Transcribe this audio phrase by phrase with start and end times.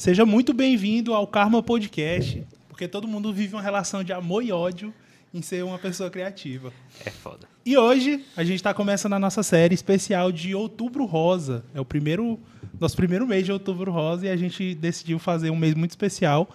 [0.00, 4.50] Seja muito bem-vindo ao Karma Podcast, porque todo mundo vive uma relação de amor e
[4.50, 4.94] ódio
[5.34, 6.72] em ser uma pessoa criativa.
[7.04, 7.46] É foda.
[7.66, 11.62] E hoje a gente está começando a nossa série especial de Outubro Rosa.
[11.74, 12.40] É o primeiro
[12.80, 16.48] nosso primeiro mês de Outubro Rosa e a gente decidiu fazer um mês muito especial.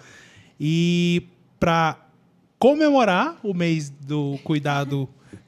[0.60, 1.28] E
[1.60, 2.00] para
[2.58, 5.08] comemorar o mês do cuidado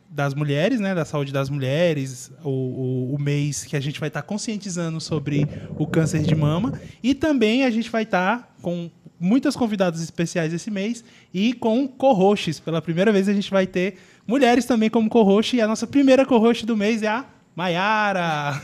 [0.09, 4.07] das mulheres, né, da saúde das mulheres, o, o, o mês que a gente vai
[4.07, 5.47] estar tá conscientizando sobre
[5.77, 8.89] o câncer de mama e também a gente vai estar tá com
[9.19, 11.03] muitas convidadas especiais esse mês
[11.33, 12.59] e com co-hosts.
[12.59, 16.25] Pela primeira vez a gente vai ter mulheres também como co-host e a nossa primeira
[16.25, 18.61] co-host do mês é a Maiara.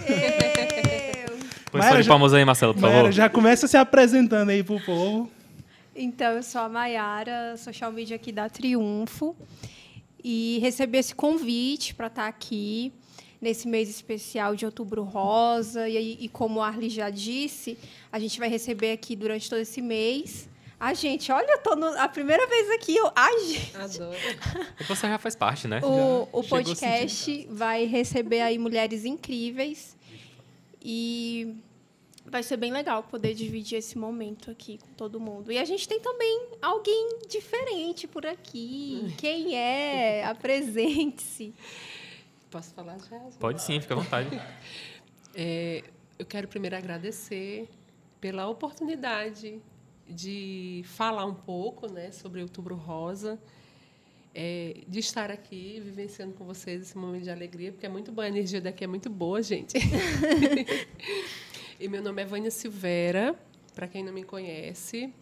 [1.72, 3.12] Põe só de palmas aí, Marcelo, por Mayara, favor.
[3.12, 5.32] já começa se apresentando aí pro povo.
[5.96, 9.36] Então, eu sou a Maiara, social media aqui da Triunfo
[10.24, 12.94] e recebi esse convite para estar tá aqui
[13.42, 15.88] nesse mês especial de Outubro Rosa.
[15.90, 17.78] E, e como a Arli já disse,
[18.12, 20.50] a gente vai receber aqui durante todo esse mês.
[20.80, 22.96] A gente, olha, eu tô no, a primeira vez aqui.
[22.96, 23.78] Eu, ai, gente.
[23.78, 24.18] Adoro.
[24.88, 25.80] Você já faz parte, né?
[25.84, 29.98] O, o podcast vai receber aí mulheres incríveis.
[30.82, 31.56] E
[32.34, 35.52] vai ser bem legal poder dividir esse momento aqui com todo mundo.
[35.52, 39.14] E a gente tem também alguém diferente por aqui.
[39.20, 40.26] Quem é?
[40.26, 41.54] Apresente-se.
[42.50, 43.20] Posso falar já?
[43.40, 44.30] Pode sim, fica à vontade.
[45.36, 45.84] É,
[46.20, 47.68] eu quero primeiro agradecer
[48.22, 49.60] pela oportunidade
[50.08, 53.40] de falar um pouco né, sobre o Outubro Rosa,
[54.32, 58.26] é, de estar aqui vivenciando com vocês esse momento de alegria, porque é muito boa,
[58.26, 59.74] a energia daqui é muito boa, gente.
[61.84, 63.38] E meu nome é Vânia Silveira,
[63.76, 65.14] para quem não me conhece.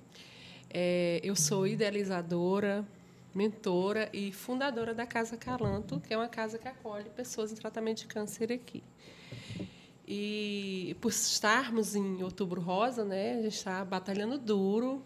[0.70, 2.88] É, eu sou idealizadora,
[3.34, 8.02] mentora e fundadora da Casa Calanto, que é uma casa que acolhe pessoas em tratamento
[8.02, 8.84] de câncer aqui.
[10.08, 15.03] E por estarmos em Outubro Rosa, né, a gente está batalhando duro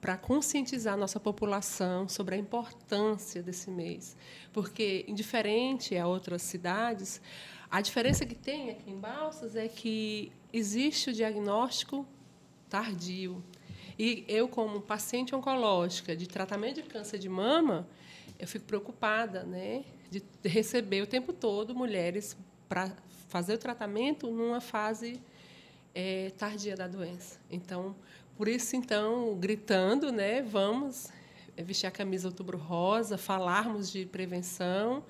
[0.00, 4.16] para conscientizar a nossa população sobre a importância desse mês.
[4.52, 7.20] Porque, indiferente a outras cidades,
[7.68, 12.06] a diferença que tem aqui em Balsas é que existe o diagnóstico
[12.68, 13.42] tardio.
[13.98, 17.86] E eu, como paciente oncológica de tratamento de câncer de mama,
[18.38, 22.36] eu fico preocupada né, de receber o tempo todo mulheres
[22.68, 22.90] para
[23.28, 25.20] fazer o tratamento numa fase
[25.94, 27.38] é, tardia da doença.
[27.50, 27.94] Então,
[28.36, 31.08] por isso, então, gritando, né, vamos
[31.56, 35.04] vestir a camisa outubro rosa, falarmos de prevenção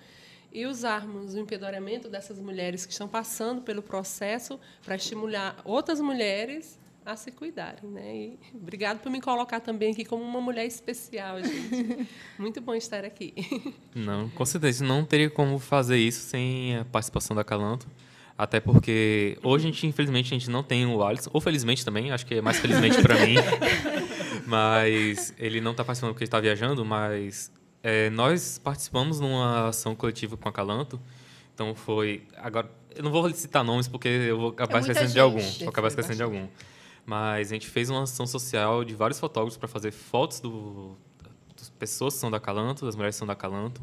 [0.52, 6.78] e usarmos o empoderamento dessas mulheres que estão passando pelo processo para estimular outras mulheres
[7.04, 8.14] a se cuidarem, né?
[8.14, 12.08] E obrigado por me colocar também aqui como uma mulher especial, gente.
[12.38, 13.34] Muito bom estar aqui.
[13.94, 17.88] Não, com certeza não teria como fazer isso sem a participação da Calanto.
[18.38, 22.10] Até porque hoje a gente, infelizmente, a gente não tem o Alisson, ou felizmente também,
[22.10, 23.36] acho que é mais felizmente para mim.
[24.46, 27.50] Mas ele não está participando porque ele está viajando, mas
[27.82, 31.00] é, nós participamos numa ação coletiva com a Calanto.
[31.54, 32.22] Então foi.
[32.36, 35.14] Agora, eu não vou citar nomes porque eu vou acabar é esquecendo gente.
[35.14, 35.40] de algum.
[35.40, 36.46] Vou acabar esquecendo de algum.
[37.04, 40.96] Mas a gente fez uma ação social de vários fotógrafos para fazer fotos do,
[41.56, 43.82] das pessoas que são da Calanto, das mulheres que são da Calanto.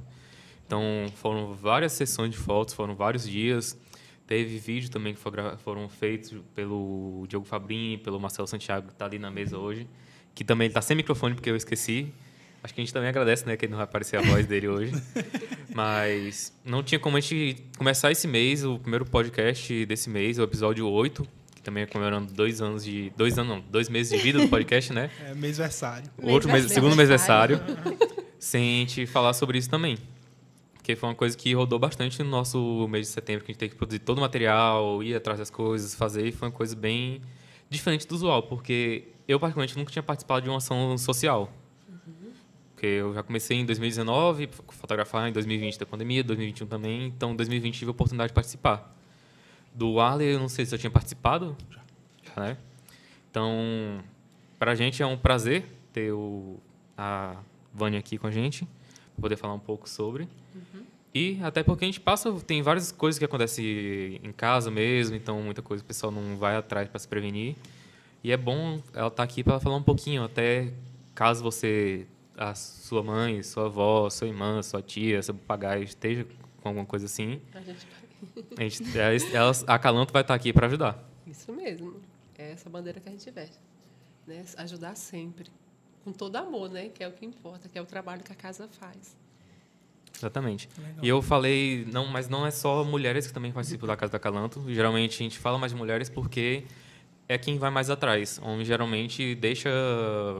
[0.65, 0.81] Então
[1.15, 3.77] foram várias sessões de fotos, foram vários dias.
[4.25, 9.17] Teve vídeo também que foram feitos pelo Diogo Fabrini, pelo Marcelo Santiago, que está ali
[9.17, 9.87] na mesa hoje.
[10.35, 12.13] Que também está sem microfone porque eu esqueci.
[12.63, 14.91] Acho que a gente também agradece, né, que não vai aparecer a voz dele hoje.
[15.73, 20.43] Mas não tinha como a gente começar esse mês, o primeiro podcast desse mês, o
[20.43, 21.25] episódio 8,
[21.55, 23.11] que também é comemorando dois anos de.
[23.15, 25.09] Dois anos, não, dois meses de vida do podcast, né?
[25.25, 26.09] É, mêsversário.
[26.21, 27.61] Outro mês, segundo mêsversário.
[28.39, 29.97] sem a gente falar sobre isso também.
[30.73, 33.59] Porque foi uma coisa que rodou bastante no nosso mês de setembro, que a gente
[33.59, 36.75] teve que produzir todo o material, ir atrás das coisas, fazer, e foi uma coisa
[36.75, 37.21] bem
[37.69, 41.53] diferente do usual, porque eu, particularmente, nunca tinha participado de uma ação social.
[42.79, 47.35] Porque eu já comecei em 2019, fotografar em 2020 da pandemia, 2021 também, então em
[47.35, 48.95] 2020 tive a oportunidade de participar.
[49.75, 51.57] Do Arley, eu não sei se eu tinha participado.
[52.23, 52.41] Já.
[52.41, 52.57] Né?
[53.29, 54.01] Então,
[54.57, 56.57] para a gente é um prazer ter o,
[56.97, 57.35] a
[57.73, 60.29] Vânia aqui com a gente, para poder falar um pouco sobre.
[60.55, 60.83] Uhum.
[61.13, 65.41] E até porque a gente passa, tem várias coisas que acontecem em casa mesmo, então
[65.41, 67.57] muita coisa o pessoal não vai atrás para se prevenir.
[68.23, 70.71] E é bom ela estar tá aqui para falar um pouquinho, até
[71.13, 72.07] caso você
[72.39, 76.25] a sua mãe, sua avó, sua irmã, sua tia, seu papagaio esteja
[76.61, 77.85] com alguma coisa assim, a gente,
[78.57, 81.03] a, gente, ela, a Calanto vai estar aqui para ajudar.
[81.27, 82.01] Isso mesmo.
[82.37, 83.59] É essa bandeira que a gente veste.
[84.25, 84.43] Né?
[84.57, 85.49] Ajudar sempre.
[86.03, 86.89] Com todo amor, né?
[86.89, 89.17] que é o que importa, que é o trabalho que a casa faz.
[90.15, 90.69] Exatamente.
[90.77, 91.03] Legal.
[91.03, 94.19] E eu falei, não, mas não é só mulheres que também participam da Casa da
[94.19, 94.63] Calanto.
[94.67, 96.63] Geralmente a gente fala mais de mulheres porque
[97.27, 98.39] é quem vai mais atrás.
[98.41, 99.69] Homem geralmente deixa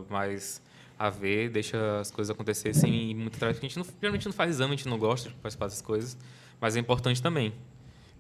[0.10, 0.62] mais
[1.00, 3.58] a ver, deixa as coisas acontecer sem muito atrás.
[3.58, 6.18] A gente não, geralmente não faz exame, a gente não gosta de participar dessas coisas,
[6.60, 7.54] mas é importante também.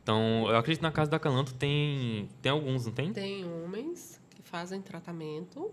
[0.01, 3.11] Então, eu acredito que na casa da Calanto tem, tem alguns, não tem?
[3.11, 5.69] Tem homens que fazem tratamento,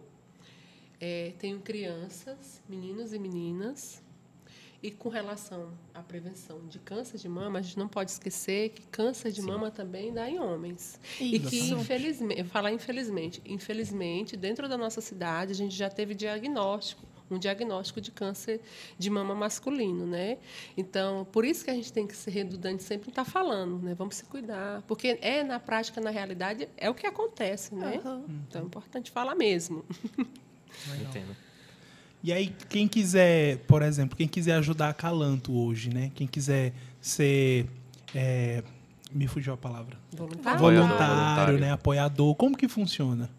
[1.00, 4.02] é, tem crianças, meninos e meninas.
[4.86, 8.82] E com relação à prevenção de câncer de mama, a gente não pode esquecer que
[8.86, 9.48] câncer de Sim.
[9.48, 11.00] mama também dá em homens.
[11.20, 11.74] E que, Isso.
[11.74, 17.02] infelizmente, eu vou falar infelizmente, infelizmente, dentro da nossa cidade, a gente já teve diagnóstico,
[17.28, 18.60] um diagnóstico de câncer
[18.96, 20.38] de mama masculino, né?
[20.76, 23.92] Então, por isso que a gente tem que ser redundante sempre estar falando, né?
[23.92, 28.00] Vamos se cuidar, porque é na prática, na realidade, é o que acontece, né?
[28.04, 28.24] Aham.
[28.48, 29.84] Então, é importante falar mesmo.
[31.00, 31.45] Entendo.
[32.22, 36.10] E aí, quem quiser, por exemplo, quem quiser ajudar a Calanto hoje, né?
[36.14, 37.66] Quem quiser ser.
[38.14, 38.62] é,
[39.12, 39.96] me fugiu a palavra.
[40.12, 40.58] Voluntário.
[40.58, 41.58] Voluntário.
[41.58, 41.72] né?
[41.72, 42.34] Apoiador.
[42.34, 43.30] Como que funciona?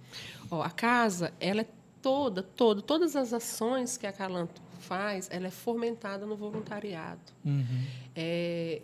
[0.50, 1.66] Ó, a casa, ela é
[2.02, 7.20] toda, toda, todas as ações que a Calanto faz, ela é fomentada no voluntariado.
[7.44, 7.84] Uhum.
[8.16, 8.82] É,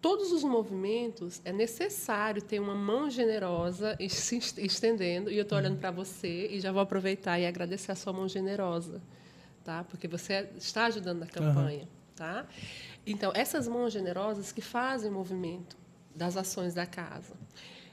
[0.00, 5.30] todos os movimentos é necessário ter uma mão generosa se est- estendendo.
[5.30, 8.28] E eu estou olhando para você e já vou aproveitar e agradecer a sua mão
[8.28, 9.00] generosa,
[9.64, 9.84] tá?
[9.84, 12.46] Porque você está ajudando na campanha, tá?
[13.06, 15.76] Então essas mãos generosas que fazem o movimento
[16.14, 17.34] das ações da casa.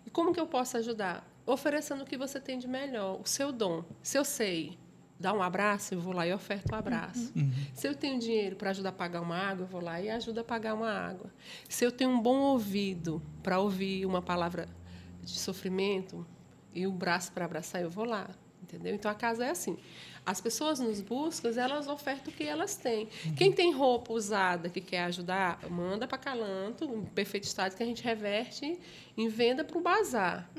[0.06, 1.28] E como que eu posso ajudar?
[1.46, 3.84] Oferecendo o que você tem de melhor, o seu dom.
[4.02, 4.78] Se eu sei
[5.20, 7.34] dar um abraço, eu vou lá e oferto o abraço.
[7.74, 10.40] Se eu tenho dinheiro para ajudar a pagar uma água, eu vou lá e ajudo
[10.40, 11.32] a pagar uma água.
[11.68, 14.68] Se eu tenho um bom ouvido para ouvir uma palavra
[15.24, 16.26] de sofrimento
[16.74, 18.30] e o braço para abraçar, eu vou lá.
[18.62, 18.94] Entendeu?
[18.94, 19.78] Então a casa é assim.
[20.28, 23.08] As pessoas nos buscam, elas ofertam o que elas têm.
[23.38, 27.86] Quem tem roupa usada que quer ajudar, manda para Calanto, em perfeito estado, que a
[27.86, 28.78] gente reverte
[29.18, 30.50] em venda para o bazar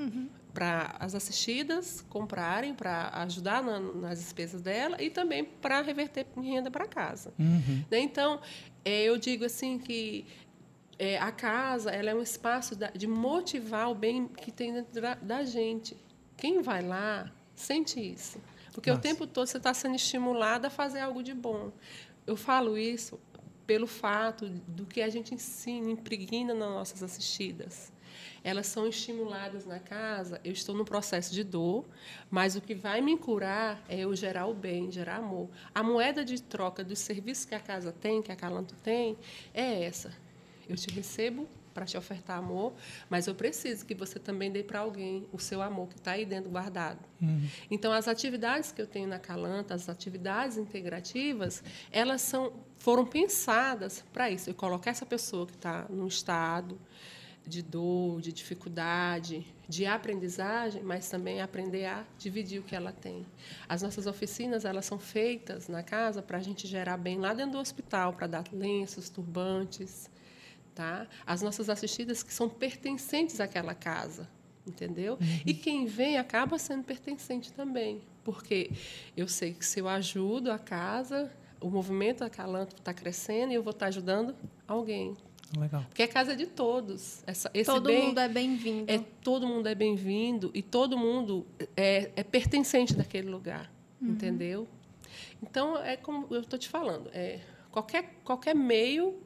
[0.55, 6.43] para as assistidas comprarem, para ajudar na- nas despesas dela e também para reverter em
[6.55, 7.33] renda para casa.
[7.39, 7.85] Uhum.
[7.91, 7.99] Né?
[8.01, 8.41] Então,
[8.85, 10.25] é, eu digo assim que
[10.99, 15.01] é, a casa ela é um espaço da- de motivar o bem que tem dentro
[15.01, 15.95] da, da gente.
[16.37, 18.41] Quem vai lá sente isso.
[18.79, 19.01] Porque Nossa.
[19.01, 21.73] o tempo todo você está sendo estimulado a fazer algo de bom.
[22.25, 23.19] Eu falo isso
[23.67, 27.93] pelo fato do que a gente ensina, impregna nas nossas assistidas.
[28.45, 30.41] Elas são estimuladas na casa.
[30.45, 31.85] Eu estou no processo de dor,
[32.31, 35.51] mas o que vai me curar é eu gerar o bem, gerar amor.
[35.75, 39.19] A moeda de troca dos serviços que a casa tem, que a Calanto tem,
[39.53, 40.13] é essa.
[40.69, 41.49] Eu te recebo
[41.79, 42.73] para te ofertar amor,
[43.09, 46.25] mas eu preciso que você também dê para alguém o seu amor que está aí
[46.25, 46.99] dentro guardado.
[47.71, 54.05] Então, as atividades que eu tenho na Calanta, as atividades integrativas, elas são, foram pensadas
[54.13, 54.51] para isso.
[54.51, 56.77] Eu colocar essa pessoa que está num estado
[57.47, 63.25] de dor, de dificuldade, de aprendizagem, mas também aprender a dividir o que ela tem.
[63.69, 67.53] As nossas oficinas elas são feitas na casa para a gente gerar bem lá dentro
[67.53, 70.11] do hospital, para dar lenços, turbantes,
[70.79, 71.09] tá?
[71.27, 74.29] As nossas assistidas que são pertencentes àquela casa,
[74.65, 75.19] entendeu?
[75.45, 78.71] E quem vem acaba sendo pertencente também, porque
[79.17, 83.63] eu sei que se eu ajudo a casa, o movimento Acalanto está crescendo e eu
[83.63, 84.37] vou estar ajudando
[84.69, 85.17] alguém.
[85.59, 85.83] Legal.
[85.89, 87.25] Porque a casa é de todos.
[87.27, 88.93] Essa, esse Todo bem mundo é bem-vindo.
[88.93, 91.45] é todo mundo é bem-vindo e todo mundo
[91.77, 93.69] é, é pertencente daquele lugar,
[94.01, 94.69] entendeu?
[95.43, 97.41] Então é como eu estou te falando, é
[97.73, 99.21] qualquer qualquer meio,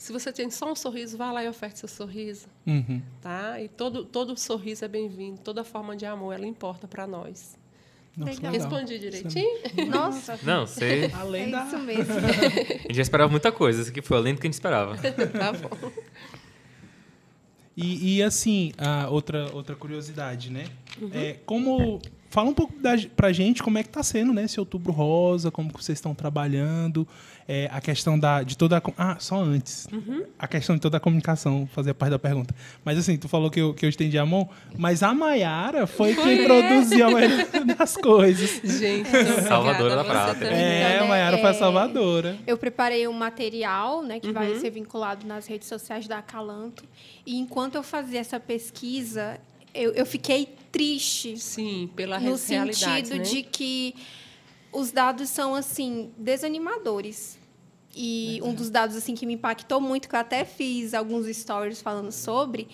[0.00, 3.02] se você tem só um sorriso, vá lá e oferte seu sorriso, Uhum.
[3.20, 3.60] tá?
[3.60, 7.54] E todo todo sorriso é bem-vindo, toda forma de amor ela importa para nós.
[8.16, 8.52] Nossa, Legal.
[8.52, 9.60] Respondi direitinho?
[9.90, 11.04] Nossa, Não, você.
[11.04, 11.64] é Além da...
[11.66, 12.14] isso mesmo.
[12.16, 13.82] A gente já esperava muita coisa.
[13.82, 14.96] Isso aqui foi além do que a gente esperava.
[14.98, 15.92] tá bom.
[17.76, 20.64] E, e, assim, a outra, outra curiosidade, né?
[21.00, 21.10] Uhum.
[21.12, 22.00] É, como.
[22.30, 24.44] Fala um pouco da, pra gente como é que tá sendo, né?
[24.44, 27.06] Esse outubro rosa, como que vocês estão trabalhando,
[27.48, 28.82] é, a questão da, de toda a.
[28.96, 29.88] Ah, só antes.
[29.92, 30.22] Uhum.
[30.38, 32.54] A questão de toda a comunicação, fazer parte da pergunta.
[32.84, 36.14] Mas assim, tu falou que eu, que eu estendi a mão, mas a Maiara foi
[36.14, 37.46] quem produziu a maioria
[37.76, 38.60] das coisas.
[38.78, 39.08] Gente,
[39.48, 40.44] Salvadora da Prata.
[40.44, 41.04] É, a?
[41.06, 41.54] Maiara foi a É.
[41.54, 42.36] salvadora.
[42.46, 44.32] Eu preparei um material, né, que Uhum.
[44.34, 46.84] vai ser vinculado nas redes sociais da Acalanto.
[47.26, 49.40] E enquanto eu fazia essa pesquisa,
[49.74, 53.18] eu, eu fiquei triste Sim, pela no sentido né?
[53.18, 53.94] de que
[54.72, 57.38] os dados são assim desanimadores.
[57.94, 61.82] E um dos dados assim que me impactou muito, que eu até fiz alguns stories
[61.82, 62.68] falando sobre,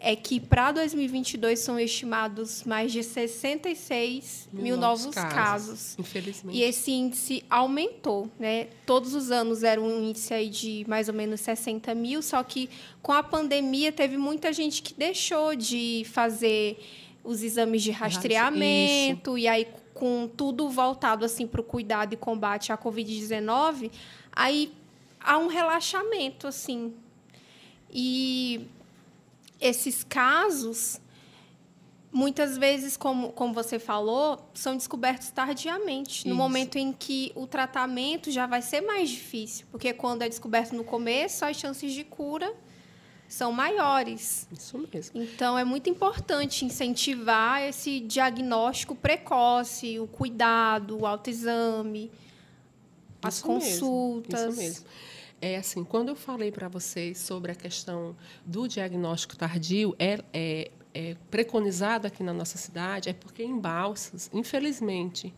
[0.00, 5.96] é que para 2022 são estimados mais de 66 mil, novos, casos.
[5.98, 6.56] Infelizmente.
[6.56, 8.68] E esse índice aumentou, né?
[8.86, 12.70] Todos os anos era um índice aí de mais ou menos 60 mil, só que
[13.02, 16.78] com a pandemia teve muita gente que deixou de fazer
[17.24, 22.72] os exames de rastreamento, e aí com tudo voltado assim para o cuidado e combate
[22.72, 23.90] à Covid-19,
[24.32, 24.72] aí
[25.20, 26.94] há um relaxamento, assim.
[27.90, 28.66] E
[29.60, 31.00] esses casos,
[32.12, 36.38] muitas vezes, como, como você falou, são descobertos tardiamente, no Isso.
[36.42, 40.84] momento em que o tratamento já vai ser mais difícil, porque quando é descoberto no
[40.84, 42.54] começo, as chances de cura
[43.28, 44.48] são maiores.
[44.50, 45.22] Isso mesmo.
[45.22, 52.10] Então, é muito importante incentivar esse diagnóstico precoce, o cuidado, o autoexame,
[53.20, 54.40] as Isso mesmo, consultas.
[54.40, 54.86] isso mesmo.
[55.40, 60.70] É assim, quando eu falei para vocês sobre a questão do diagnóstico tardio, é, é,
[60.92, 65.32] é preconizado aqui na nossa cidade, é porque em Balsas, infelizmente,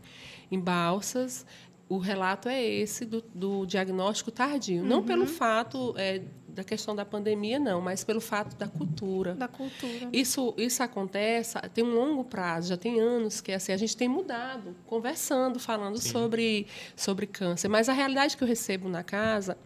[0.51, 1.45] em Balsas,
[1.91, 4.81] o relato é esse do, do diagnóstico tardio.
[4.81, 9.35] Não pelo fato é, da questão da pandemia, não, mas pelo fato da cultura.
[9.35, 10.07] Da cultura.
[10.13, 14.07] Isso, isso acontece, tem um longo prazo, já tem anos que assim, a gente tem
[14.07, 17.67] mudado, conversando, falando sobre, sobre câncer.
[17.67, 19.57] Mas a realidade que eu recebo na casa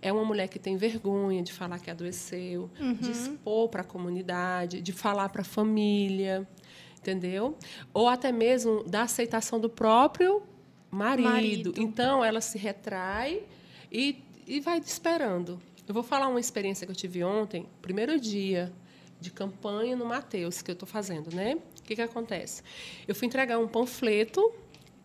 [0.00, 4.80] é uma mulher que tem vergonha de falar que adoeceu, de expor para a comunidade,
[4.80, 6.48] de falar para a família,
[6.96, 7.58] entendeu?
[7.92, 10.42] Ou até mesmo da aceitação do próprio
[10.94, 11.28] marido.
[11.28, 11.74] Marido.
[11.76, 13.42] Então, ela se retrai
[13.90, 15.60] e, e vai esperando.
[15.86, 18.72] Eu vou falar uma experiência que eu tive ontem, primeiro dia
[19.20, 21.56] de campanha no Mateus, que eu estou fazendo, né?
[21.78, 22.62] O que, que acontece?
[23.06, 24.52] Eu fui entregar um panfleto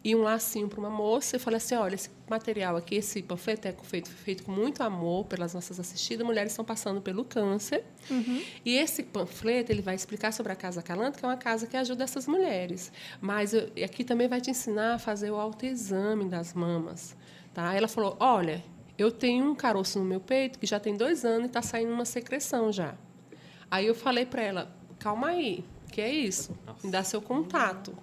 [0.03, 1.35] e um lacinho para uma moça.
[1.35, 5.25] Eu falei assim: olha, esse material aqui, esse panfleto é feito, feito com muito amor
[5.25, 6.25] pelas nossas assistidas.
[6.25, 7.83] Mulheres estão passando pelo câncer.
[8.65, 11.75] E esse panfleto ele vai explicar sobre a Casa Calanto, que é uma casa que
[11.75, 12.91] ajuda essas mulheres.
[13.19, 17.15] Mas eu- e aqui também vai te ensinar a fazer o autoexame das mamas.
[17.53, 17.73] Tá?
[17.75, 18.63] Ela falou: olha,
[18.97, 21.91] eu tenho um caroço no meu peito que já tem dois anos e está saindo
[21.91, 22.95] uma secreção já.
[23.69, 26.57] Aí eu falei para ela: calma aí, que é isso?
[26.83, 27.93] Me dá seu contato.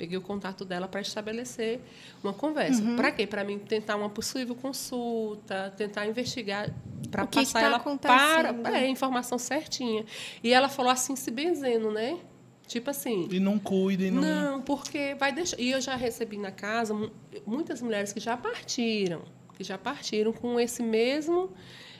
[0.00, 1.78] Peguei o contato dela para estabelecer
[2.24, 2.82] uma conversa.
[2.96, 3.26] Para quê?
[3.26, 6.70] Para mim tentar uma possível consulta, tentar investigar
[7.10, 8.62] para O que passar tá ela acontecendo?
[8.62, 10.06] para é, a informação certinha.
[10.42, 12.18] E ela falou assim, se benzendo, né?
[12.66, 14.22] Tipo assim, E não cuida e não.
[14.22, 15.60] não, porque vai deixar.
[15.60, 17.10] E eu já recebi na casa mu-
[17.46, 19.20] muitas mulheres que já partiram,
[19.58, 21.50] que já partiram com esse mesmo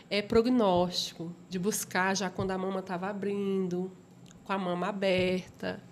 [0.09, 3.93] é, prognóstico de buscar já quando a mama estava abrindo,
[4.45, 5.83] com a mama aberta,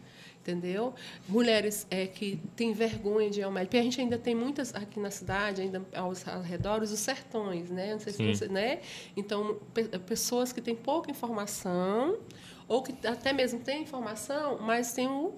[0.40, 0.94] entendeu?
[1.28, 3.70] Mulheres é, que têm vergonha de ir ao médico.
[3.70, 7.92] Porque a gente ainda tem muitas aqui na cidade, ainda aos arredores, os sertões, né?
[7.92, 8.80] Não sei se você, né?
[9.16, 12.18] Então, pe- pessoas que têm pouca informação
[12.66, 15.34] ou que até mesmo têm informação, mas têm o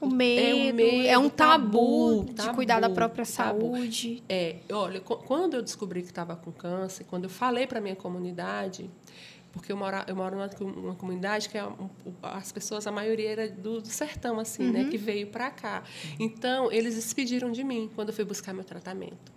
[0.00, 3.60] O medo, é, medo, um tabu, tabu, de tabu, cuidar da própria tabu.
[3.76, 4.22] saúde.
[4.28, 7.94] É, olha, qu- quando eu descobri que estava com câncer, quando eu falei para minha
[7.94, 8.90] comunidade,
[9.52, 11.64] porque eu moro, eu moro numa, com- numa comunidade que é
[12.22, 14.72] as pessoas, a maioria era do, do sertão, assim, Uhum.
[14.72, 15.82] né, que veio para cá.
[16.18, 19.30] Então, eles despediram de mim quando eu fui buscar meu tratamento.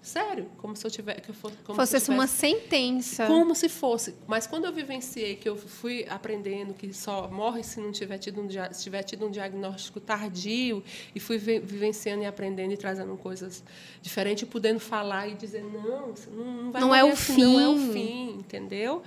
[0.00, 3.26] Sério, como se eu tivesse, que eu fosse, como se eu Fosse uma tivesse- sentença.
[3.26, 4.14] como se fosse.
[4.26, 8.40] Mas quando eu vivenciei, que eu fui aprendendo que só morre se não tiver tido
[8.40, 10.82] um, se tiver tido um diagnóstico tardio,
[11.14, 13.62] e fui vi- vivenciando e aprendendo e trazendo coisas
[14.00, 17.60] diferentes, e podendo falar e dizer, não, não, não vai Não é o assim, não
[17.60, 17.92] é o fim.
[17.92, 19.02] fim, entendeu?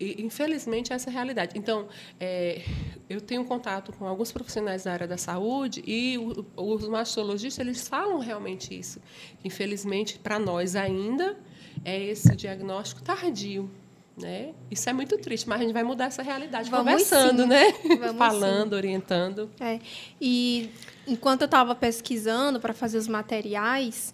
[0.00, 1.58] E, infelizmente, essa é a realidade.
[1.58, 1.86] Então,
[2.18, 2.62] é,
[3.08, 7.86] eu tenho contato com alguns profissionais da área da saúde e o- os mastologistas eles
[7.86, 8.98] falam realmente isso.
[9.44, 11.36] Infelizmente, para nós ainda,
[11.84, 13.70] é esse diagnóstico tardio.
[14.16, 14.52] Né?
[14.70, 17.48] Isso é muito triste, mas a gente vai mudar essa realidade Vamos conversando, sim.
[17.48, 17.72] né?
[17.98, 19.50] Vamos Falando, orientando.
[19.58, 19.78] É.
[20.20, 20.68] E
[21.06, 24.12] enquanto eu estava pesquisando para fazer os materiais,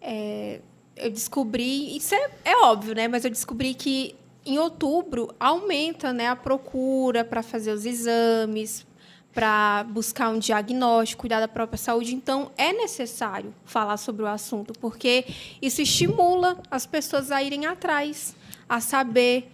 [0.00, 0.60] é,
[0.96, 3.06] eu descobri, isso é, é óbvio, né?
[3.06, 4.14] Mas eu descobri que
[4.46, 8.86] em outubro aumenta né, a procura para fazer os exames,
[9.32, 12.14] para buscar um diagnóstico, cuidar da própria saúde.
[12.14, 15.26] Então, é necessário falar sobre o assunto, porque
[15.60, 18.36] isso estimula as pessoas a irem atrás,
[18.68, 19.50] a saber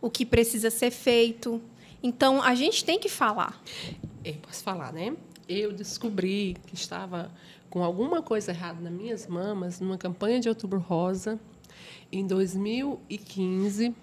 [0.00, 1.60] o que precisa ser feito.
[2.02, 3.60] Então, a gente tem que falar.
[4.24, 5.16] Eu posso falar, né?
[5.48, 7.30] Eu descobri que estava
[7.68, 11.40] com alguma coisa errada nas minhas mamas numa campanha de Outubro Rosa
[12.12, 13.94] em 2015.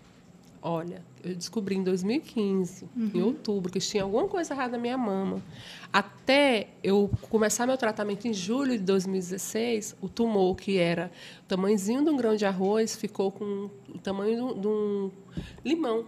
[0.62, 5.42] Olha, eu descobri em 2015, em outubro, que tinha alguma coisa errada na minha mama.
[5.92, 11.12] Até eu começar meu tratamento em julho de 2016, o tumor, que era
[11.44, 15.12] o tamanhozinho de um grão de arroz, ficou com o tamanho de um-
[15.66, 16.06] limão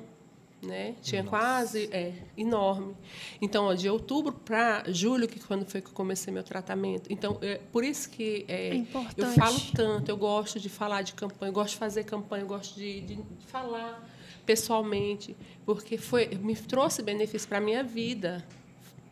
[0.61, 0.95] né?
[1.01, 2.95] Tinha quase é, enorme.
[3.41, 7.11] Então, ó, de outubro para julho, que quando foi que eu comecei meu tratamento.
[7.11, 8.85] Então, é, por isso que é, É
[9.17, 12.47] eu falo tanto, eu gosto de falar de campanha, eu gosto de fazer campanha, eu
[12.47, 14.09] gosto de, de falar
[14.45, 15.35] pessoalmente,
[15.65, 18.45] porque foi me trouxe benefício para a minha vida.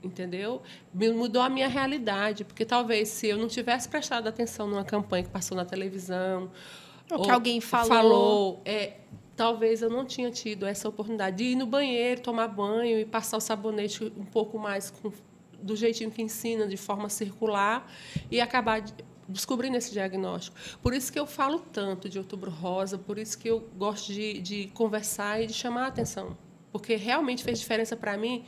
[0.04, 0.62] entendeu?
[0.94, 5.24] Me mudou a minha realidade, porque talvez se eu não tivesse prestado atenção numa campanha
[5.24, 6.50] que passou na televisão,
[7.12, 8.94] ou, que alguém falou, falou é,
[9.36, 13.38] talvez eu não tinha tido essa oportunidade de ir no banheiro, tomar banho e passar
[13.38, 15.12] o sabonete um pouco mais com,
[15.62, 17.92] do jeitinho que ensina, de forma circular,
[18.30, 18.94] e acabar de,
[19.32, 20.56] descobrindo esse diagnóstico.
[20.82, 24.42] Por isso que eu falo tanto de Outubro Rosa, por isso que eu gosto de,
[24.42, 26.38] de conversar e de chamar a atenção,
[26.72, 28.44] porque realmente fez diferença para mim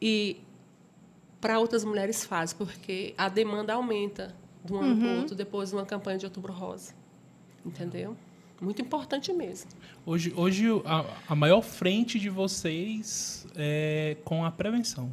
[0.00, 0.40] e
[1.40, 4.34] para outras mulheres faz, porque a demanda aumenta
[4.64, 5.00] de um ano uhum.
[5.00, 6.94] para o outro depois de uma campanha de Outubro Rosa.
[7.64, 8.16] Entendeu?
[8.60, 9.70] Muito importante mesmo.
[10.04, 15.10] Hoje, hoje a, a maior frente de vocês é com a prevenção.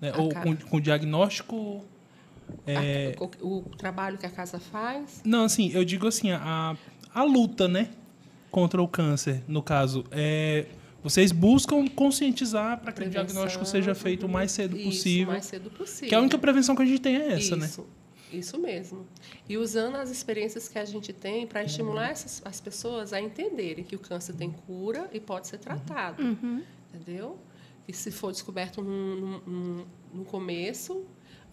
[0.00, 0.12] Né?
[0.16, 1.84] Ou com, com o diagnóstico.
[2.66, 3.14] É...
[3.18, 5.22] A, o, o, trabalho que a casa faz?
[5.24, 6.76] Não, assim, eu digo assim, a,
[7.14, 7.90] a luta, né?
[8.50, 10.04] Contra o câncer, no caso.
[10.10, 10.66] É,
[11.02, 15.32] vocês buscam conscientizar para que prevenção, o diagnóstico seja feito o mais cedo isso, possível.
[15.32, 16.08] mais cedo possível.
[16.08, 17.70] Que a única prevenção que a gente tem é essa, isso, né?
[18.32, 19.06] Isso mesmo.
[19.48, 23.84] E usando as experiências que a gente tem para estimular essas, as pessoas a entenderem
[23.84, 26.22] que o câncer tem cura e pode ser tratado.
[26.22, 26.62] Uhum.
[26.92, 27.38] Entendeu?
[27.86, 31.04] E se for descoberto no, no, no começo,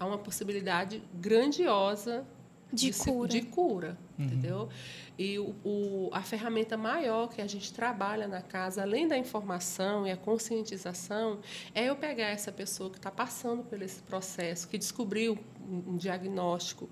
[0.03, 2.25] há uma possibilidade grandiosa
[2.71, 3.27] de, de cura.
[3.27, 4.25] de cura uhum.
[4.25, 4.69] entendeu?
[5.17, 10.07] E o, o, a ferramenta maior que a gente trabalha na casa, além da informação
[10.07, 11.39] e a conscientização,
[11.75, 16.89] é eu pegar essa pessoa que está passando por esse processo, que descobriu um, diagnóstico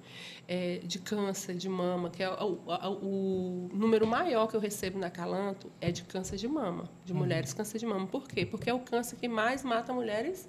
[0.48, 2.60] é, de câncer de mama, que é o,
[3.02, 7.20] o, número maior que eu recebo na Calanto é de câncer de mama, de uhum.
[7.20, 8.06] mulheres câncer de mama.
[8.06, 8.46] Por quê?
[8.46, 10.48] Porque é o câncer que mais mata mulheres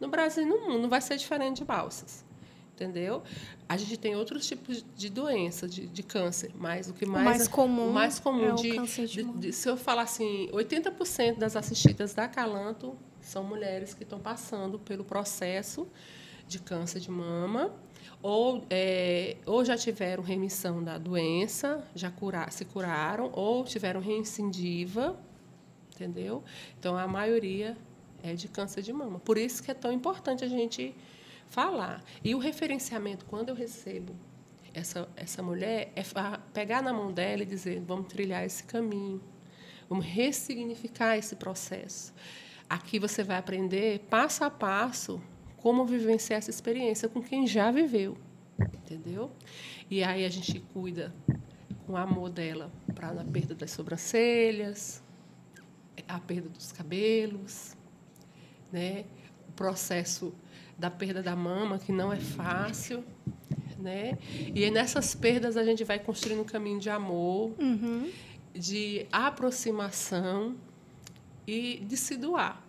[0.00, 0.82] no Brasil e no mundo.
[0.82, 2.24] Não vai ser diferente de balsas
[2.80, 3.22] entendeu?
[3.68, 7.24] A gente tem outros tipos de doença, de, de câncer, mas o que mais, o
[7.24, 11.36] mais comum, o mais comum é de, de, de, de, se eu falar assim, 80%
[11.36, 15.86] das assistidas da Calanto são mulheres que estão passando pelo processo
[16.48, 17.70] de câncer de mama
[18.22, 25.18] ou, é, ou já tiveram remissão da doença, já curar, se curaram, ou tiveram reincidiva,
[25.94, 26.42] entendeu?
[26.78, 27.76] Então, a maioria
[28.22, 29.18] é de câncer de mama.
[29.18, 30.94] Por isso que é tão importante a gente
[31.46, 32.02] falar.
[32.22, 34.14] E o referenciamento, quando eu recebo
[34.72, 36.02] essa, essa mulher, é
[36.52, 39.20] pegar na mão dela e dizer: vamos trilhar esse caminho,
[39.88, 42.14] vamos ressignificar esse processo.
[42.68, 45.20] Aqui você vai aprender passo a passo
[45.56, 48.16] como vivenciar essa experiência com quem já viveu,
[48.58, 49.30] entendeu?
[49.90, 51.12] E aí a gente cuida
[51.86, 55.02] com amor dela para a perda das sobrancelhas,
[56.06, 57.76] a perda dos cabelos,
[58.72, 59.04] né?
[59.48, 60.32] O processo
[60.78, 63.04] da perda da mama, que não é fácil.
[63.78, 64.18] Né?
[64.54, 68.10] E nessas perdas a gente vai construindo um caminho de amor, uhum.
[68.54, 70.54] de aproximação
[71.46, 72.62] e de se doar.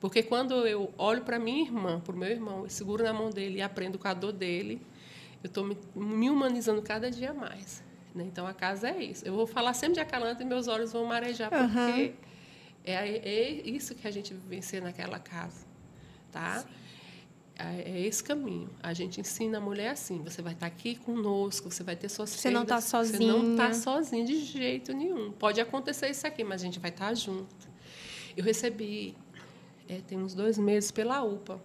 [0.00, 3.30] Porque quando eu olho para minha irmã, para o meu irmão, eu seguro na mão
[3.30, 4.80] dele e aprendo com a dor dele,
[5.42, 7.82] eu estou me, me, humanizando cada dia mais.
[8.14, 8.24] Né?
[8.24, 9.24] Então a casa é isso.
[9.24, 12.12] Eu vou falar sempre de Acalanta e meus olhos vão marejar, porque uhum.
[12.86, 15.66] É, é, isso que a gente vivencia naquela casa.
[16.30, 16.60] Tá?
[16.60, 16.68] Sim.
[17.58, 18.70] É, é esse caminho.
[18.82, 22.30] A gente ensina a mulher assim: você vai estar aqui conosco, você vai ter suas
[22.30, 23.18] Você não está sozinha.
[23.18, 25.32] Você não está sozinha de jeito nenhum.
[25.32, 27.54] Pode acontecer isso aqui, mas a gente vai estar junto.
[28.36, 29.16] Eu recebi,
[29.88, 31.60] é, tem uns dois meses, pela UPA,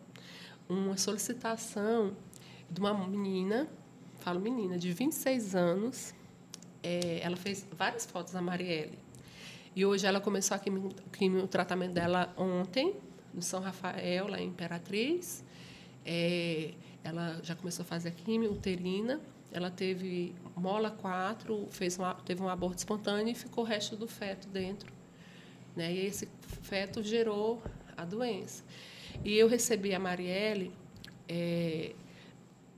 [0.69, 2.15] uma solicitação
[2.69, 3.67] de uma menina,
[4.21, 6.13] falo menina, de 26 anos.
[6.81, 8.97] É, ela fez várias fotos da Marielle.
[9.73, 12.95] E hoje ela começou aqui o tratamento dela ontem,
[13.34, 15.43] no São Rafael, lá em Imperatriz.
[16.05, 22.15] É, ela já começou a fazer a quimio uterina, ela teve mola 4, fez uma,
[22.15, 24.91] teve um aborto espontâneo e ficou o resto do feto dentro.
[25.75, 25.93] Né?
[25.93, 26.27] E esse
[26.62, 27.62] feto gerou
[27.95, 28.63] a doença.
[29.23, 30.73] E eu recebi a Marielle,
[31.29, 31.93] é,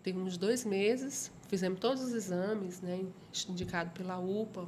[0.03, 3.06] tem uns dois meses, fizemos todos os exames, né,
[3.49, 4.67] indicado pela UPA,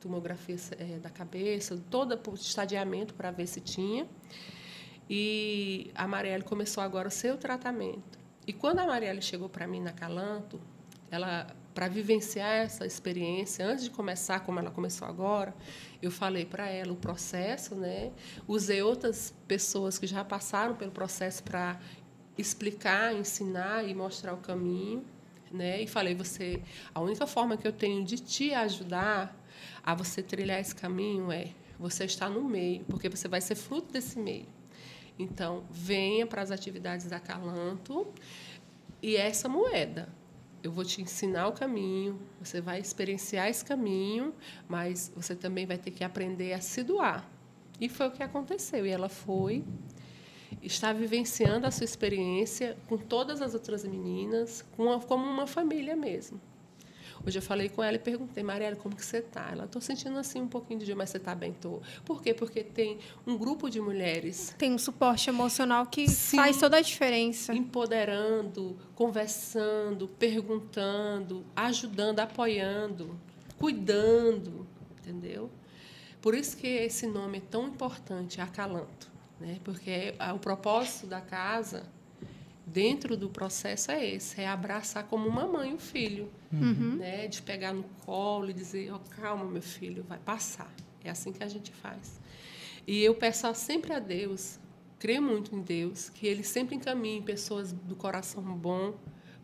[0.00, 4.06] tomografia é, da cabeça, todo o estadiamento para ver se tinha.
[5.08, 8.18] E a Marielle começou agora o seu tratamento.
[8.46, 10.60] E quando a Marielle chegou para mim na Calanto,
[11.10, 11.46] ela
[11.78, 15.54] para vivenciar essa experiência, antes de começar como ela começou agora,
[16.02, 18.10] eu falei para ela o processo, né?
[18.48, 21.78] Usei outras pessoas que já passaram pelo processo para
[22.36, 25.04] explicar, ensinar e mostrar o caminho,
[25.52, 25.80] né?
[25.80, 26.60] E falei você,
[26.92, 29.37] a única forma que eu tenho de te ajudar
[29.88, 31.48] a você trilhar esse caminho é
[31.78, 34.44] você estar no meio, porque você vai ser fruto desse meio.
[35.18, 38.06] Então, venha para as atividades da Calanto
[39.02, 40.06] e essa moeda.
[40.62, 44.34] Eu vou te ensinar o caminho, você vai experienciar esse caminho,
[44.68, 47.26] mas você também vai ter que aprender a se doar.
[47.80, 48.84] E foi o que aconteceu.
[48.84, 49.64] E ela foi.
[50.60, 56.38] está vivenciando a sua experiência com todas as outras meninas, como uma família mesmo.
[57.26, 59.50] Hoje eu falei com ela e perguntei, Mariela, como que você está?
[59.50, 61.52] Ela, estou sentindo assim um pouquinho de dia, mas você está bem?
[61.52, 61.80] Tô.
[62.04, 62.32] Por quê?
[62.32, 64.54] Porque tem um grupo de mulheres...
[64.56, 67.52] Tem um suporte emocional que Sim, faz toda a diferença.
[67.52, 73.18] Empoderando, conversando, perguntando, ajudando, apoiando,
[73.58, 74.66] cuidando,
[75.00, 75.50] entendeu?
[76.20, 79.08] Por isso que esse nome é tão importante, Acalanto.
[79.40, 79.60] Né?
[79.62, 81.84] Porque o propósito da casa
[82.72, 86.96] dentro do processo é esse, é abraçar como uma mãe o filho, uhum.
[86.96, 87.26] né?
[87.26, 90.72] De pegar no colo e dizer, oh, calma, meu filho, vai passar.
[91.02, 92.20] É assim que a gente faz.
[92.86, 94.58] E eu peço sempre a Deus,
[94.98, 98.94] creio muito em Deus, que Ele sempre encaminhe pessoas do coração bom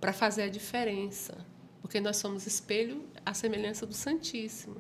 [0.01, 1.37] para fazer a diferença,
[1.81, 4.77] porque nós somos espelho à semelhança do Santíssimo.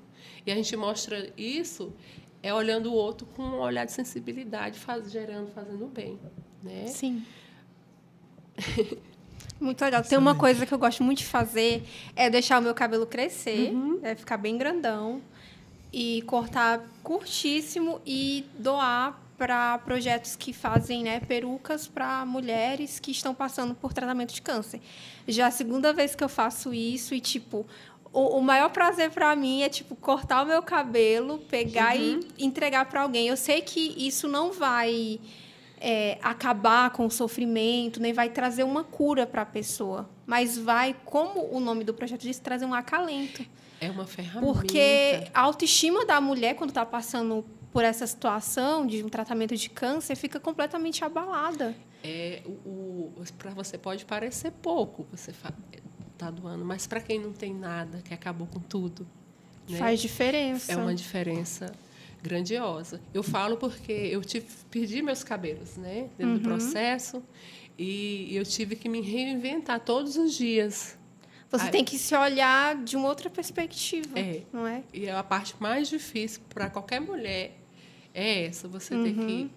[0.46, 1.92] E a gente mostra isso
[2.42, 6.20] é olhando o outro com um olhar de sensibilidade, faz, gerando, fazendo bem,
[6.62, 6.86] né?
[6.88, 7.24] Sim.
[9.60, 10.02] Muito legal.
[10.02, 13.72] Tem uma coisa que eu gosto muito de fazer, é deixar o meu cabelo crescer,
[13.72, 14.00] uhum.
[14.02, 15.22] é ficar bem grandão
[15.92, 23.34] e cortar curtíssimo e doar para projetos que fazem né, perucas para mulheres que estão
[23.34, 24.80] passando por tratamento de câncer.
[25.26, 27.66] Já é a segunda vez que eu faço isso e, tipo,
[28.12, 32.20] o, o maior prazer para mim é, tipo, cortar o meu cabelo, pegar uhum.
[32.36, 33.28] e entregar para alguém.
[33.28, 35.20] Eu sei que isso não vai
[35.86, 40.96] é, acabar com o sofrimento, nem vai trazer uma cura para a pessoa, mas vai,
[41.04, 43.44] como o nome do projeto diz, trazer um acalento.
[43.78, 44.50] É uma ferramenta.
[44.50, 49.68] Porque a autoestima da mulher, quando está passando por essa situação de um tratamento de
[49.68, 51.76] câncer, fica completamente abalada.
[52.02, 55.32] É, o, o para você pode parecer pouco, você
[56.12, 59.06] está doando, mas para quem não tem nada, que acabou com tudo,
[59.68, 59.76] né?
[59.76, 60.72] faz diferença.
[60.72, 61.74] É uma diferença
[62.24, 63.00] grandiosa.
[63.12, 66.38] Eu falo porque eu tive, perdi meus cabelos, né, dentro uhum.
[66.38, 67.22] do processo,
[67.78, 70.98] e eu tive que me reinventar todos os dias.
[71.50, 74.82] Você Aí, tem que se olhar de uma outra perspectiva, é, não é?
[74.92, 77.56] E a parte mais difícil para qualquer mulher
[78.12, 79.04] é essa, você uhum.
[79.04, 79.50] ter que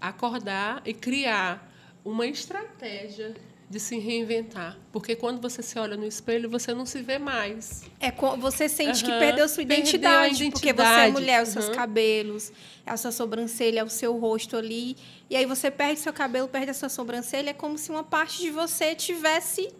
[0.00, 1.70] acordar e criar
[2.04, 3.34] uma estratégia
[3.68, 4.78] de se reinventar.
[4.92, 7.84] Porque quando você se olha no espelho, você não se vê mais.
[7.98, 9.10] É, você sente uhum.
[9.10, 11.74] que perdeu sua identidade, perdeu identidade, porque você é mulher, os seus uhum.
[11.74, 12.52] cabelos,
[12.84, 14.96] é a sua sobrancelha, o seu rosto ali.
[15.28, 18.40] E aí você perde seu cabelo, perde a sua sobrancelha, é como se uma parte
[18.40, 19.72] de você tivesse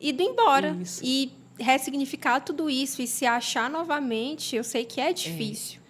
[0.00, 0.76] ido embora.
[0.80, 1.00] Isso.
[1.04, 5.80] E ressignificar tudo isso e se achar novamente, eu sei que é difícil.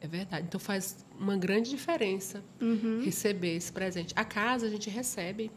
[0.00, 0.46] É, é verdade.
[0.48, 3.02] Então faz uma grande diferença uhum.
[3.04, 4.12] receber esse presente.
[4.16, 5.50] A casa a gente recebe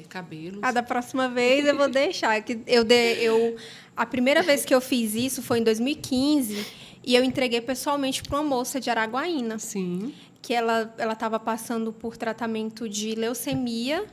[0.00, 0.60] cabelos.
[0.62, 2.40] Ah, da próxima vez eu vou deixar.
[2.42, 3.56] que eu, de, eu
[3.96, 6.66] A primeira vez que eu fiz isso foi em 2015
[7.04, 9.58] e eu entreguei pessoalmente para uma moça de Araguaína.
[9.58, 10.14] Sim.
[10.40, 14.06] Que ela estava passando por tratamento de leucemia.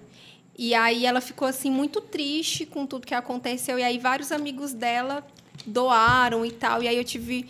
[0.58, 3.80] E aí ela ficou assim muito triste com tudo que aconteceu.
[3.80, 5.26] E aí vários amigos dela
[5.66, 6.84] doaram e tal.
[6.84, 7.48] E aí eu tive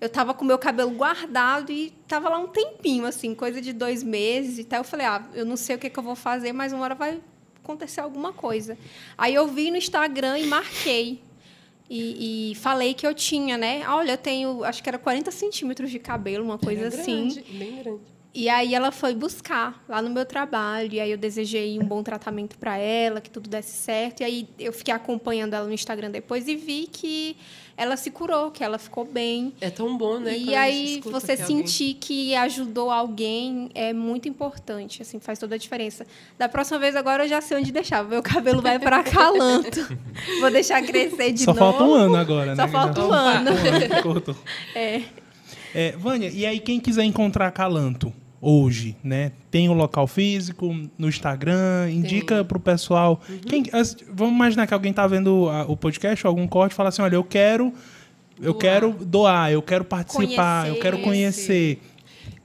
[0.00, 4.02] eu tava com meu cabelo guardado e tava lá um tempinho, assim, coisa de dois
[4.02, 4.80] meses e tal.
[4.80, 6.94] Eu falei, ah, eu não sei o que, que eu vou fazer, mas uma hora
[6.94, 7.20] vai
[7.62, 8.76] acontecer alguma coisa.
[9.16, 11.22] Aí eu vi no Instagram e marquei.
[11.88, 13.82] E, e, falei que eu tinha, né?
[13.88, 17.28] Olha, eu tenho, acho que era 40 centímetros de cabelo, uma coisa era assim.
[17.28, 18.00] Grande, bem grande.
[18.32, 20.92] E aí ela foi buscar lá no meu trabalho.
[20.92, 24.20] E aí eu desejei um bom tratamento para ela, que tudo desse certo.
[24.20, 27.36] E aí eu fiquei acompanhando ela no Instagram depois e vi que
[27.80, 29.54] ela se curou, que ela ficou bem.
[29.58, 30.36] É tão bom, né?
[30.36, 31.94] E aí você que sentir alguém...
[31.98, 36.06] que ajudou alguém é muito importante, assim, faz toda a diferença.
[36.38, 38.04] Da próxima vez agora eu já sei onde deixar.
[38.04, 39.80] Meu cabelo vai para calanto.
[40.40, 41.58] Vou deixar crescer de Só novo.
[41.58, 42.62] Só falta um ano agora, né?
[42.62, 43.50] Só falta um ano.
[44.02, 44.36] Cortou.
[44.74, 45.00] É.
[45.74, 45.92] é.
[45.92, 48.12] Vânia, e aí quem quiser encontrar Calanto?
[48.40, 49.32] Hoje, né?
[49.50, 53.20] Tem o um local físico no Instagram, indica para o pessoal.
[53.28, 53.38] Uhum.
[53.38, 53.64] Quem,
[54.10, 57.24] vamos imaginar que alguém está vendo a, o podcast, algum corte, fala assim, olha, eu
[57.24, 57.72] quero,
[58.38, 58.58] eu doar.
[58.58, 61.82] quero doar, eu quero participar, conhecer, eu quero conhecer.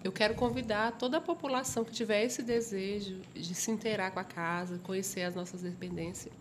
[0.04, 4.24] Eu quero convidar toda a população que tiver esse desejo de se inteirar com a
[4.24, 6.32] casa, conhecer as nossas dependências,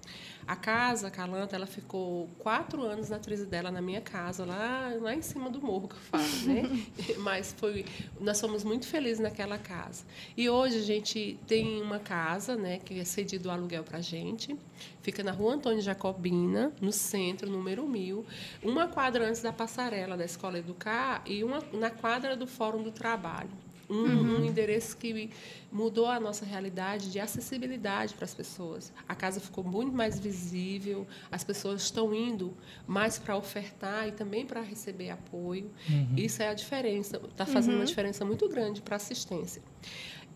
[0.47, 4.93] a casa, a Calanta, ela ficou quatro anos na atriz dela na minha casa, lá,
[5.01, 6.85] lá em cima do morro que eu falo, né?
[7.19, 7.85] Mas foi,
[8.21, 10.05] nós fomos muito felizes naquela casa.
[10.37, 14.03] E hoje a gente tem uma casa, né, que é cedido o aluguel para a
[14.03, 14.57] gente.
[15.03, 18.25] Fica na rua Antônio Jacobina, no centro, número 1000.
[18.63, 22.91] Uma quadra antes da passarela da Escola Educar e uma na quadra do Fórum do
[22.91, 24.41] Trabalho um, uhum.
[24.41, 25.31] um, endereço que
[25.71, 28.93] mudou a nossa realidade de acessibilidade para as pessoas.
[29.09, 32.55] A casa ficou muito mais visível, as pessoas estão indo
[32.87, 35.71] mais para ofertar e também para receber apoio.
[35.89, 36.15] Uhum.
[36.17, 37.81] Isso é a diferença, está fazendo uhum.
[37.81, 39.63] uma diferença muito grande para a assistência.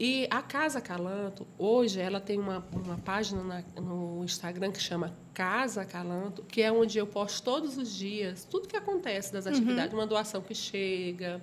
[0.01, 5.13] E a Casa Calanto, hoje, ela tem uma, uma página na, no Instagram que chama
[5.35, 9.93] Casa Calanto, que é onde eu posto todos os dias tudo que acontece das atividades,
[9.93, 11.43] uma doação que chega,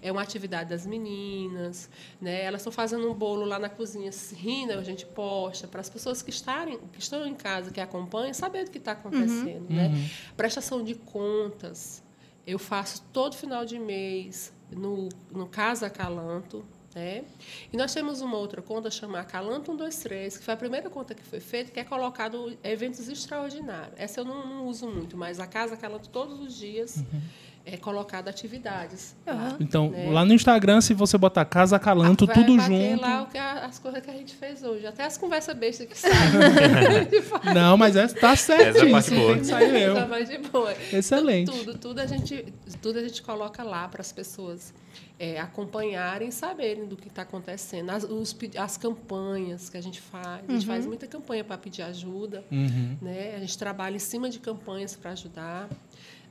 [0.00, 1.90] é uma atividade das meninas,
[2.20, 2.44] né?
[2.44, 5.66] Elas estão fazendo um bolo lá na cozinha, rindo, a gente posta.
[5.66, 8.92] Para as pessoas que, estarem, que estão em casa, que acompanham, saber do que está
[8.92, 9.90] acontecendo, né?
[10.36, 12.04] Prestação de contas,
[12.46, 16.64] eu faço todo final de mês no, no Casa Calanto,
[16.96, 17.24] né?
[17.70, 21.22] E nós temos uma outra conta chamada Calanto 123, que foi a primeira conta que
[21.22, 23.92] foi feita, que é colocado eventos extraordinários.
[23.98, 27.04] Essa eu não, não uso muito, mas a Casa Calanto todos os dias
[27.68, 29.16] é colocada atividades.
[29.26, 30.08] lá, Então, né?
[30.10, 33.00] lá no Instagram, se você botar Casa Calanto, Vai tudo junto.
[33.02, 34.86] lá o que a- as coisas que a gente fez hoje.
[34.86, 36.14] Até as conversas bestas que saem.
[37.54, 38.76] Não, mas essa tá certo.
[38.78, 39.44] Essa é parte boa.
[39.44, 40.72] Sair Tá de boa.
[40.92, 41.50] Excelente.
[41.50, 44.72] Tudo, tudo a gente, tudo a gente coloca lá para as pessoas
[45.18, 47.90] é, acompanharem e saberem do que está acontecendo.
[47.90, 50.42] As, os as campanhas que a gente faz.
[50.48, 52.44] A gente faz muita campanha para pedir ajuda.
[52.50, 52.96] Uhum.
[53.02, 53.34] Né?
[53.36, 55.68] A gente trabalha em cima de campanhas para ajudar.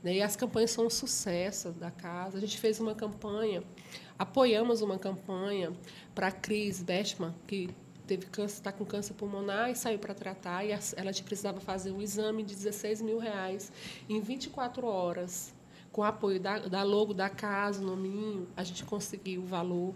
[0.06, 0.18] Né?
[0.18, 2.38] E as campanhas são um sucesso da casa.
[2.38, 3.64] A gente fez uma campanha,
[4.16, 5.72] apoiamos uma campanha
[6.14, 7.68] para a Cris Bestman, que
[8.06, 10.64] teve câncer, está com câncer pulmonar e saiu para tratar.
[10.64, 13.72] E ela precisava fazer um exame de 16 mil reais
[14.08, 15.52] em 24 horas.
[15.90, 19.92] Com o apoio da, da logo da casa, o nominho, a gente conseguiu o valor.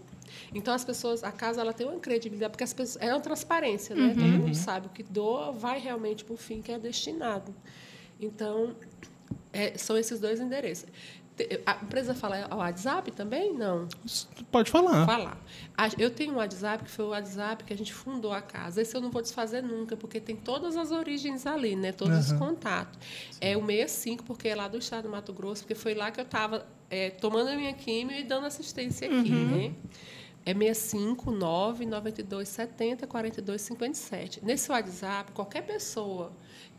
[0.53, 3.95] Então, as pessoas, a casa ela tem uma credibilidade, porque as pessoas, é uma transparência,
[3.95, 4.09] né?
[4.13, 7.53] Todo mundo sabe o que doa vai realmente para o fim que é destinado.
[8.19, 8.75] Então,
[9.53, 10.87] é, são esses dois endereços.
[11.65, 13.51] A empresa fala ao WhatsApp também?
[13.53, 13.87] Não.
[14.51, 15.05] Pode falar.
[15.05, 15.37] Falar.
[15.97, 18.81] Eu tenho um WhatsApp, que foi o WhatsApp que a gente fundou a casa.
[18.81, 21.91] Esse eu não vou desfazer nunca, porque tem todas as origens ali, né?
[21.91, 22.99] Todos os contatos.
[23.39, 26.19] É o 65, porque é lá do estado do Mato Grosso, porque foi lá que
[26.19, 26.67] eu estava
[27.19, 29.73] tomando a minha químio e dando assistência aqui, né?
[30.45, 34.45] É 65 9 92 70 42 57.
[34.45, 36.31] Nesse WhatsApp, qualquer pessoa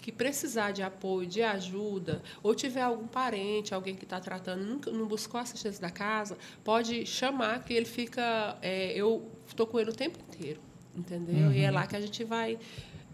[0.03, 4.91] que precisar de apoio, de ajuda, ou tiver algum parente, alguém que está tratando, nunca,
[4.91, 8.59] não buscou assistência da casa, pode chamar que ele fica.
[8.61, 10.61] é, eu estou com ele o tempo inteiro,
[10.95, 11.53] entendeu?
[11.53, 12.59] E é lá que a gente vai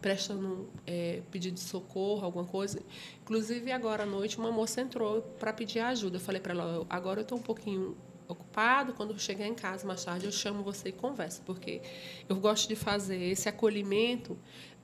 [0.01, 2.81] prestando é, pedido de socorro, alguma coisa.
[3.23, 6.17] Inclusive, agora à noite, uma moça entrou para pedir ajuda.
[6.17, 7.97] Eu falei para ela, agora eu estou um pouquinho
[8.27, 11.83] ocupado, quando eu chegar em casa mais tarde, eu chamo você e converso, porque
[12.29, 14.39] eu gosto de fazer esse acolhimento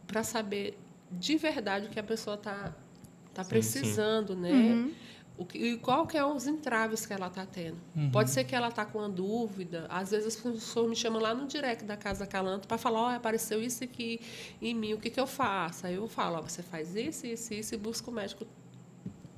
[0.07, 0.79] para saber
[1.19, 2.75] de verdade o que a pessoa está
[3.33, 4.91] tá Sim, precisando, né?
[5.37, 7.77] O que, e qual que é os entraves que ela está tendo.
[8.13, 9.87] Pode ser que ela está com uma dúvida.
[9.89, 13.09] Às vezes as pessoas me chamam lá no direct da Casa Calanto para falar, ó,
[13.11, 14.21] apareceu isso aqui
[14.63, 15.89] em mim, o que, que eu faço?
[15.89, 18.47] Aí eu falo, ó, você faz isso, isso, isso e busca o médico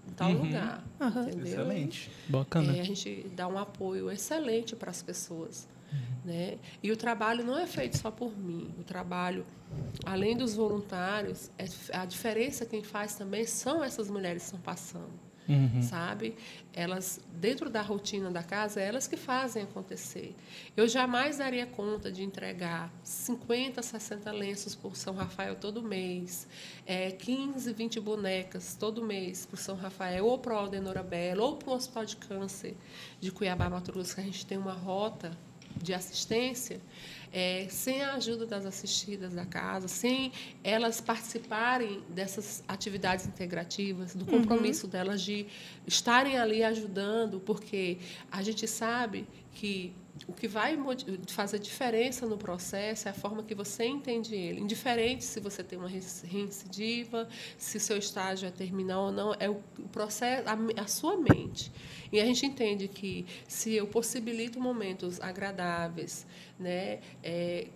[0.07, 0.85] em tal lugar.
[1.01, 1.47] Entendeu?
[1.47, 2.11] Excelente.
[2.29, 2.77] Bacana.
[2.77, 5.67] É, a gente dá um apoio excelente para as pessoas.
[6.25, 6.59] Né?
[6.83, 8.75] E o trabalho não é feito só por mim.
[8.79, 9.47] O trabalho,
[10.05, 15.27] além dos voluntários, é, a diferença quem faz também são essas mulheres que estão passando.
[15.49, 15.81] Uhum.
[15.81, 16.35] Sabe?
[16.73, 20.35] Elas, dentro da rotina da casa, é elas que fazem acontecer.
[20.77, 26.49] Eu jamais daria conta de entregar 50, 60 lenços por São Rafael todo mês,
[26.85, 31.57] é, 15, 20 bonecas todo mês por São Rafael, ou para o Aldenora Bela, ou
[31.57, 32.77] para o Hospital de Câncer
[33.21, 35.31] de Cuiabá, Mato Grosso, que a gente tem uma rota
[35.83, 36.81] de assistência,
[37.33, 40.33] é, sem a ajuda das assistidas da casa, sem
[40.65, 45.47] elas participarem dessas atividades integrativas, do compromisso delas de
[45.87, 47.99] estarem ali ajudando, porque
[48.31, 49.93] a gente sabe que
[50.27, 50.79] o que vai
[51.29, 54.61] fazer diferença no processo é a forma que você entende ele.
[54.61, 59.51] Indiferente se você tem uma reinc- reincidiva, se seu estágio é terminal ou não, é
[59.51, 59.57] o
[59.93, 61.71] processo, a, a sua mente.
[62.13, 66.27] E a gente entende que se eu possibilito momentos agradáveis,
[66.59, 67.69] né, é,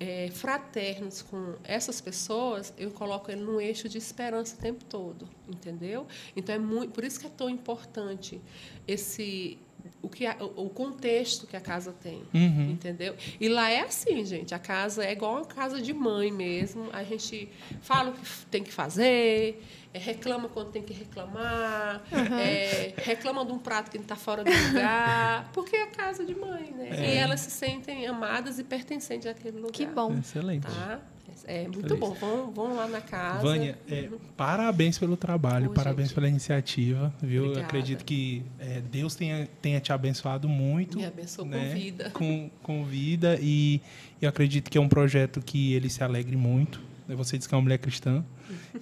[0.00, 5.28] é, fraternos com essas pessoas, eu coloco ele num eixo de esperança o tempo todo,
[5.46, 6.06] entendeu?
[6.34, 8.40] Então é muito, por isso que é tão importante
[8.88, 9.58] esse
[10.02, 12.70] o que a- o contexto que a casa tem, Uhum.
[12.70, 13.14] entendeu?
[13.40, 16.88] E lá é assim, gente, a casa é igual uma casa de mãe mesmo.
[16.92, 17.48] A gente
[17.82, 22.02] fala o que tem que fazer, é, reclama quando tem que reclamar,
[22.40, 26.72] é, reclama de um prato que está fora do lugar, porque é casa de mãe,
[26.72, 26.90] né?
[27.14, 29.72] E elas se sentem amadas e pertencentes àquele lugar.
[29.72, 30.16] Que bom.
[30.18, 30.66] Excelente.
[30.66, 31.00] Tá?
[31.46, 31.98] É muito Feliz.
[31.98, 32.12] bom.
[32.14, 33.42] Vão, vão lá na casa.
[33.42, 36.14] Vânia, é, parabéns pelo trabalho, parabéns gente.
[36.14, 37.42] pela iniciativa, viu?
[37.44, 37.66] Obrigada.
[37.66, 40.98] acredito que é, Deus tenha, tenha te abençoado muito.
[40.98, 41.68] Me abençoou né?
[41.68, 42.10] com vida.
[42.10, 43.80] Com, com vida e
[44.20, 46.80] eu acredito que é um projeto que ele se alegre muito.
[47.08, 47.14] né?
[47.16, 48.24] Você disse que é uma mulher cristã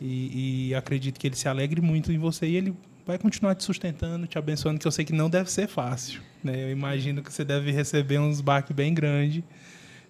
[0.00, 2.74] e, e acredito que ele se alegre muito em você e ele
[3.06, 6.20] vai continuar te sustentando, te abençoando, que eu sei que não deve ser fácil.
[6.44, 6.64] Né?
[6.64, 9.42] Eu imagino que você deve receber uns baques bem grandes.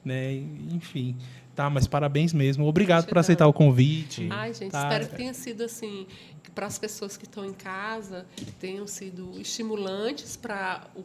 [0.04, 0.34] né?
[0.72, 1.16] Enfim.
[1.58, 2.64] Tá, mas parabéns mesmo.
[2.68, 4.28] Obrigado por aceitar o convite.
[4.30, 4.84] Ai, gente, tá?
[4.84, 6.06] espero que tenha sido assim,
[6.40, 8.24] que para as pessoas que estão em casa,
[8.60, 11.00] tenham sido estimulantes para o,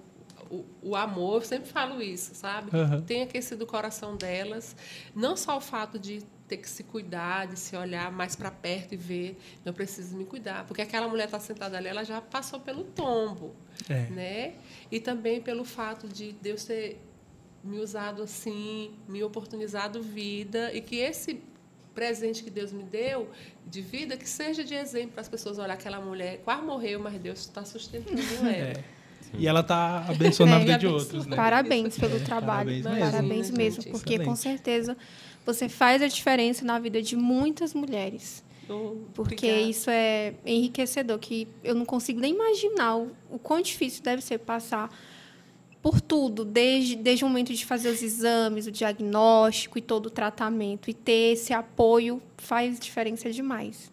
[0.56, 1.42] o, o amor.
[1.42, 2.70] Eu sempre falo isso, sabe?
[2.72, 3.02] Aham.
[3.02, 4.76] Tenha aquecido o coração delas.
[5.16, 8.94] Não só o fato de ter que se cuidar, de se olhar mais para perto
[8.94, 10.68] e ver, eu preciso me cuidar.
[10.68, 13.56] Porque aquela mulher está sentada ali, ela já passou pelo tombo
[13.90, 14.02] É.
[14.12, 14.54] né?
[14.92, 17.02] E também pelo fato de Deus ter
[17.64, 21.40] me usado assim, me oportunizado vida e que esse
[21.96, 23.30] presente que Deus me deu
[23.66, 27.14] de vida que seja de exemplo para as pessoas olhar aquela mulher quase morreu, mas
[27.20, 28.50] Deus está sustentando ela.
[28.50, 28.84] É.
[29.38, 31.36] E ela tá abençoando a vida de outros, né?
[31.36, 32.84] Parabéns pelo trabalho.
[32.84, 33.58] parabéns Parabéns, mesmo.
[33.58, 34.40] mesmo, Imagina, gente, porque com excelente.
[34.40, 34.98] certeza
[35.46, 38.44] você faz a diferença na vida de muitas mulheres.
[38.70, 39.70] Oh, Porque obrigada.
[39.70, 44.38] isso é enriquecedor, que eu não consigo nem imaginar o, o quão difícil deve ser
[44.40, 44.90] passar
[45.84, 50.10] por tudo, desde, desde o momento de fazer os exames, o diagnóstico e todo o
[50.10, 50.90] tratamento.
[50.90, 53.92] E ter esse apoio faz diferença demais.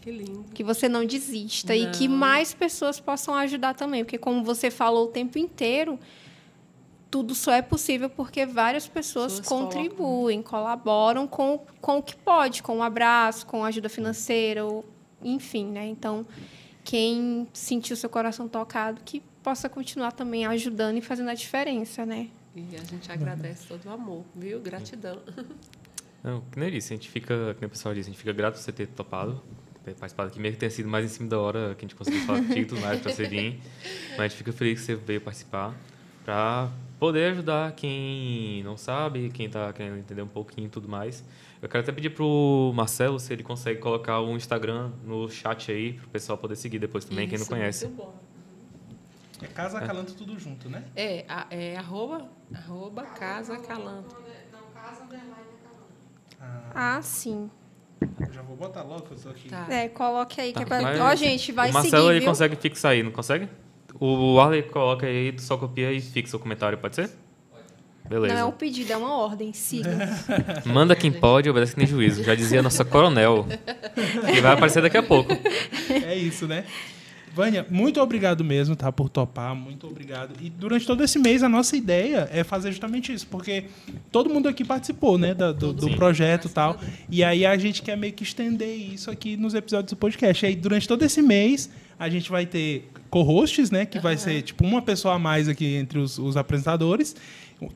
[0.00, 0.46] Que lindo.
[0.52, 2.16] Que você não desista e que Não.
[2.16, 4.02] mais pessoas possam ajudar também.
[4.02, 5.96] Porque, como você falou o tempo inteiro,
[7.08, 12.64] tudo só é possível porque várias pessoas Pessoas contribuem, colaboram com, com o que pode,
[12.64, 14.84] com um abraço, com ajuda financeira, ou,
[15.22, 15.86] enfim, né?
[15.86, 16.26] Então,
[16.82, 22.28] quem sentiu seu coração tocado, que possa continuar também ajudando e fazendo a diferença, né?
[22.54, 24.60] E a gente agradece todo o amor, viu?
[24.60, 25.20] Gratidão.
[26.22, 28.32] Não, que nem disse, a gente fica, que nem o pessoal disse, a gente fica
[28.32, 29.42] grato por você ter topado,
[29.84, 31.96] ter participado aqui, mesmo que tenha sido mais em cima da hora que a gente
[31.96, 33.60] conseguiu falar contigo e tudo mais pra você vir.
[34.10, 35.74] Mas a gente fica feliz que você veio participar
[36.24, 41.24] para poder ajudar quem não sabe, quem tá querendo entender um pouquinho e tudo mais.
[41.60, 45.94] Eu quero até pedir pro Marcelo se ele consegue colocar o Instagram no chat aí,
[45.94, 47.86] pro pessoal poder seguir depois também, quem não Isso, conhece.
[47.86, 48.31] Muito bom.
[49.42, 50.82] É Casa Calanto tudo junto, né?
[50.94, 54.16] É, a- é arroba, arroba Casa Calanto.
[56.74, 57.50] Ah, sim.
[58.00, 59.48] Eu já vou botar logo, que eu tô aqui.
[59.48, 59.66] Tá.
[59.70, 60.52] É, coloque aí.
[60.52, 60.82] Que é Tá, pra...
[60.82, 62.28] mas Ó, gente, vai o Marcelo seguir, ele viu?
[62.28, 63.48] consegue fixar aí, não consegue?
[64.00, 67.10] O Arley coloca aí, tu só copia e fixa o comentário, pode ser?
[68.08, 68.34] Beleza.
[68.34, 69.52] Não é um pedido, é uma ordem.
[69.52, 69.90] Siga.
[70.66, 72.24] Manda quem pode, obedece que nem juízo.
[72.24, 73.46] Já dizia a nossa coronel.
[74.34, 75.32] Que vai aparecer daqui a pouco.
[75.88, 76.64] É isso, né?
[77.34, 78.92] Vânia, muito obrigado mesmo, tá?
[78.92, 80.34] Por topar, muito obrigado.
[80.40, 83.64] E durante todo esse mês, a nossa ideia é fazer justamente isso, porque
[84.10, 85.32] todo mundo aqui participou, né?
[85.34, 86.78] da- do, do projeto e tal.
[87.08, 90.44] E aí a gente quer meio que estender isso aqui nos episódios do podcast.
[90.44, 93.86] E aí, durante todo esse mês, a gente vai ter co-hosts, né?
[93.86, 97.14] Que vai ser, tipo, uma pessoa a mais aqui entre os, os apresentadores.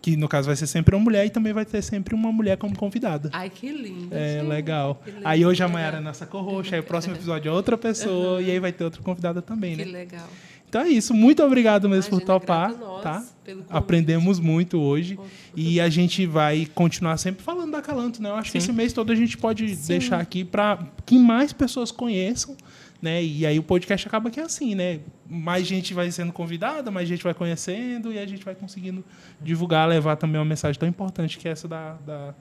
[0.01, 1.27] Que, no caso, vai ser sempre uma mulher.
[1.27, 3.31] E também vai ter sempre uma mulher como convidada.
[3.33, 4.15] Ai, que lindo.
[4.15, 4.49] É, gente.
[4.49, 5.01] legal.
[5.05, 7.53] Que lindo, Aí hoje a que Mayara é nossa co-host, aí o próximo episódio é
[7.53, 9.91] outra pessoa, e aí vai ter outra convidada também, Que né?
[9.93, 10.29] legal.
[10.69, 13.25] Então é isso, muito obrigado mesmo por Imagina, topar, grato a nós tá?
[13.71, 15.19] Aprendemos muito hoje
[15.55, 18.29] e a gente vai continuar sempre falando da Calanto, né?
[18.29, 21.93] Eu acho que esse mês todo a gente pode deixar aqui para que mais pessoas
[21.93, 22.57] conheçam,
[23.01, 23.23] né?
[23.23, 25.01] E aí o podcast acaba que é assim, né?
[25.29, 29.05] Mais gente vai sendo convidada, mais gente vai conhecendo e a gente vai conseguindo
[29.41, 32.35] divulgar, levar também uma mensagem tão importante que é essa da, da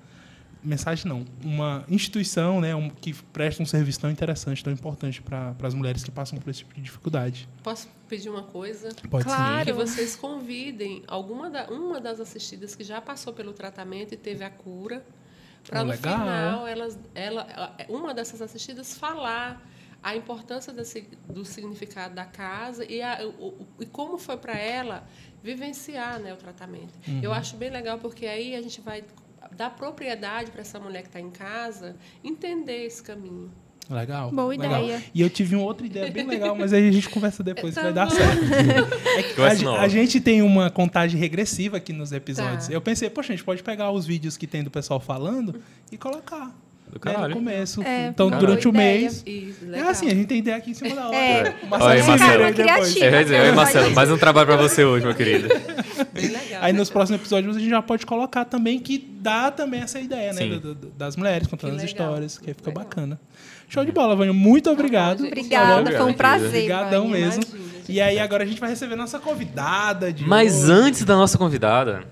[0.65, 5.55] mensagem não, uma instituição, né, um, que presta um serviço tão interessante, tão importante para
[5.61, 7.47] as mulheres que passam por esse tipo de dificuldade.
[7.63, 8.89] Posso pedir uma coisa?
[9.09, 9.65] Pode Claro.
[9.65, 14.43] Que vocês convidem alguma da, uma das assistidas que já passou pelo tratamento e teve
[14.43, 15.05] a cura,
[15.67, 16.19] para no legal.
[16.19, 19.61] final elas, ela, uma dessas assistidas falar
[20.05, 24.55] a importância desse, do significado da casa e, a, o, o- e como foi para
[24.55, 25.03] ela
[25.43, 26.93] vivenciar né, o tratamento.
[27.07, 27.21] Uhum.
[27.23, 29.03] Eu acho bem legal porque aí a gente vai
[29.57, 33.51] dar propriedade para essa mulher que está em casa entender esse caminho.
[33.89, 34.31] Legal.
[34.31, 34.83] Boa legal.
[34.83, 35.03] ideia.
[35.13, 37.81] E eu tive uma outra ideia bem legal, mas aí a gente conversa depois, Tá
[37.83, 38.41] vai dar certo.
[39.17, 42.67] É que a, a gente tem uma contagem regressiva aqui nos episódios.
[42.67, 42.73] Tá.
[42.73, 45.97] Eu pensei, poxa, a gente pode pegar os vídeos que tem do pessoal falando e
[45.97, 46.51] colocar.
[46.99, 47.33] Do né, no caralho.
[47.35, 47.83] começo.
[47.83, 49.01] É, então, durante o ideia.
[49.01, 49.23] mês.
[49.25, 51.15] Isso, É assim, a gente tem ideia aqui em cima da hora.
[51.17, 51.55] É.
[51.61, 52.43] O Marcelo Oi, Marcelo.
[52.43, 55.49] Eu dizer, oi Marcelo, mais um trabalho pra você hoje, meu querido.
[56.13, 56.61] Bem legal.
[56.61, 60.31] Aí nos próximos episódios a gente já pode colocar também que dá também essa ideia,
[60.33, 60.45] né?
[60.47, 62.83] Do- do- das mulheres contando Que as legal, histórias, que aí fica legal.
[62.85, 63.19] bacana.
[63.67, 64.31] Show de bola, Vânia.
[64.33, 65.25] Muito obrigado.
[65.25, 66.47] Obrigada, Obrigado, foi um prazer.
[66.49, 67.43] Obrigadão mesmo.
[67.43, 67.65] Imagina.
[67.89, 70.71] E aí agora a gente vai receber nossa convidada de Mas hoje.
[70.71, 72.03] antes da nossa convidada,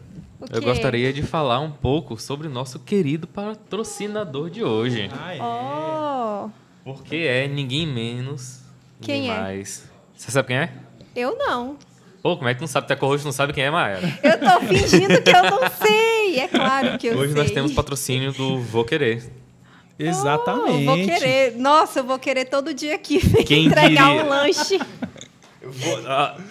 [0.52, 5.10] eu gostaria de falar um pouco sobre o nosso querido patrocinador de hoje.
[5.14, 5.40] Ah, é.
[5.42, 6.50] Oh,
[6.84, 8.60] Porque é ninguém menos,
[9.02, 9.40] Quem ninguém é?
[9.42, 9.90] mais.
[10.16, 10.74] Você sabe quem é?
[11.16, 11.78] eu não.
[12.22, 12.92] Pô, como é que tu não sabe?
[12.92, 14.00] Até hoje não sabe quem é Maia.
[14.24, 16.40] Eu tô fingindo que eu não sei.
[16.40, 17.42] É claro que eu Hoje sei.
[17.42, 19.30] nós temos patrocínio do Vou Querer.
[20.00, 20.88] Exatamente.
[20.88, 21.56] Oh, vou querer.
[21.58, 24.24] Nossa, eu vou querer todo dia aqui Quem entregar diria?
[24.26, 24.80] um lanche.
[25.62, 26.00] Eu vou.
[26.08, 26.36] ah.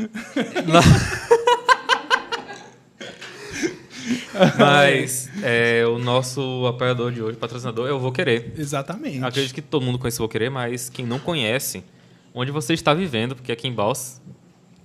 [4.58, 8.52] Mas é, o nosso apoiador de hoje, patrocinador, é o Vou Querer.
[8.56, 9.22] Exatamente.
[9.24, 11.82] Acredito que todo mundo conhece o Vou Querer, mas quem não conhece,
[12.34, 14.20] onde você está vivendo, porque aqui em Baus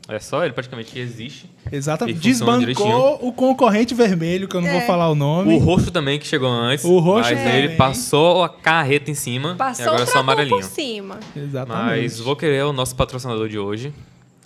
[0.07, 1.49] é só ele praticamente que existe.
[1.71, 2.19] Exatamente.
[2.19, 3.17] Desbancou direitinho.
[3.21, 4.85] o concorrente vermelho, que eu não vou É.
[4.85, 5.55] falar o nome.
[5.55, 6.85] O roxo também, que chegou antes.
[6.85, 7.55] O roxo Mas também.
[7.63, 10.57] ele passou a carreta em cima Passou e agora o é só amarelinho.
[10.57, 11.19] por cima.
[11.35, 11.85] Exatamente.
[12.01, 13.91] Mas o Vou Querer é o nosso patrocinador de hoje.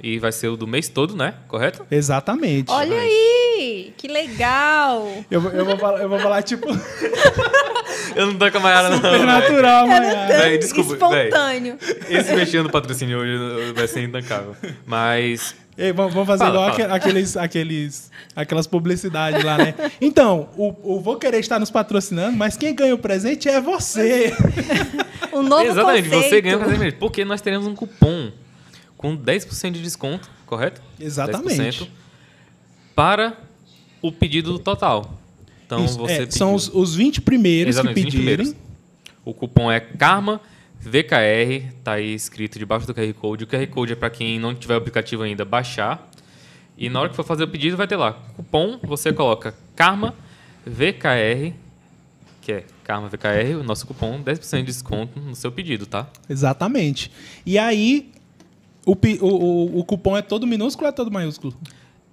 [0.01, 1.33] E vai ser o do mês todo, né?
[1.49, 1.85] Correto?
[1.91, 2.71] Exatamente.
[2.71, 3.48] Olha aí,
[3.97, 5.07] que legal.
[5.29, 6.67] Eu, vou- eu, vou falar, eu vou falar, tipo,
[8.15, 8.95] Eu não tô com a Mayara, não.
[8.97, 10.37] supernatural, Maiara.
[10.39, 11.25] Véi, desculpa, véi.
[11.27, 11.77] Espontâneo.
[12.09, 14.55] Esse mexendo no patrocínio hoje vai ser intancável.
[14.85, 16.95] Mas Ei, vamos fazer Fala, igual fala.
[16.95, 19.73] aque- aqueles, aqueles, aquelas publicidades lá, né?
[20.01, 24.33] Então, o, o Vou Querer estar nos patrocinando, mas quem ganha o presente é você.
[25.31, 26.29] O novo Exatamente, conceito.
[26.29, 26.95] você ganha um presente.
[26.95, 28.31] Porque nós teremos um cupom
[28.97, 30.81] com 10% de desconto, correto?
[30.99, 31.83] Exatamente.
[31.83, 31.87] 10%
[32.95, 33.37] para
[34.01, 35.19] o pedido total.
[35.65, 36.37] Então Isso, você é, pediu.
[36.37, 38.35] são os, os 20 primeiros Exatamente, que 20 pedirem.
[38.35, 38.69] primeiros.
[39.23, 40.41] O cupom é Karma
[40.79, 43.43] VKR, tá aí escrito debaixo do QR Code.
[43.43, 46.09] O QR Code é para quem não tiver o aplicativo ainda baixar.
[46.77, 50.15] E na hora que for fazer o pedido vai ter lá cupom, você coloca Karma
[50.65, 51.53] VKR,
[52.41, 56.07] que é Karma VKR, o nosso cupom, 10% de desconto no seu pedido, tá?
[56.29, 57.11] Exatamente.
[57.45, 58.09] E aí,
[58.85, 61.53] o, o, o cupom é todo minúsculo ou é todo maiúsculo?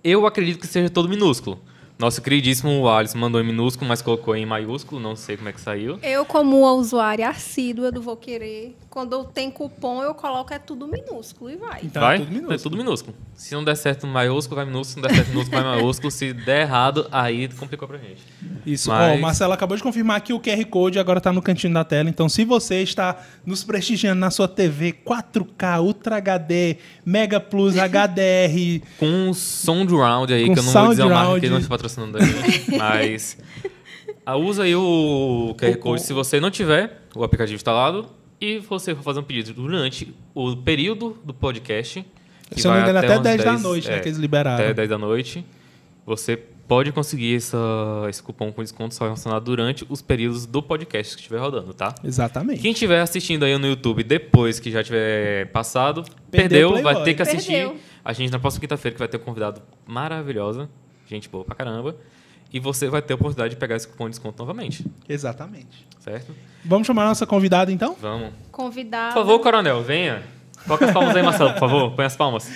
[0.02, 1.60] Eu acredito que seja todo minúsculo.
[1.98, 5.60] Nosso queridíssimo Alisson mandou em minúsculo, mas colocou em maiúsculo, não sei como é que
[5.60, 5.98] saiu.
[6.02, 10.86] Eu, como uma usuária assídua do Vou Querer, quando tem cupom, eu coloco é tudo
[10.86, 11.80] minúsculo e vai.
[11.84, 12.16] Então vai?
[12.16, 12.54] é tudo minúsculo.
[12.54, 13.16] É tudo minúsculo.
[13.34, 14.84] Se não der certo maiúsculo, vai minúsculo.
[14.94, 16.10] Se não der certo minúsculo, vai maiúsculo.
[16.10, 18.22] Se der errado, aí complicou pra gente.
[18.66, 18.90] Isso.
[18.90, 21.72] Mas- Ó, o Marcelo acabou de confirmar que o QR Code agora está no cantinho
[21.72, 22.10] da tela.
[22.10, 26.76] Então, se você está nos prestigiando na sua TV 4K, Ultra HD,
[27.06, 31.14] Mega Plus, HDR, Com um sound round aí, que eu não vou dizer a sound
[31.14, 31.40] marca round.
[31.40, 32.70] que não patrocinando da gente.
[32.76, 33.38] mas
[34.24, 38.06] ah, usa aí o QR Code se você não tiver o aplicativo instalado
[38.40, 42.04] e você for fazer um pedido durante o período do podcast.
[42.50, 44.18] que se eu não me vai engano, até umas 10 da noite, né, que eles
[44.18, 44.62] liberaram.
[44.62, 45.44] Até 10 da noite.
[46.04, 47.58] Você pode conseguir essa,
[48.08, 51.94] esse cupom com desconto só relacionado durante os períodos do podcast que estiver rodando, tá?
[52.04, 52.60] Exatamente.
[52.60, 57.14] Quem estiver assistindo aí no YouTube depois que já tiver passado, Perdeu perdeu, vai ter
[57.14, 57.52] que assistir.
[57.52, 57.76] Perdeu.
[58.04, 60.68] A gente na próxima quinta-feira que vai ter um convidado maravilhosa,
[61.06, 61.96] gente boa pra caramba,
[62.52, 65.86] e você vai ter a oportunidade de pegar esse cupom de desconto novamente, Exatamente.
[66.00, 66.34] certo?
[66.64, 67.96] Vamos chamar a nossa convidada, então?
[68.00, 68.32] Vamos.
[68.52, 69.14] Convidado.
[69.14, 70.22] Por favor, coronel, venha.
[70.64, 71.90] Coloca as palmas aí, Marcelo, por favor.
[71.92, 72.48] Põe as palmas.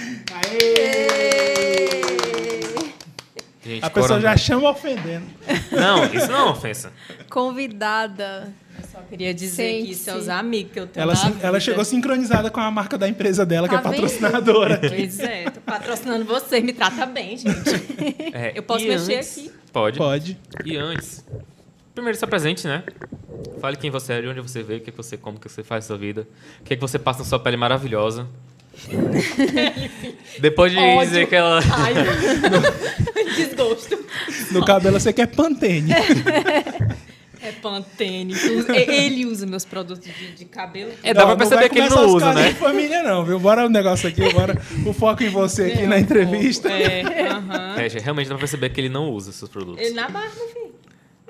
[3.63, 4.23] Gente, A pessoa coronel.
[4.23, 5.27] já chama ofendendo.
[5.71, 6.93] Não, isso não é uma ofensa.
[7.29, 8.53] Convidada.
[9.11, 12.61] Queria dizer que isso é os amigos que eu tenho Ela, ela chegou sincronizada com
[12.61, 14.79] a marca da empresa dela, que Tá é patrocinadora.
[14.89, 17.55] Pois é, tô patrocinando você, me trata bem, gente.
[18.33, 19.53] É, Eu posso mexer antes- aqui?
[19.73, 19.99] Pode.
[19.99, 20.39] Pode.
[20.65, 21.25] E antes,
[21.95, 22.85] primeiro se apresente, né?
[23.61, 25.49] Fale quem você é, de onde você veio, o que, que você come, o que
[25.49, 26.27] você faz na sua vida,
[26.61, 28.27] o que, que você passa na sua pele maravilhosa.
[30.41, 31.01] Depois de Ódio.
[31.09, 31.61] dizer que ela.
[31.77, 31.93] Ai,
[33.37, 33.99] desgosto.
[34.53, 35.93] No cabelo você quer Pantene.
[37.43, 38.35] É Pantene.
[38.35, 40.93] usa- Ele usa meus produtos de, de cabelo.
[41.03, 42.49] É, dá Ó, pra perceber que ele não os usa, né?
[42.49, 43.39] de família não, viu?
[43.41, 46.69] Bora o negócio aqui, bora o foco em você aqui na entrevista.
[46.71, 47.75] É, aham.
[47.79, 49.81] É, já- realmente dá pra perceber que ele não usa seus produtos.
[49.85, 50.71] Ele na barra, filho.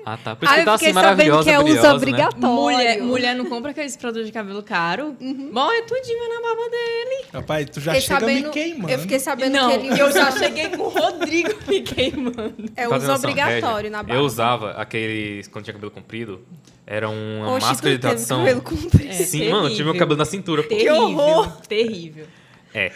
[0.05, 0.35] Ah, tá.
[0.35, 1.93] Por isso Ah, que eu tá fiquei assim, sabendo maravilhosa, que é uso né?
[1.93, 2.49] obrigatório.
[2.51, 5.15] Mulher, mulher não compra aqueles produtos de cabelo caro.
[5.19, 7.25] Bom, é tudinho na barba dele.
[7.33, 8.89] Rapaz, tu já Fiquei chega sabendo, me queimando.
[8.93, 12.55] eu fiquei sabendo não, que ele eu já cheguei com o Rodrigo me queimando.
[12.75, 14.13] é uso noção, obrigatório na barba.
[14.19, 16.41] Eu usava aqueles, quando tinha cabelo comprido,
[16.85, 18.39] era uma Oxe, máscara de hidratação.
[18.39, 19.07] cabelo comprido.
[19.09, 19.99] É, Sim, mano, eu tive meu terrível.
[19.99, 20.69] cabelo na cintura, pô.
[20.69, 20.95] Terrível.
[20.95, 21.61] horror!
[21.67, 22.25] Terrível.
[22.73, 22.91] É.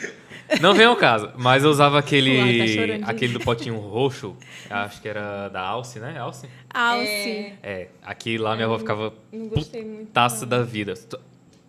[0.62, 3.04] Não vem ao caso, mas eu usava ar tá aquele.
[3.04, 4.36] aquele do potinho roxo.
[4.70, 6.18] Acho que era da Alce, né?
[6.20, 6.48] Alce?
[6.74, 7.54] Alce.
[7.64, 10.08] É, aqui lá minha avó ficava Não gostei muito.
[10.08, 10.94] putaça da vida.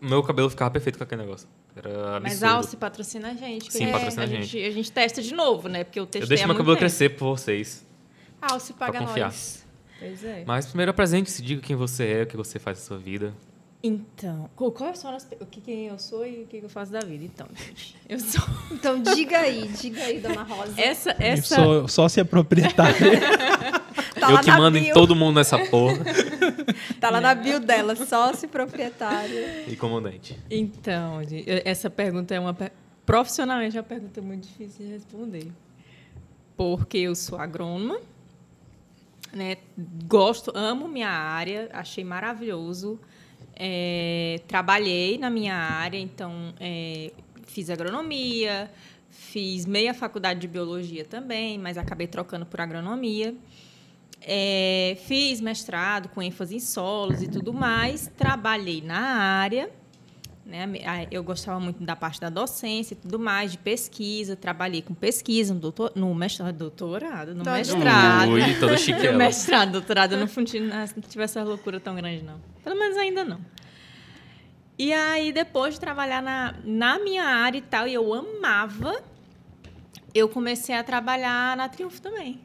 [0.01, 1.49] Meu cabelo ficava perfeito com aquele negócio.
[1.75, 2.23] Era absurdo.
[2.23, 3.73] Mas Alce patrocina a gente.
[3.73, 4.47] Sim, É, patrocina a gente.
[4.47, 4.65] gente.
[4.67, 5.85] A gente testa de novo, né?
[5.85, 6.81] Porque eu testei Eu deixo meu cabelo tempo.
[6.81, 7.87] crescer por vocês.
[8.41, 9.27] Alce paga confiar.
[9.27, 9.67] nós.
[9.99, 10.45] Pois é.
[10.47, 13.33] Mas primeiro apresente-se, diga quem você é, o que você faz na sua vida.
[13.87, 16.69] Então, qual- quais são as, pe- o que quem eu sou e o que eu
[16.69, 17.25] faço da vida?
[17.25, 20.81] Então, gente, eu sou Então diga aí, diga aí, dona Rosa.
[20.81, 22.97] essa Eu essa sou sócia proprietária.
[24.19, 24.95] Tá eu que mando em bio.
[24.95, 25.99] todo mundo nessa porra.
[26.99, 29.37] Tá lá na bio dela, sócio proprietário.
[29.69, 30.39] e comandante.
[30.51, 32.57] Então, gente, eu- essa pergunta é uma
[33.05, 35.47] profissionalmente é uma pergunta muito difícil de responder.
[36.57, 37.99] Porque eu sou agrônoma,
[39.33, 39.59] né?
[40.09, 42.99] Gosto, amo minha área, achei maravilhoso.
[43.57, 47.11] É, trabalhei na minha área, então é,
[47.47, 48.71] fiz agronomia,
[49.09, 53.35] fiz meia faculdade de biologia também, mas acabei trocando por agronomia.
[54.21, 58.11] É, fiz mestrado com ênfase em solos e tudo mais.
[58.17, 59.71] Trabalhei na área.
[60.47, 60.65] Né?
[61.11, 64.37] Eu gostava muito da parte da docência e tudo mais, de pesquisa.
[64.37, 68.31] Trabalhei com pesquisa no, doutor, no mestrado, doutorado, no mestrado.
[68.31, 68.77] Ui, toda
[69.13, 70.45] No mestrado, doutorado, não, não
[71.03, 72.41] tive essa loucura tão grande, não.
[72.63, 73.41] Pelo menos ainda não.
[74.79, 79.03] E aí, depois de trabalhar na, na minha área e tal, e eu amava,
[80.15, 82.41] eu comecei a trabalhar na Triunfo também.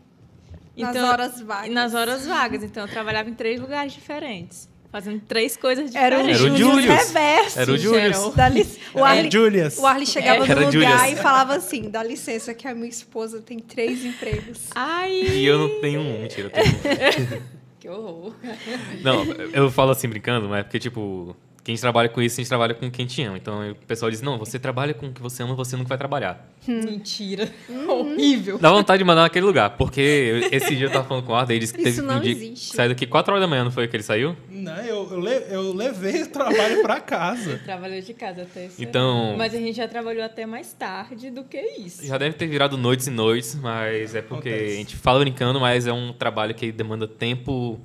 [0.75, 1.71] Nas horas vagas.
[1.71, 2.63] Nas horas vagas.
[2.63, 6.39] Então, eu trabalhava em três lugares diferentes, fazendo três coisas diferentes.
[6.41, 6.85] Era o Julius.
[6.85, 7.59] reverso.
[7.59, 8.17] Era o Julius.
[8.51, 9.77] Lic- O É, Julius.
[9.77, 11.19] o Arli chegava Era no lugar Julius.
[11.19, 14.67] e falava assim: dá licença, que a minha esposa tem três empregos.
[14.75, 16.51] Ai, E eu não tenho um, mentira.
[16.53, 17.41] Eu tenho
[17.79, 18.33] que horror.
[18.33, 19.01] um.
[19.01, 19.23] Não,
[19.53, 22.73] eu falo assim brincando, mas é porque, tipo, quem trabalha com isso, a gente trabalha
[22.73, 23.37] com quem te ama.
[23.37, 25.97] Então o pessoal diz: não, você trabalha com o que você ama, você nunca vai
[25.97, 26.47] trabalhar.
[26.67, 27.49] Mentira.
[27.87, 28.57] Horrível.
[28.57, 31.51] Dá vontade de mandar naquele lugar, porque esse dia eu tava falando com o Arthur,
[31.53, 32.69] ele disse que Isso teve não um dia existe.
[32.71, 34.35] que saiu daqui 4 horas da manhã, não foi que ele saiu?
[34.49, 37.59] Não, eu, eu, le- eu levei o trabalho pra casa.
[37.63, 38.81] Trabalhou de casa até isso.
[38.81, 42.05] Então- Mas a gente já trabalhou até mais tarde do que isso.
[42.05, 44.73] Já deve ter virado noites e noites, mas é porque Acontece.
[44.73, 47.79] a gente fala brincando, mas é um trabalho que demanda tempo.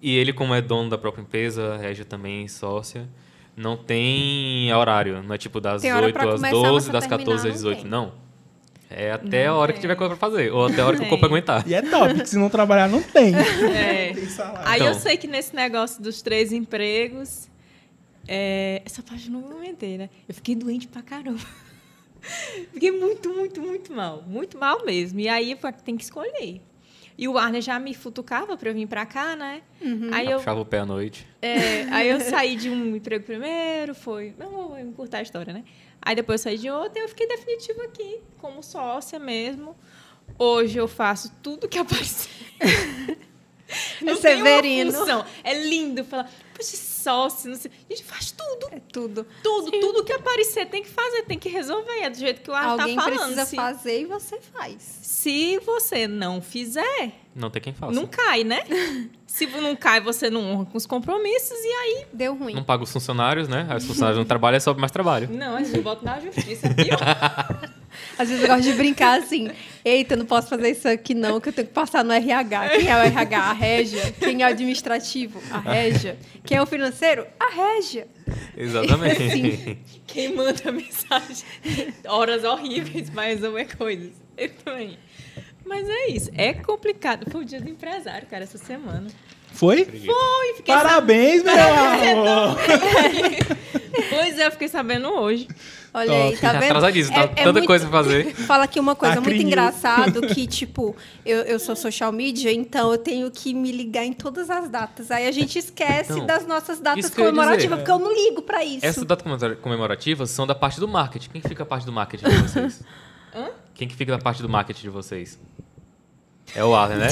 [0.00, 3.08] E ele, como é dono da própria empresa, Régia também, sócia,
[3.56, 5.22] não tem horário.
[5.22, 7.48] Não é tipo das Tem hora 8 pra às começar, 12, você das terminar, 14
[7.48, 7.80] às não 18.
[7.82, 7.90] tem.
[7.90, 8.12] Não.
[8.90, 9.74] É até a Não hora tem.
[9.74, 11.62] que tiver coisa pra fazer, ou até a hora que o corpo aguentar.
[11.68, 13.34] E é top, que se não trabalhar, não tem.
[13.74, 14.14] É.
[14.14, 14.60] Tem salário.
[14.68, 14.88] Aí Então.
[14.92, 17.50] eu sei que nesse negócio dos três empregos,
[18.26, 20.08] é, essa parte eu não comentei, né?
[20.28, 21.40] Eu fiquei doente pra caramba.
[22.72, 24.22] Fiquei muito, muito, muito mal.
[24.26, 25.20] Muito mal mesmo.
[25.20, 26.60] E aí eu falei, tem que escolher.
[27.18, 29.60] E o Arne já me futucava pra eu vir pra cá, né?
[30.12, 31.26] Aí eu Puxava o pé à noite.
[31.42, 34.32] É, aí eu saí de um emprego primeiro, foi.
[34.38, 35.64] Não vou encurtar a história, né?
[36.00, 39.76] Aí depois eu saí de outro e eu fiquei definitivo aqui, como sócia mesmo.
[40.38, 42.30] Hoje eu faço tudo que aparecer.
[44.00, 44.92] Não tem uma Severino.
[44.92, 45.24] função.
[45.42, 46.76] É lindo falar, poxa,
[47.08, 47.70] sócio, não sei.
[47.88, 48.68] A gente faz tudo.
[48.70, 49.26] É tudo.
[49.42, 52.00] Tudo, tudo que aparecer tem que fazer, tem que resolver.
[52.00, 53.16] É do jeito que o Ar tá Alguém falando.
[53.16, 54.82] precisa se, fazer e você faz.
[55.02, 57.92] se você não fizer, Não tem quem faça.
[57.92, 58.62] não cai, né?
[59.26, 62.54] se não cai, você não honra com os compromissos e aí Deu ruim.
[62.54, 63.66] Não paga os funcionários, né?
[63.70, 65.28] Aí os funcionários não trabalham, é só mais trabalho.
[65.30, 66.68] Não, a gente volta na justiça.
[66.74, 66.98] Pior.
[68.18, 69.50] Às vezes eu gosto de brincar assim.
[69.84, 72.68] Eita, não posso fazer isso aqui não, que eu tenho que passar no RH.
[72.70, 73.38] Quem é o RH?
[73.38, 74.14] A Régia.
[74.18, 75.42] Quem é o administrativo?
[75.50, 76.18] A Régia.
[76.44, 77.26] Quem é o financeiro?
[77.38, 78.08] A Régia.
[78.56, 79.30] Exatamente.
[79.30, 79.78] Sim.
[80.06, 81.44] Quem manda mensagem?
[82.06, 84.12] Horas horríveis para resolver coisas.
[84.36, 84.98] Eu também.
[85.64, 86.30] Mas é isso.
[86.34, 87.30] É complicado.
[87.30, 89.06] Foi o dia do empresário, cara, essa semana.
[89.52, 89.84] Foi?
[89.84, 92.56] Foi, fiquei Parabéns, meu amor!
[94.10, 95.48] Pois é, eu fiquei sabendo hoje.
[95.98, 96.22] Olha Top.
[96.22, 96.64] aí, tá vendo?
[96.64, 98.34] Atrasadíssimo, tá tanta muito- coisa pra fazer.
[98.46, 102.92] Fala aqui uma coisa muito Acre engraçado que, tipo, eu, eu sou social media, então
[102.92, 105.10] eu tenho que me ligar em todas as datas.
[105.10, 107.76] Aí a gente esquece Então, das nossas datas comemorativas, dizer.
[107.76, 108.84] porque eu não ligo pra isso.
[108.86, 111.28] Essas datas comemora- comemorativas são da parte do marketing.
[111.30, 112.82] Quem fica a parte do marketing de vocês?
[113.34, 113.48] Hã?
[113.74, 115.38] Quem que fica da parte do marketing de vocês?
[116.54, 117.08] É o Arthur, né?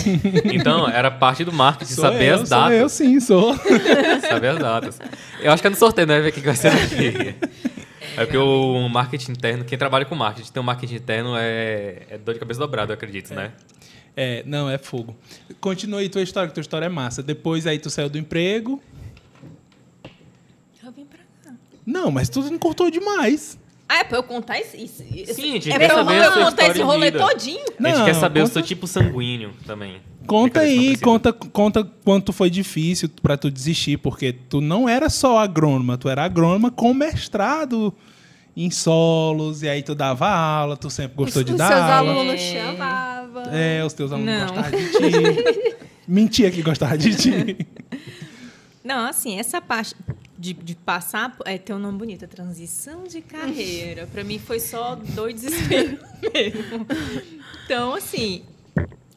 [0.46, 2.78] Então, era parte do marketing, Sou saber eu, as sou datas.
[2.78, 3.54] eu sim, sou.
[4.26, 4.98] Saber as datas.
[5.40, 6.20] Eu acho que é no sorteio, né?
[6.22, 7.34] Ver o que que vai ser aqui.
[8.16, 12.18] É porque o marketing interno, quem trabalha com marketing, tem um marketing interno é, é
[12.18, 13.52] dor de cabeça dobrada, eu acredito, né?
[14.16, 15.14] É, não, é fogo.
[15.60, 17.22] Continua aí tua história, que tua história é massa.
[17.22, 18.82] Depois aí tu saiu do emprego.
[20.82, 21.52] Eu vim pra cá.
[21.84, 23.58] Não, mas tu não cortou demais.
[23.88, 24.76] Ah, é pra eu contar isso?
[24.76, 25.04] isso
[25.34, 27.60] Sim, a gente é quer pra eu, saber contar esse rolê todinho?
[27.60, 30.00] a gente Não, quer saber o conta- seu tipo sanguíneo também.
[30.26, 35.38] Conta aí, conta, conta quanto foi difícil pra tu desistir, porque tu não era só
[35.38, 37.92] agrônoma, tu era agrônoma com mestrado
[38.56, 41.80] em solos, e aí tu dava aula, tu sempre gostou os, de os dar seus
[41.80, 42.12] aula.
[42.12, 42.52] alunos É.
[42.54, 43.42] chamavam.
[43.52, 44.46] É, os teus alunos Não.
[44.48, 45.76] gostavam de ti.
[46.08, 47.66] Mentia que gostava de ti.
[48.84, 49.94] Não, assim, essa parte
[50.38, 51.36] de, de passar.
[51.44, 54.06] É, tem um nome bonito, a transição de carreira.
[54.06, 55.98] Pra mim foi só dor e desespero
[56.32, 56.86] mesmo.
[57.64, 58.42] Então, assim,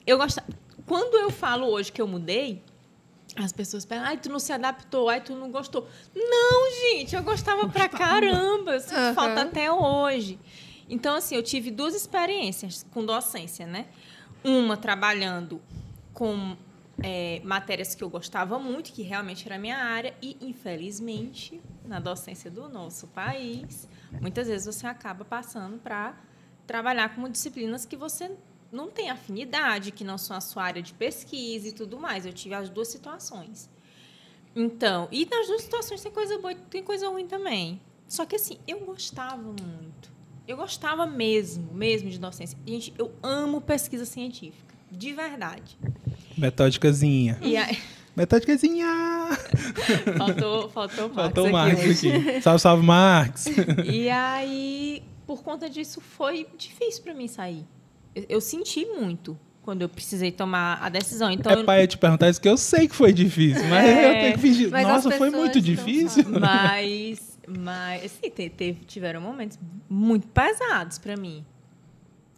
[0.07, 0.41] eu gosto.
[0.89, 2.63] Quando eu falo hoje que eu mudei,
[3.35, 5.87] as pessoas perguntam, ai, tu não se adaptou, ai, tu não gostou.
[6.15, 8.73] Não, gente, eu gostava pra caramba.
[8.73, 9.13] Eu sinto Aham.
[9.13, 10.39] falta até hoje.
[10.89, 13.85] Então, assim, eu tive duas experiências com docência, né?
[14.43, 15.61] Uma trabalhando
[16.11, 16.57] com
[17.03, 21.99] é, matérias que eu gostava muito, que realmente era a minha área, e, infelizmente, na
[21.99, 23.87] docência do nosso país,
[24.19, 26.15] muitas vezes você acaba passando para
[26.65, 28.31] trabalhar com disciplinas que você
[28.71, 32.25] não tem afinidade, que não são a sua área de pesquisa e tudo mais.
[32.25, 33.69] Eu tive as duas situações.
[34.55, 37.79] Então, e nas duas situações tem coisa boa e tem coisa ruim também.
[38.07, 40.09] Só que assim, eu gostava muito.
[40.47, 42.57] Eu gostava mesmo, mesmo de docência.
[42.65, 45.77] Gente, eu amo pesquisa científica, de verdade.
[46.35, 47.37] Metódicazinha.
[47.41, 47.77] E aí,
[48.17, 48.87] Metódicazinha!
[50.17, 52.11] faltou, faltou o Marcos Faltou o aqui Marx hoje.
[52.11, 52.41] aqui.
[52.41, 53.45] Salve, salve, Marx.
[53.85, 57.63] E aí, por conta disso, foi difícil para mim sair.
[58.19, 61.29] Eu, eu senti muito quando eu precisei tomar a decisão.
[61.29, 64.19] Então, é pai te perguntar isso que eu sei que foi difícil, mas É, eu
[64.19, 64.69] tenho que fingir.
[64.71, 66.23] mas Nossa, foi muito difícil.
[66.39, 69.59] Mas, mas assim, te- teve, tiveram momentos
[69.89, 71.45] muito pesados para mim.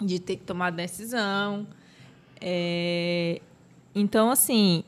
[0.04, 1.68] De ter que tomar decisão.
[2.40, 3.40] É,
[3.94, 4.84] então, assim,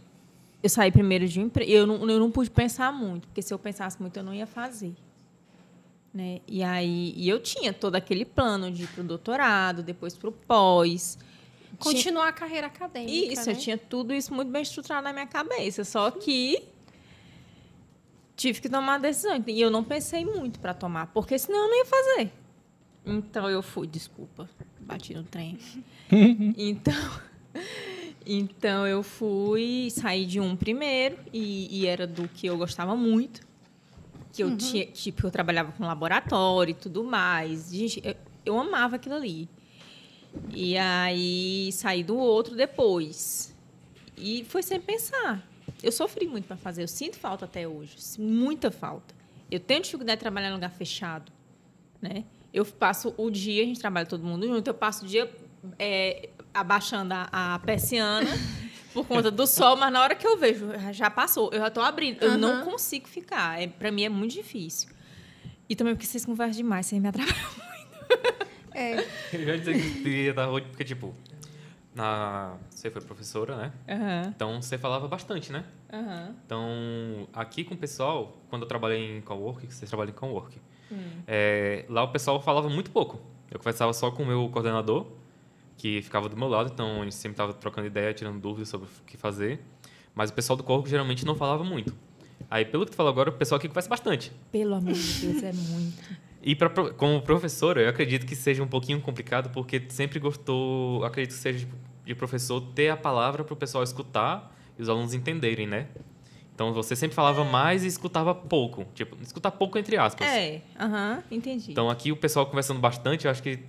[0.62, 1.70] eu saí primeiro de um emprego.
[1.72, 4.48] Eu não, eu não pude pensar muito, porque se eu pensasse muito, eu não ia
[4.48, 4.94] fazer.
[6.14, 6.42] Né?
[6.48, 10.30] E aí e eu tinha todo aquele plano de ir para o doutorado, depois para
[10.30, 11.18] o pós.
[11.18, 13.12] Tinha- Continuar a carreira acadêmica.
[13.34, 13.54] isso, né?
[13.54, 15.84] eu tinha tudo isso muito bem estruturado na minha cabeça.
[15.84, 16.64] Só que
[18.36, 19.44] tive que tomar a decisão.
[19.48, 22.32] E eu não pensei muito para tomar, porque senão eu não ia fazer.
[23.06, 24.48] Então eu fui, desculpa,
[24.80, 25.58] bati no trem.
[26.58, 26.94] então,
[28.26, 33.42] então eu fui, saí de um primeiro, e, e era do que eu gostava muito.
[34.34, 37.72] Que eu tinha, tipo, eu trabalhava com laboratório e tudo mais.
[37.72, 38.16] Gente, eu,
[38.46, 39.48] eu amava aquilo ali.
[40.54, 43.56] E aí saí do outro depois.
[44.18, 45.48] E foi sem pensar.
[45.82, 49.14] Eu sofri muito para fazer, eu sinto falta até hoje, muita falta.
[49.52, 51.32] Eu tenho dificuldade de trabalhar em lugar fechado,
[52.02, 52.24] né?
[52.54, 55.30] Eu passo o dia, a gente trabalha todo mundo junto, eu passo o dia
[55.78, 58.30] é, abaixando a, a persiana
[58.94, 61.84] por conta do sol, mas na hora que eu vejo, já passou, eu já estou
[61.84, 62.66] abrindo, eu não Aham.
[62.66, 63.62] consigo ficar.
[63.62, 64.90] É, para mim é muito difícil.
[65.68, 67.64] E também porque vocês conversam demais, vocês me atrapalham.
[68.76, 71.14] É, Eu já disse que queria dar hoje, porque, tipo,
[71.94, 72.58] na...
[72.72, 73.72] você foi professora, né?
[73.88, 75.64] Aham, Então, você falava bastante, né?
[75.92, 76.36] aham.
[76.44, 80.60] Então, aqui com o pessoal, quando eu trabalhei em cowork, que vocês trabalham em cowork,
[80.92, 81.22] Hum.
[81.28, 83.22] é, lá o pessoal falava muito pouco.
[83.52, 85.06] Eu conversava só com o meu coordenador,
[85.78, 88.88] que ficava do meu lado, então a gente sempre estava trocando ideia, tirando dúvidas sobre
[88.88, 89.60] o que fazer.
[90.16, 91.94] Mas o pessoal do cowork geralmente não falava muito.
[92.50, 94.32] Aí, pelo que tu falou agora, o pessoal aqui conversa bastante.
[94.52, 96.24] Pelo amor de Deus, é muito.
[96.46, 101.32] E pra, como professora, eu acredito que seja um pouquinho complicado, porque sempre gostou, acredito
[101.32, 101.68] que seja de,
[102.06, 105.88] de professor ter a palavra para o pessoal escutar e os alunos entenderem, né?
[106.54, 108.86] Então você sempre falava mais e escutava pouco.
[108.94, 110.28] Tipo, escutar pouco entre aspas.
[110.28, 111.72] É, aham, entendi.
[111.72, 113.60] Então aqui o pessoal conversando bastante, eu acho que,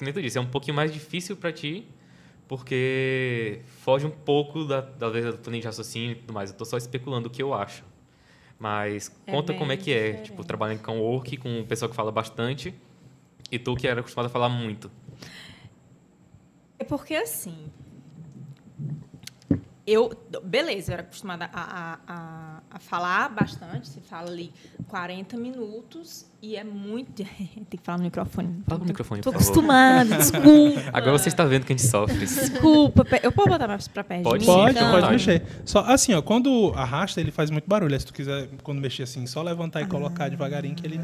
[0.00, 1.86] que nem tu disse, é um pouquinho mais difícil para ti,
[2.48, 6.50] porque foge um pouco da, da, da tua linha de raciocínio e tudo mais.
[6.50, 7.84] Eu tô só especulando o que eu acho.
[8.58, 10.26] Mas É conta como é que é, diferente.
[10.30, 12.74] tipo, trabalhando com work, com um pessoal que fala bastante,
[13.52, 14.90] e tu que era acostumado a falar muito.
[16.78, 17.70] É porque assim.
[19.86, 20.12] Eu,
[20.44, 23.88] beleza, eu era acostumada a, a, a, a falar bastante.
[23.88, 24.52] Você fala ali
[24.88, 27.12] 40 minutos e é muito.
[27.24, 28.62] Tem que falar no microfone.
[28.66, 29.50] Fala no microfone, Tô por favor.
[29.52, 30.80] acostumada, desculpa.
[30.92, 32.18] Agora você está vendo que a gente sofre.
[32.18, 33.04] Desculpa.
[33.22, 34.56] Eu posso botar mais pra perto Pode de mim?
[34.56, 35.42] sim, Pode, à pode mexer.
[35.64, 37.98] Só assim, ó, quando arrasta, ele faz muito barulho.
[37.98, 41.00] Se tu quiser, quando mexer assim, só levantar e colocar devagarinho que ele.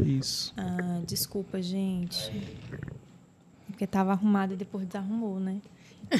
[0.00, 0.52] Isso.
[0.56, 2.32] Ah, desculpa, gente.
[3.66, 5.56] Porque tava arrumado e depois desarrumou, né?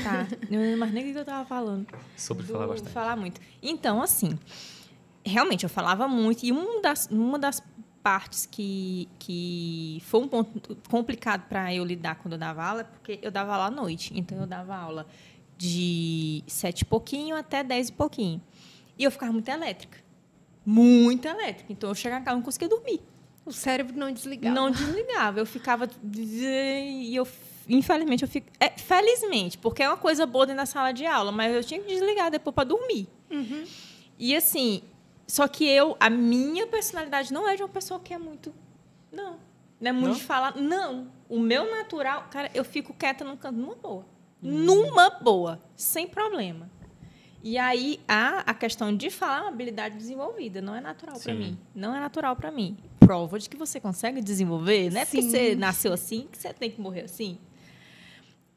[0.03, 0.27] Tá.
[0.51, 1.87] Eu não lembro mais nem o que eu tava falando.
[2.17, 2.93] Sobre do- falar bastante.
[2.93, 3.41] falar muito.
[3.63, 4.39] Então, assim,
[5.25, 6.45] realmente eu falava muito.
[6.45, 7.63] E uma das, uma das
[8.03, 12.85] partes que, que foi um ponto complicado para eu lidar quando eu dava aula é
[12.85, 14.13] porque eu dava aula à noite.
[14.17, 15.07] Então, eu dava aula
[15.57, 18.41] de sete e pouquinho até dez e pouquinho.
[18.99, 19.99] E eu ficava muito elétrica.
[20.65, 21.73] Muito elétrica.
[21.73, 23.01] Então, eu chegava em casa e não conseguia dormir.
[23.47, 24.55] o cérebro não desligava.
[24.55, 25.39] Não desligava.
[25.41, 25.89] Eu ficava.
[26.15, 27.27] E eu,
[27.69, 28.49] infelizmente, eu fico.
[28.59, 31.81] É, felizmente, porque é uma coisa boa dentro da sala de aula, mas eu tinha
[31.81, 33.09] que desligar depois para dormir.
[34.19, 34.83] E assim,
[35.27, 38.53] só que eu, a minha personalidade não é de uma pessoa que é muito.
[39.13, 39.39] Não.
[39.81, 40.15] Não é muito Não?
[40.15, 40.57] de falar.
[40.57, 41.09] Não.
[41.29, 44.07] O meu natural, cara, eu fico quieta num canto, numa boa.
[44.41, 46.71] Numa boa, sem problema.
[47.43, 51.35] E aí a, a questão de falar é uma habilidade desenvolvida, não é natural para
[51.35, 51.59] mim.
[51.75, 52.77] Não é natural para mim.
[52.99, 56.71] Prova de que você consegue desenvolver, não é porque você nasceu assim que você tem
[56.71, 57.39] que morrer assim.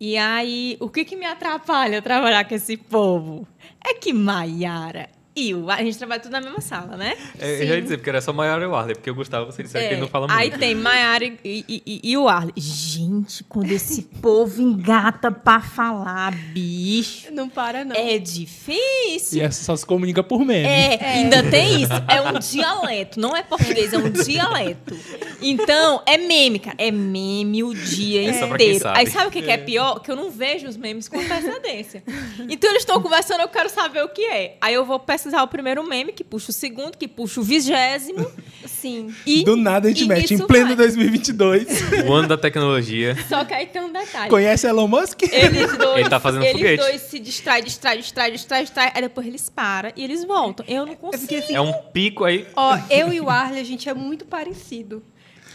[0.03, 3.47] E aí, o que, que me atrapalha trabalhar com esse povo?
[3.85, 5.69] É que Maiara e o.
[5.69, 7.15] A gente trabalha tudo na mesma sala, né?
[7.39, 9.45] É, eu já ia dizer, porque era só Maiara e o Arley, porque eu gostava,
[9.45, 10.59] você disse que ele não fala É, aí muito.
[10.59, 12.53] tem Maiara e, e- e- e o Arley.
[12.57, 17.95] Gente, quando esse povo engata pra falar, bicho, Não para, não.
[17.95, 19.39] é difícil.
[19.39, 20.65] E essa só se comunica por meme.
[20.67, 21.93] É, ainda tem isso.
[22.07, 24.97] É um dialeto, não é português, é um dialeto.
[25.41, 26.75] Então, é meme, cara.
[26.77, 28.79] É meme o dia É inteiro.
[28.79, 28.99] sabe.
[28.99, 29.99] Aí sabe o que, que é pior?
[30.01, 32.03] Que eu não vejo os memes com antecedência.
[32.49, 34.57] Então eles estão conversando, eu quero saber o que é.
[34.61, 37.43] Aí eu vou pesquisar pesquisar o primeiro meme, que puxa o segundo, que puxa o
[37.43, 38.29] vigésimo.
[38.65, 39.13] Sim.
[39.25, 40.75] E, Do nada a gente mete em pleno vai.
[40.75, 41.81] 2022.
[42.07, 43.15] O ano da tecnologia.
[43.29, 44.29] Só que aí tem um detalhe.
[44.29, 45.21] Conhece Elon Musk?
[45.23, 46.77] Eles dois, Ele tá fazendo eles foguete.
[46.83, 48.91] dois se distraem, distraem, distraem, distraem, distraem.
[48.93, 50.65] Aí depois eles param e eles voltam.
[50.67, 51.21] Eu não consigo.
[51.21, 52.47] Porque assim, É um pico aí.
[52.55, 55.03] ó, eu e o Arley, a gente é muito parecido.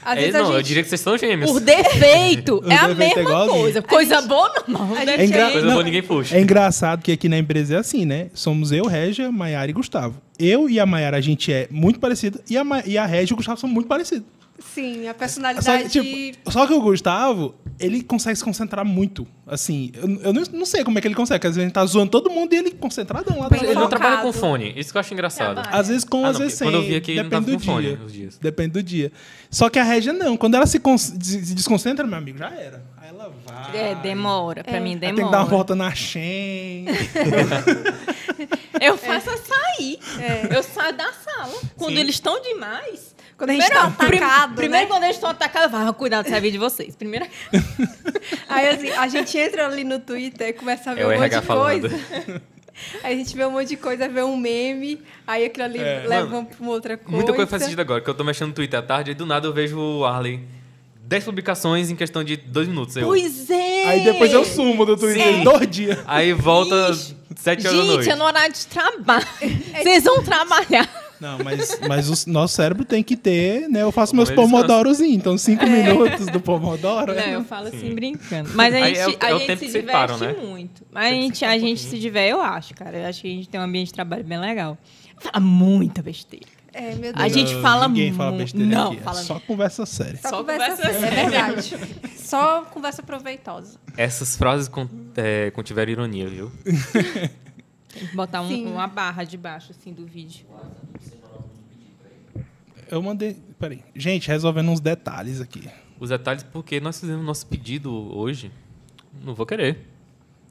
[0.06, 0.54] Às É, vezes não, a gente...
[0.56, 1.50] eu diria que vocês são gêmeos.
[1.50, 3.60] Por defeito, é a defeito é mesma igualzinho.
[3.62, 3.82] coisa.
[3.82, 4.96] Coisa gente- boa, não.
[4.96, 6.36] gente É engra- Coisa Não, boa ninguém puxa.
[6.36, 8.28] É engraçado que aqui na empresa é assim, né?
[8.32, 10.20] Somos eu, Régia, Maiara e Gustavo.
[10.38, 12.40] Eu e a Maiara, a gente é muito parecido.
[12.48, 14.24] E a, Ma- e a Régia e o Gustavo são muito parecidos.
[14.58, 15.88] Sim, a Só personalidade...
[15.90, 19.26] que, tipo, só que o Gustavo, ele consegue se concentrar muito.
[19.46, 21.38] Assim, eu, eu não, não sei como é que ele consegue.
[21.38, 23.82] porque Às vezes a gente tá zoando todo mundo e ele concentradão lá Ele não
[23.82, 23.88] focado.
[23.90, 24.72] trabalha com fone.
[24.76, 25.54] Isso que eu acho engraçado.
[25.54, 25.76] Trabalha.
[25.76, 26.66] Às vezes com, Ah, às não, vezes sem.
[26.66, 28.00] quando eu vi aqui, ele não Depende tava do com fone dia.
[28.06, 28.38] os dias.
[28.38, 29.12] Depende do dia.
[29.50, 30.36] Só que a Régia não.
[30.36, 30.80] Quando ela se,
[31.20, 32.82] se desconcentra, meu amigo, já era.
[32.96, 33.76] Aí ela vai.
[33.90, 34.64] É, demora.
[34.64, 35.16] Pra mim, Aí demora.
[35.16, 36.86] tem que dar uma volta na Shen.
[38.80, 39.98] Eu faço é sair.
[40.20, 40.56] É.
[40.56, 41.54] Eu saio da sala.
[41.76, 42.00] Quando Sim.
[42.00, 43.15] eles estão demais.
[43.36, 44.90] Quando a gente tá prim- atacado, Primeiro, né?
[44.90, 46.96] quando eles estão atacados, eu falo, cuidado, sai vídeo de vocês.
[46.96, 47.26] Primeiro.
[48.48, 51.18] Aí assim, a gente entra ali no Twitter e começa a ver É um monte
[51.18, 51.80] RH de falando.
[51.90, 52.42] coisa.
[53.02, 56.04] Aí a gente vê um monte de coisa, vê um meme, aí aquilo ali É.
[56.06, 57.10] leva Mano, pra uma outra coisa.
[57.10, 59.24] Muita coisa faz sentido agora, que eu tô mexendo no Twitter à tarde e do
[59.24, 60.40] nada eu vejo o Arley
[61.02, 62.94] 10 publicações em questão de dois minutos.
[62.96, 63.06] Eu.
[63.06, 63.88] Pois é.
[63.88, 65.40] Aí depois eu sumo do Twitter Sim.
[65.40, 65.98] em dois dias.
[66.06, 67.16] Aí volta Ixi.
[67.36, 68.10] 7 horas da Gente, noite.
[68.10, 69.26] é no horário de trabalho.
[69.82, 71.05] Vocês vão trabalhar.
[71.20, 73.82] Não, mas, mas o nosso cérebro tem que ter, né?
[73.82, 77.14] Eu faço Como meus pomodorozinhos, então cinco minutos do pomodoro.
[77.14, 78.50] Não, é- eu falo assim brincando.
[78.54, 79.92] Mas a Aí gente, é o- a é o gente tempo se que vocês diverte
[80.12, 80.32] param, né?
[80.40, 80.82] muito.
[80.92, 81.90] Mas a que gente, a um gente pouquinho.
[81.90, 82.96] se diverte, eu acho, cara.
[82.98, 84.76] Eu acho que a gente tem um ambiente de trabalho bem legal.
[85.18, 86.46] Fala muita besteira.
[86.74, 87.14] É, meu Deus.
[87.16, 89.00] A gente fala Ninguém fala mu- besteira Não, aqui.
[89.00, 90.18] fala É só conversa séria.
[90.20, 91.74] Só, Só conversa, conversa séria, é verdade.
[92.18, 93.78] Só conversa proveitosa.
[93.96, 94.86] Essas frases con
[95.16, 96.52] é, contiveram ironia, viu?
[97.98, 100.46] Tem que botar um- uma barra debaixo, assim, do vídeo.
[102.90, 103.36] Eu mandei.
[103.58, 103.82] Peraí.
[103.94, 105.68] Gente, resolvendo uns detalhes aqui.
[105.98, 108.50] Os detalhes porque nós fizemos nosso pedido hoje.
[109.24, 109.78] Não vou querer.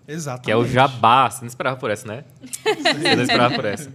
[0.08, 0.46] Exatamente.
[0.46, 1.30] Que é o jabá.
[1.30, 2.26] Você não esperava por essa, né?
[2.64, 3.93] Você não esperava por essa.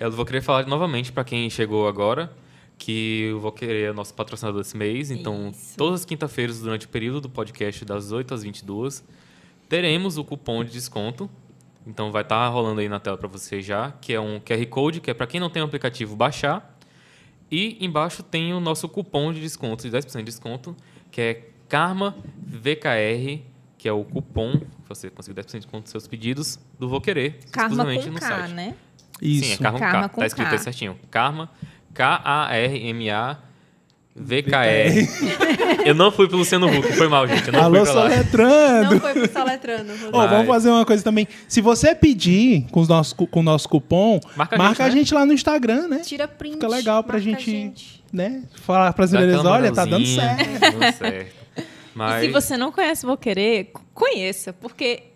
[0.00, 2.32] Eu vou querer falar novamente para quem chegou agora
[2.76, 5.10] que eu vou querer o nosso patrocinador desse mês.
[5.10, 5.76] Então, Isso.
[5.76, 9.04] todas as quinta-feiras, durante o período do podcast, das 8 às 22,
[9.68, 11.30] teremos o cupom de desconto.
[11.86, 15.00] Então, vai estar rolando aí na tela para você já, que é um QR Code,
[15.00, 16.76] que é para quem não tem o aplicativo baixar.
[17.50, 20.74] E embaixo tem o nosso cupom de desconto, de 10% de desconto,
[21.10, 22.16] que é Karma
[22.46, 23.42] VKR,
[23.76, 27.00] que é o cupom que você consegue 10% de desconto nos seus pedidos do Vou
[27.00, 28.52] Querer, Karma exclusivamente com no K, site.
[28.54, 28.74] né?
[29.20, 29.44] Isso.
[29.44, 30.14] Sim, é Karma, Karma com K.
[30.14, 30.52] com Tá escrito K.
[30.54, 30.98] aí certinho.
[31.10, 31.50] Karma,
[31.92, 33.38] K-A-R-M-A
[34.16, 35.82] VKR.
[35.84, 37.48] eu não fui pro Luciano Huck, foi mal, gente.
[37.48, 38.10] Eu não Alô, fui pra lá.
[38.10, 38.94] soletrando.
[38.94, 39.92] Não foi pro Soletrano.
[40.12, 40.28] Ô, Vai.
[40.28, 41.26] vamos fazer uma coisa também.
[41.48, 45.00] Se você pedir com, os nossos, com o nosso cupom, Marca marca, a a, gente,
[45.00, 45.98] gente, lá no Instagram, né?
[45.98, 46.54] Tira print.
[46.54, 47.72] Fica legal pra a gente,
[48.12, 48.44] né?
[48.62, 50.60] Falar pras aquela olha, tá dando certo.
[50.60, 51.44] tá dando certo.
[51.94, 52.24] Mas...
[52.24, 55.13] E se você não conhece Vou Querer, conheça, porque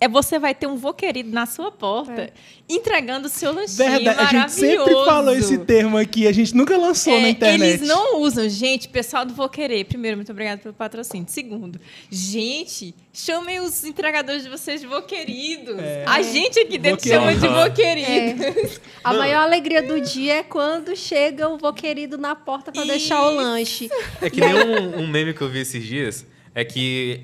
[0.00, 2.32] é você vai ter um Vou Querido na sua porta,
[2.68, 6.76] entregando o seu lanchinho Verdade, a gente sempre falou esse termo aqui, a gente nunca
[6.76, 7.74] lançou É, na internet.
[7.74, 8.48] Eles não usam.
[8.48, 11.26] Gente, pessoal do Vou Querer, primeiro, muito obrigada pelo patrocínio.
[11.28, 11.80] Segundo,
[12.10, 15.80] gente, chamem os entregadores de vocês de Vou Querido.
[15.80, 16.04] É.
[16.06, 17.60] A gente aqui dentro chama de Querido.
[17.60, 18.44] Vou Querido.
[18.44, 18.80] É.
[19.02, 23.22] A maior alegria do dia é quando chega o vô querido na porta pra deixar
[23.22, 23.88] o lanche.
[24.20, 27.22] É que nem um, um meme que eu vi esses dias, é que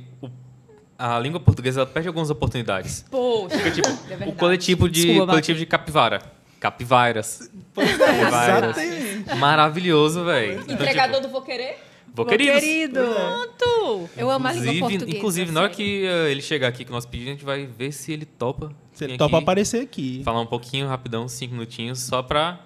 [1.00, 3.04] a língua portuguesa ela perde algumas oportunidades.
[3.10, 6.22] Poxa, Porque, tipo, é o coletivo de, Desculpa, coletivo de capivara.
[6.60, 7.50] Capivairas.
[7.74, 8.76] Capivairas.
[8.76, 9.34] Exatamente.
[9.36, 10.60] Maravilhoso, velho.
[10.60, 11.78] Então, Entregador tipo, do Vou Querer?
[12.14, 12.60] vou queridos.
[12.60, 13.00] querido.
[13.02, 14.10] Pronto.
[14.16, 15.16] Eu amo a língua Inclusive, portuguesa.
[15.18, 17.64] inclusive na hora que eh, ele chegar aqui com o nosso pedido, a gente vai
[17.66, 18.70] ver se ele topa.
[18.92, 20.20] Você vir topa aqui, aparecer aqui.
[20.22, 22.60] Falar um pouquinho, rapidão, cinco minutinhos, só pra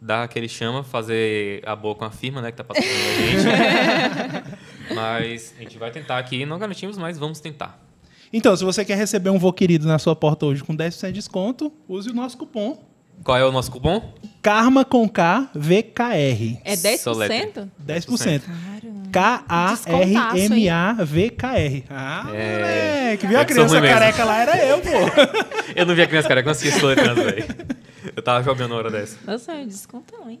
[0.00, 4.55] dar aquele chama, fazer a boa com a firma, né, que tá patrocinando a gente.
[4.94, 7.80] mas a gente vai tentar aqui, não garantimos, mas vamos tentar.
[8.32, 11.12] Então, se você quer receber um vô querido na sua porta hoje com 10% de
[11.12, 12.78] desconto, use o nosso cupom.
[13.24, 14.12] Qual é o nosso cupom?
[14.42, 16.58] Karma com K, VKR.
[16.64, 16.98] É 10%?
[16.98, 17.70] Soletre.
[17.86, 18.42] 10%.
[19.12, 19.46] Caramba.
[20.46, 21.84] K-A-R-M-A-V-K-R.
[21.88, 22.56] Ah, É.
[22.58, 23.26] moleque.
[23.26, 24.38] Viu É a criança careca lá?
[24.40, 24.88] Era eu, pô.
[25.74, 27.44] Eu não vi a criança careca, eu não assisti soletrando, velho.
[28.14, 29.16] Eu tava jogando na hora dessa.
[29.26, 30.40] Nossa, é descontão, hein?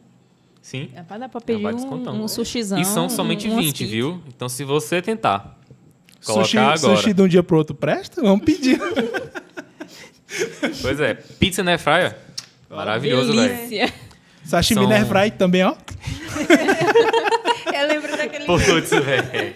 [0.66, 0.90] Sim.
[0.96, 2.80] É pra dar pra É, pedir vai um, um sushizão.
[2.80, 3.92] E são somente um, umas 20, pizzas.
[3.92, 4.20] viu?
[4.26, 5.56] Então se você tentar
[6.24, 6.76] colocar Sushi, agora.
[6.96, 8.20] sushi de um dia pro outro presta?
[8.20, 8.76] Vamos pedir.
[10.82, 12.18] Pois é, pizza na airfryer.
[12.68, 13.48] Maravilhoso, velho.
[13.56, 13.92] Delícia.
[14.44, 15.76] Sashimi São- na também, ó.
[17.72, 19.54] Eu lembro daquele Putz, velho.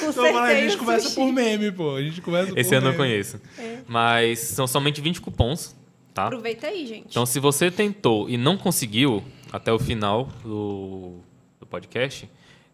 [0.00, 1.96] com Então, a gente conversa por meme, pô.
[1.96, 2.96] A gente conversa Esse por eu não meme.
[2.96, 3.38] conheço.
[3.86, 5.76] Mas são somente 20 cupons.
[6.14, 6.24] tá?
[6.24, 7.06] Aproveita aí, gente.
[7.10, 9.22] Então, se você tentou e não conseguiu
[9.52, 11.18] até o final do,
[11.60, 12.28] do podcast,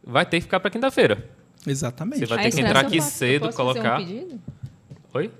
[0.04, 1.28] vai ter que ficar para quinta-feira.
[1.66, 2.20] Exatamente.
[2.20, 4.00] Você vai Ah, ter que entrar aqui posso- cedo, eu posso fazer colocar.
[4.00, 4.40] Um pedido?
[5.14, 5.30] Oi?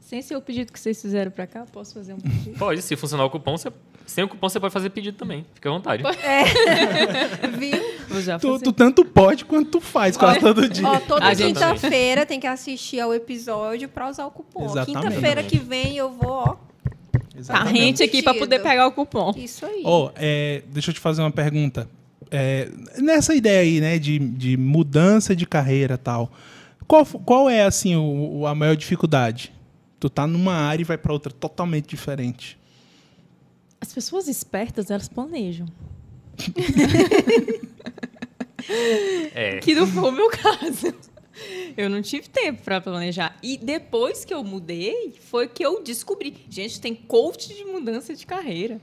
[0.00, 2.58] Sem ser o pedido que vocês fizeram pra cá, posso fazer um pedido?
[2.58, 3.70] Pode, se funcionar o cupom, você...
[4.06, 5.44] sem o cupom você pode fazer pedido também.
[5.54, 6.02] Fica à vontade.
[7.58, 7.78] Viu?
[8.08, 8.64] Vou já Tu, fazer.
[8.64, 10.86] tu tanto pode quanto tu faz quase todo dia.
[10.88, 14.66] Ó, toda quinta-feira tem que assistir ao episódio pra usar o cupom.
[14.84, 16.56] Quinta-feira que vem eu vou, ó.
[17.38, 17.78] Tá Exatamente.
[17.78, 19.32] rente aqui pra poder pegar o cupom.
[19.36, 19.82] Isso aí.
[19.84, 21.88] Ó, é, deixa eu te fazer uma pergunta.
[22.30, 22.68] É,
[22.98, 26.30] nessa ideia aí, né, de, de mudança de carreira e tal,
[26.86, 29.52] qual, qual é, assim, o, o- a maior dificuldade?
[30.00, 32.58] Tu tá numa área e vai pra outra totalmente diferente.
[33.80, 35.66] As pessoas espertas, elas planejam.
[39.34, 39.60] É.
[39.60, 40.92] Que não foi o meu caso.
[41.76, 43.36] Eu não tive tempo para planejar.
[43.42, 46.34] E depois que eu mudei, foi que eu descobri.
[46.50, 48.80] Gente, tem coach de mudança de carreira.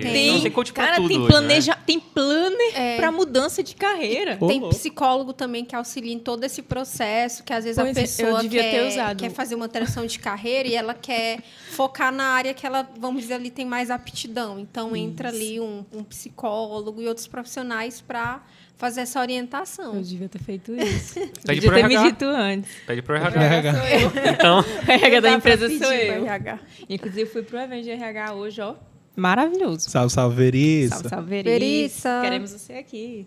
[0.00, 0.32] Tem.
[0.32, 2.96] Não, tem coach pra cara, tudo tem hoje, planeja, tem planner É.
[2.96, 4.36] para mudança de carreira.
[4.40, 8.00] Ô, Tem psicólogo também que auxilia em todo esse processo, que às vezes Pois a
[8.00, 9.18] é, pessoa eu devia quer, ter usado.
[9.18, 11.40] quer fazer uma transição de carreira e ela quer
[11.70, 14.58] focar na área que ela, vamos dizer, ali tem mais aptidão.
[14.58, 18.42] Então entra ali um, um psicólogo e outros profissionais para
[18.80, 19.94] fazer essa orientação.
[19.94, 21.18] Eu devia ter feito isso.
[21.20, 22.10] Eu Pede devia pro ter me RH.
[22.10, 22.70] dito antes.
[22.86, 23.18] Pede pro É.
[23.18, 23.42] RH.
[23.42, 24.30] RH.
[24.32, 26.24] Então, RH da empresa sou pro eu.
[26.24, 26.58] RH.
[26.88, 28.74] Inclusive, fui pro evento de RH hoje, ó.
[29.14, 29.90] Maravilhoso.
[29.90, 30.94] Salve, salve, Veriça.
[30.94, 31.58] Salve, salve, Veriça.
[31.58, 32.20] Veriça.
[32.22, 33.26] Queremos você aqui.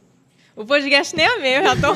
[0.55, 1.93] O podcast nem é meu, eu já tô...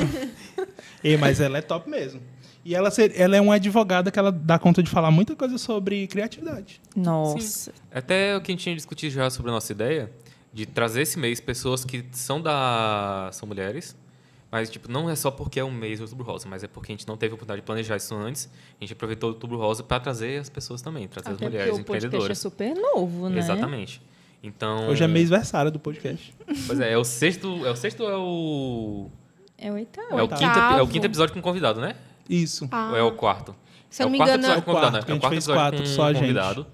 [1.02, 2.20] Ei, mas ela é top mesmo.
[2.64, 6.06] E ela, ela é uma advogada que ela dá conta de falar muita coisa sobre
[6.06, 6.80] criatividade.
[6.94, 7.72] Nossa.
[7.92, 10.10] até o que a gente tinha discutido já sobre a nossa ideia
[10.52, 13.96] de trazer esse mês pessoas que são da são mulheres,
[14.50, 16.92] mas tipo não é só porque é um mês do Outubro Rosa, mas é porque
[16.92, 18.48] a gente não teve a oportunidade de planejar isso antes.
[18.80, 21.56] A gente aproveitou o Outubro Rosa para trazer as pessoas também, trazer as Até porque
[21.58, 22.38] mulheres o podcast é empreendedoras.
[22.38, 23.38] super novo, né?
[23.38, 24.00] Exatamente.
[24.42, 26.32] Então, Hoje é mês versário do podcast.
[26.66, 29.10] Pois é, é o sexto, é o sexto ou é o
[29.58, 30.06] É oitavo.
[30.12, 30.40] é o Oitavo.
[30.40, 31.96] quinto, é o quinto episódio com convidado, né?
[32.28, 32.68] Isso.
[32.70, 33.54] Ah, Ou é o quarto?
[33.90, 34.98] Se eu é não o me quarto engano, episódio com É o convidado, né?
[35.02, 36.20] quarto, É o gente quarto fez episódio quatro, com só a gente.
[36.20, 36.66] convidado.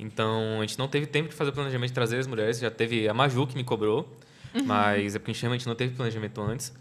[0.00, 2.58] Então, a gente não teve tempo de fazer o planejamento de trazer as mulheres.
[2.58, 4.08] Já teve a Maju que me cobrou,
[4.64, 6.72] mas é porque a gente realmente não teve planejamento antes.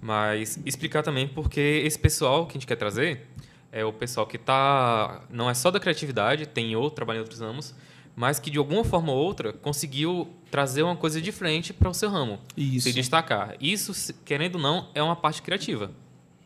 [0.00, 3.26] Mas explicar também porque esse pessoal que a gente quer trazer
[3.72, 7.40] é o pessoal que tá não é só da criatividade, tem outro trabalho em outros
[7.40, 7.74] ramos,
[8.16, 12.08] mas que de alguma forma ou outra conseguiu trazer uma coisa diferente para o seu
[12.08, 12.88] ramo, Isso.
[12.88, 13.56] se destacar.
[13.60, 15.90] Isso, querendo ou não, é uma parte criativa.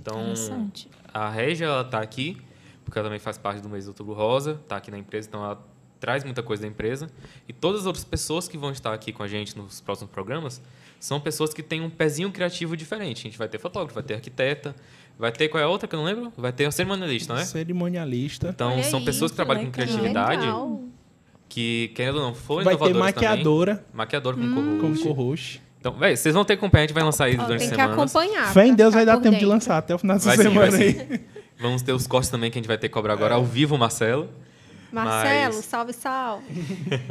[0.01, 0.89] Então, Interessante.
[1.12, 2.37] a Régia ela tá aqui,
[2.85, 5.43] porque ela também faz parte do mês de Outubro Rosa, tá aqui na empresa, então
[5.43, 5.74] ela
[6.05, 7.09] traz muita coisa da empresa.
[7.48, 10.61] E todas as outras pessoas que vão estar aqui com a gente nos próximos programas
[11.00, 13.20] são pessoas que têm um pezinho criativo diferente.
[13.20, 14.74] A gente vai ter fotógrafo, vai ter arquiteta,
[15.18, 16.30] vai ter qual é a outra que eu não lembro?
[16.36, 17.44] Vai ter um cerimonialista, né?
[17.44, 18.48] Cerimonialista.
[18.55, 19.86] Então Olha são aí, pessoas que trabalham com legal.
[19.86, 20.82] criatividade, Legal.
[21.48, 23.28] que querendo ou não, foram Vai ter inovadoras também.
[23.30, 25.02] maquiadora Maquiadora como como co-host.
[25.09, 25.62] co-host.
[25.80, 27.68] Então, véi, vocês vão ter que acompanhar, a gente vai lançar isso Ó, durante tem
[27.68, 28.02] a que semana.
[28.02, 28.52] acompanhar.
[28.55, 29.48] Fé em Deus vai dar tempo de dentro.
[29.48, 30.82] lançar até o final dessa Vai vai semana sim.
[30.82, 31.20] aí.
[31.61, 33.76] Vamos ter os cortes também que a gente vai ter que cobrar agora ao vivo,
[33.78, 34.28] Marcelo.
[34.95, 36.45] Marcelo, Mas- salve, salve.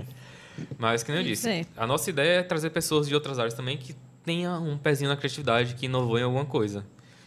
[0.77, 3.77] Mas, que nem eu disse, a nossa ideia é trazer pessoas de outras áreas também
[3.77, 6.85] que tenha um pezinho na criatividade, que inovou em alguma coisa.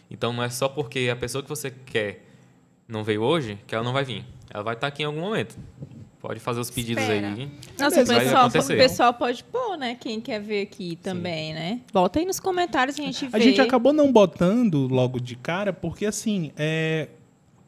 [0.09, 2.25] Então, não é só porque a pessoa que você quer
[2.87, 4.25] não veio hoje, que ela não vai vir.
[4.49, 5.57] Ela vai estar aqui em algum momento.
[6.19, 7.27] Pode fazer os pedidos Espera.
[7.27, 7.51] aí.
[7.77, 9.95] Nossa, o pessoal, o pessoal pode pôr, né?
[9.95, 11.81] Quem quer ver aqui também, né?
[11.93, 13.37] Bota aí nos comentários e a gente vê.
[13.37, 17.09] A gente acabou não botando logo de cara, porque assim, é,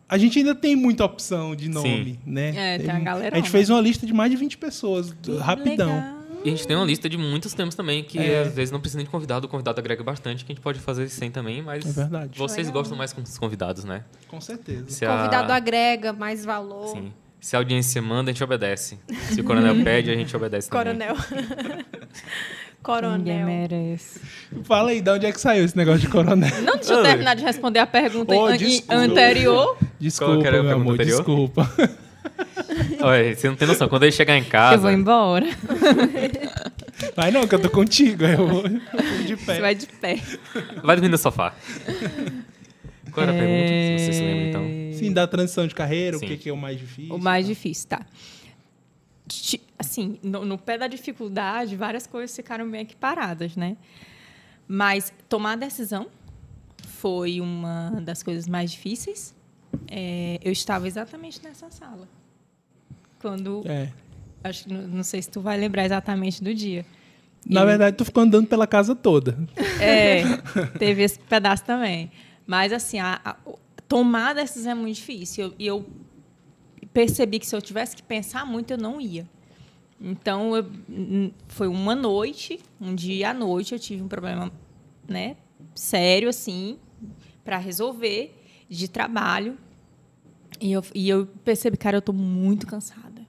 [0.09, 2.75] a gente ainda tem muita opção de nome, né?
[2.75, 3.35] É, tem uma galera.
[3.35, 5.87] A gente fez uma lista de mais de 20 pessoas, rapidão.
[5.95, 6.19] Legal.
[6.43, 8.43] E a gente tem uma lista de muitos temas também, que É.
[8.43, 10.79] às vezes não precisa nem de convidado, o convidado agrega bastante, que a gente pode
[10.79, 12.37] fazer sem também, mas É verdade.
[12.39, 12.81] vocês Legal.
[12.81, 14.05] gostam mais com os convidados, né?
[14.29, 14.85] Com certeza.
[14.89, 16.87] Se a- Convidado agrega mais valor.
[16.95, 17.11] Sim.
[17.41, 18.97] Se a audiência manda, a gente obedece.
[19.31, 20.85] Se o coronel pede, a gente obedece também.
[20.97, 21.15] Coronel.
[22.81, 23.45] Ninguém Coronel.
[23.45, 24.21] merece.
[24.63, 26.49] Fala aí, de onde é que saiu esse negócio de coronel?
[26.63, 28.95] Não, deixa eu terminar de responder a pergunta Oh, an- desculpa.
[28.95, 29.77] anterior.
[29.99, 31.17] Desculpa, que era a meu amor, anterior?
[31.17, 31.69] desculpa.
[33.01, 33.87] Olha, você não tem noção.
[33.89, 34.75] Quando ele chegar em casa.
[34.75, 35.45] Eu vou embora.
[37.15, 39.55] Vai não, que eu tô contigo, eu vou eu vou de pé.
[39.55, 40.19] Você vai de pé.
[40.83, 41.53] Vai dormir no sofá.
[43.11, 43.67] Qual era a pergunta?
[43.99, 44.63] Se você se lembra, então.
[44.99, 46.25] Sim, da transição de carreira, Sim.
[46.25, 47.15] o que, que é o mais difícil.
[47.15, 48.01] O mais difícil, tá.
[49.77, 53.77] Assim, no, no pé da dificuldade, várias coisas ficaram meio que paradas, né?
[54.67, 56.07] Mas tomar a decisão
[56.87, 59.33] foi uma das coisas mais difíceis.
[59.87, 62.07] É, eu estava exatamente nessa sala.
[63.21, 63.63] Quando.
[63.65, 63.89] É.
[64.43, 66.85] Acho que não, não sei se tu vai lembrar exatamente do dia.
[67.45, 69.37] Na E- verdade, tu ficou andando pela casa toda.
[69.79, 70.23] É,
[70.77, 72.11] teve esse pedaço também.
[72.45, 73.35] Mas, assim, a, a-
[73.87, 75.53] tomar decisão é muito difícil.
[75.59, 75.85] E eu, eu
[76.93, 79.27] percebi que se eu tivesse que pensar muito, eu não ia.
[80.01, 84.51] Então, eu- foi uma noite, um dia à noite, eu tive um problema,
[85.07, 85.35] né,
[85.75, 86.77] sério, assim,
[87.43, 88.33] para resolver,
[88.69, 89.57] de trabalho.
[90.61, 93.27] E eu, e eu percebi, cara, eu tô muito cansada.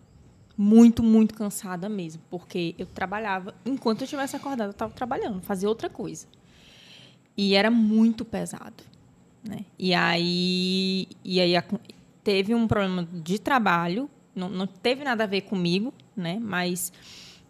[0.56, 2.20] Muito, muito cansada mesmo.
[2.30, 6.26] Porque eu trabalhava, enquanto eu estivesse acordada, eu estava trabalhando, fazia outra coisa.
[7.36, 8.84] E era muito pesado.
[9.42, 9.64] Né?
[9.78, 11.54] E aí, e aí
[12.22, 16.38] teve um problema de trabalho, não, não teve nada a ver comigo, né?
[16.40, 16.92] Mas.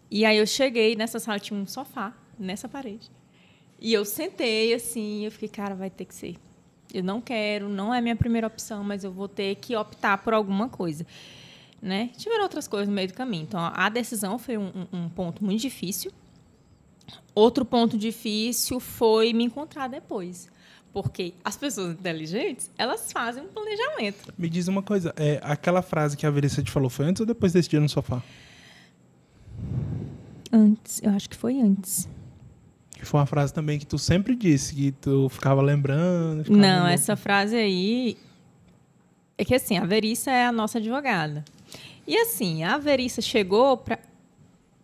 [0.09, 3.09] E aí eu cheguei, nessa sala tinha um sofá, nessa parede.
[3.79, 6.35] E eu sentei assim, eu fiquei, cara, vai ter que ser.
[6.93, 10.33] Eu não quero, não é minha primeira opção, mas eu vou ter que optar por
[10.33, 11.05] alguma coisa.
[11.81, 12.09] Né?
[12.17, 13.43] Tiveram outras coisas no meio do caminho.
[13.43, 16.11] Então, a decisão foi um- um ponto muito difícil.
[17.33, 20.49] Outro ponto difícil foi me encontrar depois.
[20.93, 24.33] Porque as pessoas inteligentes, elas fazem um planejamento.
[24.37, 27.25] Me diz uma coisa, é, aquela frase que a Verissa te falou foi antes ou
[27.25, 28.21] depois desse dia no sofá?
[30.51, 32.09] Antes, eu acho que foi antes.
[32.93, 36.43] Que foi uma frase também que tu sempre disse, que tu ficava lembrando.
[36.43, 36.93] ficava Não, lembrando.
[36.93, 38.17] essa frase aí.
[39.37, 41.43] É que assim, a Verissa é a nossa advogada.
[42.05, 43.97] E assim, a Verissa chegou pra,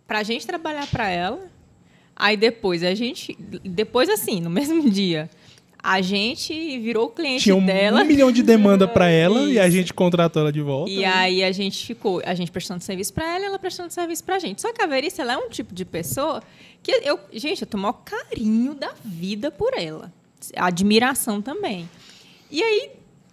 [0.08, 1.48] pra gente trabalhar pra ela.
[2.16, 3.36] Aí depois a gente.
[3.64, 5.30] Depois, assim, no mesmo dia,
[5.88, 8.02] a gente virou cliente Tinha um, dela.
[8.02, 10.92] um milhão de demanda pra ela e a gente contratou ela de volta.
[10.92, 14.22] E aí a gente ficou, a gente prestando serviço pra ela e ela prestando serviço
[14.22, 14.62] pra gente.
[14.62, 16.44] Só que a Verice, ela é um tipo de pessoa
[16.84, 20.12] que eu, gente, eu tenho o maior carinho da vida por ela.
[20.58, 21.90] Admiração também.
[22.52, 22.92] E aí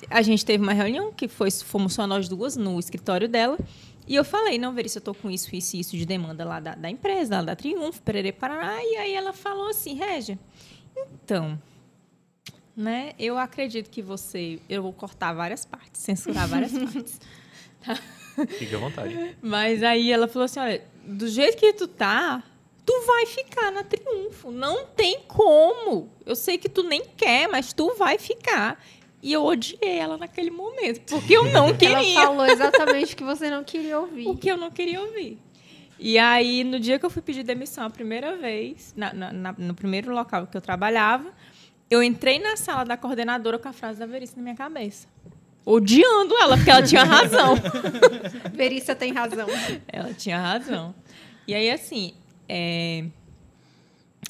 [0.08, 3.58] a gente teve uma reunião que foi, fomos só nós duas no escritório dela.
[4.06, 6.60] E eu falei, não, Verice, eu tô com isso, isso e isso de demanda lá
[6.60, 8.76] da, da empresa, lá da Triunfo, Perere Paraná.
[8.80, 10.38] E aí ela falou assim, Régia,
[10.96, 11.58] então,
[12.76, 14.58] né, eu acredito que você...
[14.68, 17.20] Eu vou cortar várias partes, censurar várias partes.
[18.58, 19.36] Fique à vontade.
[19.42, 22.42] Mas aí ela falou assim: olha, do jeito que tu tá,
[22.84, 24.50] tu vai ficar na triunfo.
[24.50, 26.10] Não tem como.
[26.26, 28.82] Eu sei que tu nem quer, mas tu vai ficar.
[29.22, 32.14] E eu odiei ela naquele momento, porque eu não Ela queria.
[32.22, 34.26] falou exatamente o que você não queria ouvir.
[34.28, 35.38] O que eu não queria ouvir.
[35.98, 39.54] E aí, no dia que eu fui pedir demissão a primeira vez, na- na- na-
[39.56, 41.32] no primeiro local que eu trabalhava,
[41.90, 45.06] eu entrei na sala da coordenadora com a frase da Verice na minha cabeça.
[45.66, 47.54] Odiando ela, porque ela tinha razão.
[48.52, 49.46] Verícia tem razão.
[49.88, 50.94] Ela tinha razão.
[51.48, 52.12] E aí, assim,
[52.48, 53.04] é,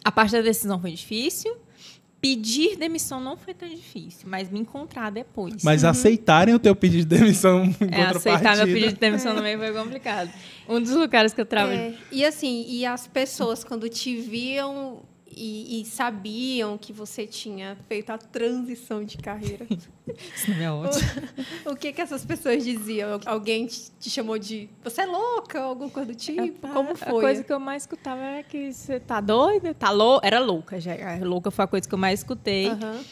[0.05, 1.57] a parte da decisão foi difícil.
[2.21, 5.63] Pedir demissão não foi tão difícil, mas me encontrar depois.
[5.63, 9.59] Mas aceitarem o teu pedido de demissão em é, aceitar meu pedido de demissão também
[9.59, 10.31] foi complicado.
[10.67, 11.79] Um dos lugares que eu trabalho.
[11.79, 15.03] É, e assim, e as pessoas quando te viam
[15.37, 19.67] e, e sabiam que você tinha feito a transição de carreira,
[20.35, 21.03] Isso não é ótimo.
[21.67, 23.19] o que que essas pessoas diziam?
[23.27, 26.69] Alguém te, te chamou de você é louca, alguma coisa do tipo?
[26.69, 27.23] Como A foi?
[27.25, 29.73] coisa que eu mais escutava era que você tá doida?
[29.75, 30.93] Tá lou Era louca, já.
[31.15, 32.69] A Louca foi a coisa que eu mais escutei.
[32.69, 33.03] Aham.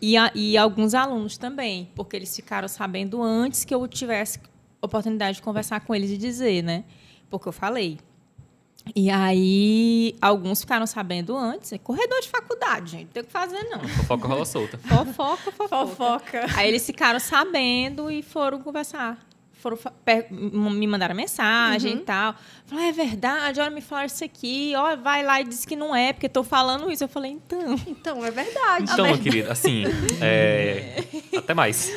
[0.00, 4.38] E, a- e alguns alunos também, porque eles ficaram sabendo antes que eu tivesse
[4.80, 6.84] oportunidade de conversar com eles e dizer, né?
[7.30, 7.98] Porque eu falei.
[8.94, 11.72] E aí, alguns ficaram sabendo antes.
[11.72, 13.06] É corredor de faculdade, gente.
[13.06, 13.80] Não tem o que fazer, não.
[13.88, 14.78] Fofoca rola solta.
[14.78, 15.86] Fofoca, fofoca.
[15.86, 16.46] Fofoca.
[16.56, 19.18] Aí eles ficaram sabendo e foram conversar.
[19.62, 19.78] Foram
[20.28, 22.34] me mandaram mensagem e tal.
[22.66, 24.72] Falaram, é verdade, olha, me falaram isso aqui.
[24.74, 27.04] Ó, vai lá e diz que não é, porque tô falando isso.
[27.04, 27.76] Eu falei, então.
[27.86, 28.90] Então, é verdade.
[28.92, 29.84] Então, meu querido, assim,
[30.20, 31.04] é...
[31.38, 31.92] até mais.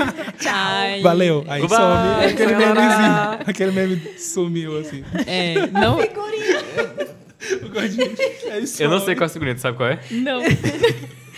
[0.48, 1.44] Ai, Valeu.
[1.46, 1.78] Aí Goodbye.
[1.78, 2.24] some.
[2.32, 3.38] Aquele memezinho.
[3.46, 5.04] Aquele meme sumiu, assim.
[5.26, 8.16] É, não, O gordinho,
[8.50, 10.00] aí Eu não sei qual é a segunda, sabe qual é?
[10.10, 10.40] não.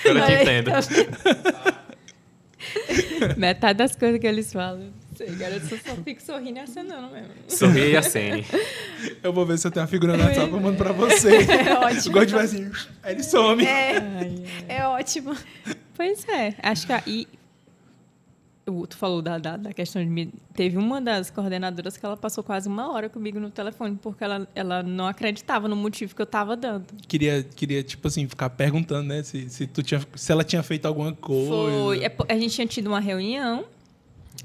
[0.04, 0.70] Eu não te entendo.
[3.36, 5.01] Metade das coisas que eles falam.
[5.26, 7.28] Sei, cara, eu só, só fico sorrindo e acenando mesmo.
[7.48, 8.44] Sorria e acene.
[9.22, 11.38] Eu vou ver se eu tenho uma figura no WhatsApp, eu mando pra você.
[11.52, 12.12] É O ótimo.
[12.14, 12.70] gordinho vai assim,
[13.02, 13.64] aí ele some.
[13.64, 14.44] É, Ai, ai.
[14.68, 15.36] é ótimo.
[15.94, 17.26] Pois é, acho que aí.
[18.64, 20.08] Tu falou da, da, da questão de.
[20.08, 24.22] me- Teve uma das coordenadoras que ela passou quase uma hora comigo no telefone, porque
[24.22, 26.84] ela, ela não acreditava no motivo que eu estava dando.
[27.08, 29.22] Queria, queria, tipo assim, ficar perguntando, né?
[29.24, 31.48] Se, se, tu tinha, se ela tinha feito alguma coisa.
[31.48, 32.04] Foi.
[32.04, 33.64] é a gente tinha tido uma reunião.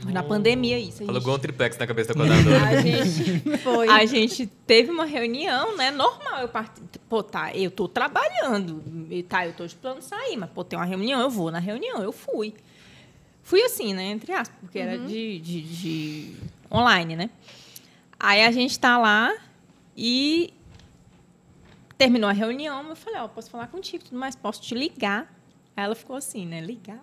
[0.05, 0.99] Na pandemia, isso.
[0.99, 2.67] Gente, Alugou um triplex na cabeça da coordenadora.
[2.67, 3.89] a gente Foi.
[3.89, 5.91] A gente teve uma reunião, né?
[5.91, 6.41] Normal.
[6.41, 6.71] Eu part...
[7.09, 8.83] Pô, tá, eu tô trabalhando.
[9.09, 11.59] E tá, eu tô de plano sair, mas, pô, tem uma reunião, eu vou na
[11.59, 12.01] reunião.
[12.01, 12.53] Eu fui.
[13.41, 14.03] Fui assim, né?
[14.05, 16.35] Entre aspas, porque era de, de, de
[16.71, 17.29] online, né?
[18.19, 19.33] Aí a gente tá lá
[19.95, 20.53] e
[21.97, 22.87] terminou a reunião.
[22.89, 25.33] Eu falei, ó, posso falar contigo, tudo mais, posso te ligar.
[25.75, 26.61] Aí ela ficou assim, né?
[26.61, 27.01] Ligar.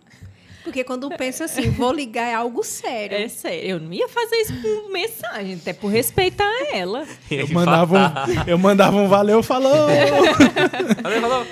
[0.64, 3.18] Porque quando pensa assim, vou ligar é algo sério.
[3.18, 7.06] É sério, eu não ia fazer isso por mensagem, até por respeitar ela.
[7.30, 9.72] Eu mandava, um, eu mandava um valeu, falou.
[11.02, 11.46] Valeu, falou.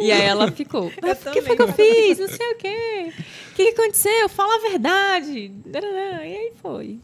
[0.00, 2.18] E aí ela ficou, mas o que foi que eu fiz?
[2.18, 3.12] Não sei o quê.
[3.50, 4.28] O que que aconteceu?
[4.28, 5.52] Fala a verdade.
[5.66, 5.76] E
[6.36, 6.98] aí foi.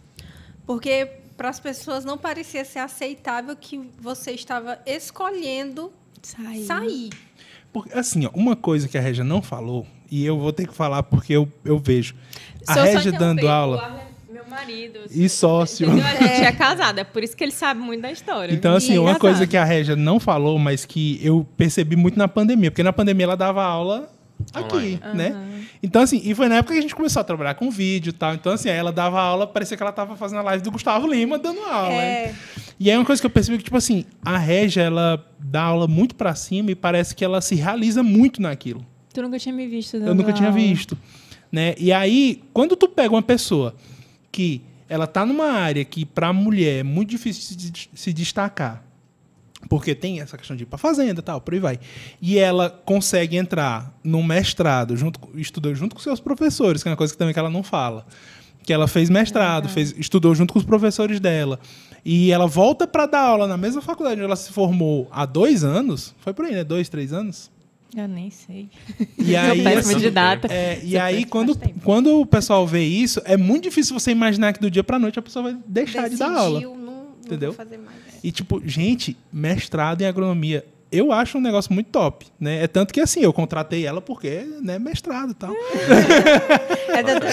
[0.67, 5.93] Porque para as pessoas não parecia ser aceitável que você estava escolhendo
[6.23, 6.65] Saí.
[6.65, 7.11] sair.
[7.73, 10.75] Porque, assim, ó, uma coisa que a Regia não falou, e eu vou ter que
[10.75, 12.15] falar porque eu, eu vejo.
[12.69, 14.05] A só Regia dando aula.
[14.29, 14.99] é Meu marido.
[15.11, 15.87] E sócio.
[15.87, 16.05] Entendeu?
[16.05, 18.53] A gente é casado, é por isso que ele sabe muito da história.
[18.53, 21.97] Então, assim, E é uma coisa que a Regia não falou, mas que eu percebi
[21.97, 24.13] muito na pandemia, porque na pandemia ela dava aula
[24.53, 25.15] aqui, Online.
[25.15, 25.49] né?
[25.83, 28.13] Então, assim, e foi na época que a gente começou a trabalhar com vídeo e
[28.13, 28.35] tal.
[28.35, 31.07] Então, assim, aí ela dava aula, parecia que ela tava fazendo a live do Gustavo
[31.07, 31.95] Lima dando aula.
[31.95, 32.27] É.
[32.27, 32.35] né?
[32.79, 35.89] E aí uma coisa que eu percebi que, tipo assim, a Regia, ela dá aula
[35.89, 38.85] muito pra cima e parece que ela se realiza muito naquilo.
[39.13, 40.61] Tu nunca tinha me visto Eu nunca tinha aula.
[40.61, 40.97] visto.
[41.51, 41.75] Né?
[41.79, 43.75] E aí, quando tu pega uma pessoa
[44.31, 48.83] que ela tá numa área que pra mulher é muito difícil se, de- se destacar,
[49.69, 51.79] porque tem essa questão de ir pra fazenda e tal, por aí vai.
[52.21, 56.97] E ela consegue entrar no mestrado, junto, estudou junto com seus professores, que é uma
[56.97, 58.07] coisa que também que ela não fala.
[58.65, 61.61] Que ela fez mestrado, fez, estudou junto com os professores dela.
[62.05, 65.63] E ela volta para dar aula na mesma faculdade onde ela se formou há dois
[65.65, 66.15] anos.
[66.21, 66.65] Foi por aí, né?
[66.65, 67.51] Dois, três anos?
[67.95, 68.69] Eu nem sei.
[69.19, 70.49] E aí, péssima assim, de data.
[70.53, 74.61] é, e aí, quando, quando o pessoal vê isso, é muito difícil você imaginar que
[74.61, 76.59] do dia pra noite a pessoa vai deixar de dar aula.
[76.61, 77.51] Decidiu, não, não Entendeu?
[77.53, 77.97] vou fazer mais.
[78.25, 82.63] E, tipo, gente, mestrado em agronomia, eu acho um negócio muito top, né?
[82.65, 85.53] É tanto que, assim, eu contratei ela porque, né, mestrado e tal.
[86.89, 87.27] É tanto-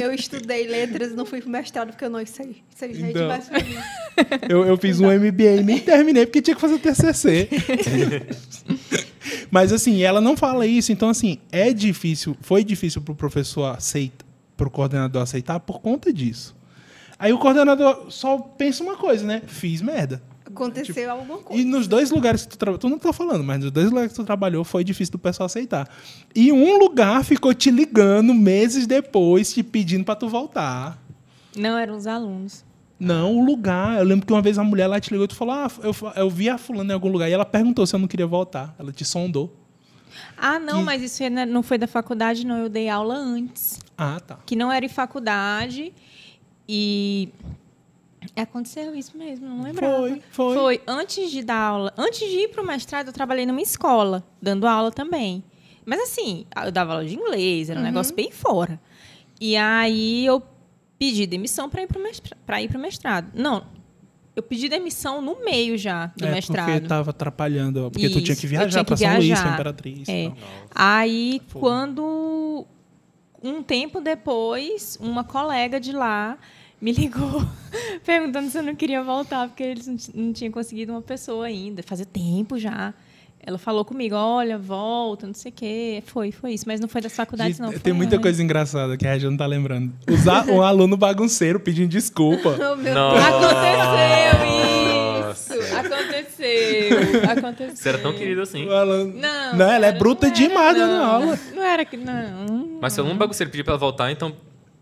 [0.00, 2.56] eu estudei letras, não fui pro mestrado porque eu não sei.
[2.74, 3.28] Se a gente Não.
[3.28, 3.78] vai subir.
[4.48, 7.48] Eu, eu fiz um MBA e nem terminei porque tinha que fazer o TCC.
[9.52, 10.92] Mas, assim, ela não fala isso.
[10.92, 14.24] Então, assim, é difícil, foi difícil pro professor aceitar,
[14.56, 16.56] pro coordenador aceitar por conta disso.
[17.18, 19.42] Aí o coordenador só pensa uma coisa, né?
[19.46, 20.22] Fiz merda.
[20.46, 21.62] Aconteceu alguma coisa.
[21.62, 24.12] E nos dois lugares que tu trabalhou, tu não tá falando, mas nos dois lugares
[24.12, 25.86] que tu trabalhou foi difícil do pessoal aceitar.
[26.34, 30.98] E um lugar ficou te ligando meses depois, te pedindo pra tu voltar.
[31.54, 32.64] Não, eram os alunos.
[33.04, 33.98] Não, o lugar.
[33.98, 35.94] Eu lembro que uma vez a mulher lá te ligou e tu falou: Ah, eu,
[36.16, 37.28] eu vi a fulana em algum lugar.
[37.28, 38.74] E ela perguntou se eu não queria voltar.
[38.78, 39.54] Ela te sondou.
[40.36, 42.58] Ah, não, Que- mas isso ainda não foi da faculdade, não.
[42.58, 43.80] Eu dei aula antes.
[43.98, 44.38] Ah, tá.
[44.46, 45.92] Que não era em faculdade.
[46.68, 47.28] E
[48.36, 49.96] aconteceu isso mesmo, não lembrava.
[49.96, 50.54] Foi, foi.
[50.56, 54.22] Foi antes de dar aula, antes de ir para o mestrado, eu trabalhei numa escola,
[54.40, 55.42] dando aula também.
[55.84, 58.80] Mas assim, eu dava aula de inglês, era um negócio bem fora.
[59.40, 60.40] E aí eu
[61.02, 62.00] pedi demissão para ir para
[62.68, 63.32] para o mestrado.
[63.34, 63.64] Não,
[64.36, 66.70] eu pedi demissão no meio já do é mestrado.
[66.70, 67.90] porque tava atrapalhando.
[67.90, 70.08] Porque tu tinha Isso, que viajar que São Luís, Imperatriz.
[70.08, 70.32] É.
[70.72, 72.64] Aí, quando
[73.42, 76.38] um tempo depois, uma colega de lá
[76.80, 77.42] me ligou
[78.06, 81.82] perguntando se eu não queria voltar, porque eles não não tinham conseguido uma pessoa ainda.
[81.82, 82.94] Fazia tempo já.
[83.44, 86.02] Ela falou comigo, olha, volta, não sei o quê.
[86.06, 86.64] Foi, foi isso.
[86.66, 87.78] Mas não foi das faculdades, Gente, não.
[87.78, 88.22] Tem muita antes.
[88.22, 89.92] coisa engraçada que a Regia não tá lembrando.
[90.08, 92.56] Usar um aluno bagunceiro pedindo desculpa.
[92.72, 93.28] Oh, meu Nossa.
[93.28, 95.76] Aconteceu isso!
[95.76, 97.30] Aconteceu!
[97.30, 97.76] Aconteceu.
[97.76, 98.66] Você era tão querido assim.
[98.66, 101.04] O aluno- Não, Não, ela é bruta não demais não.
[101.04, 101.38] aula.
[101.54, 101.96] Não era que.
[101.96, 102.78] Não.
[102.80, 104.32] Mas se algum bagunceiro pedir pra ela voltar, então,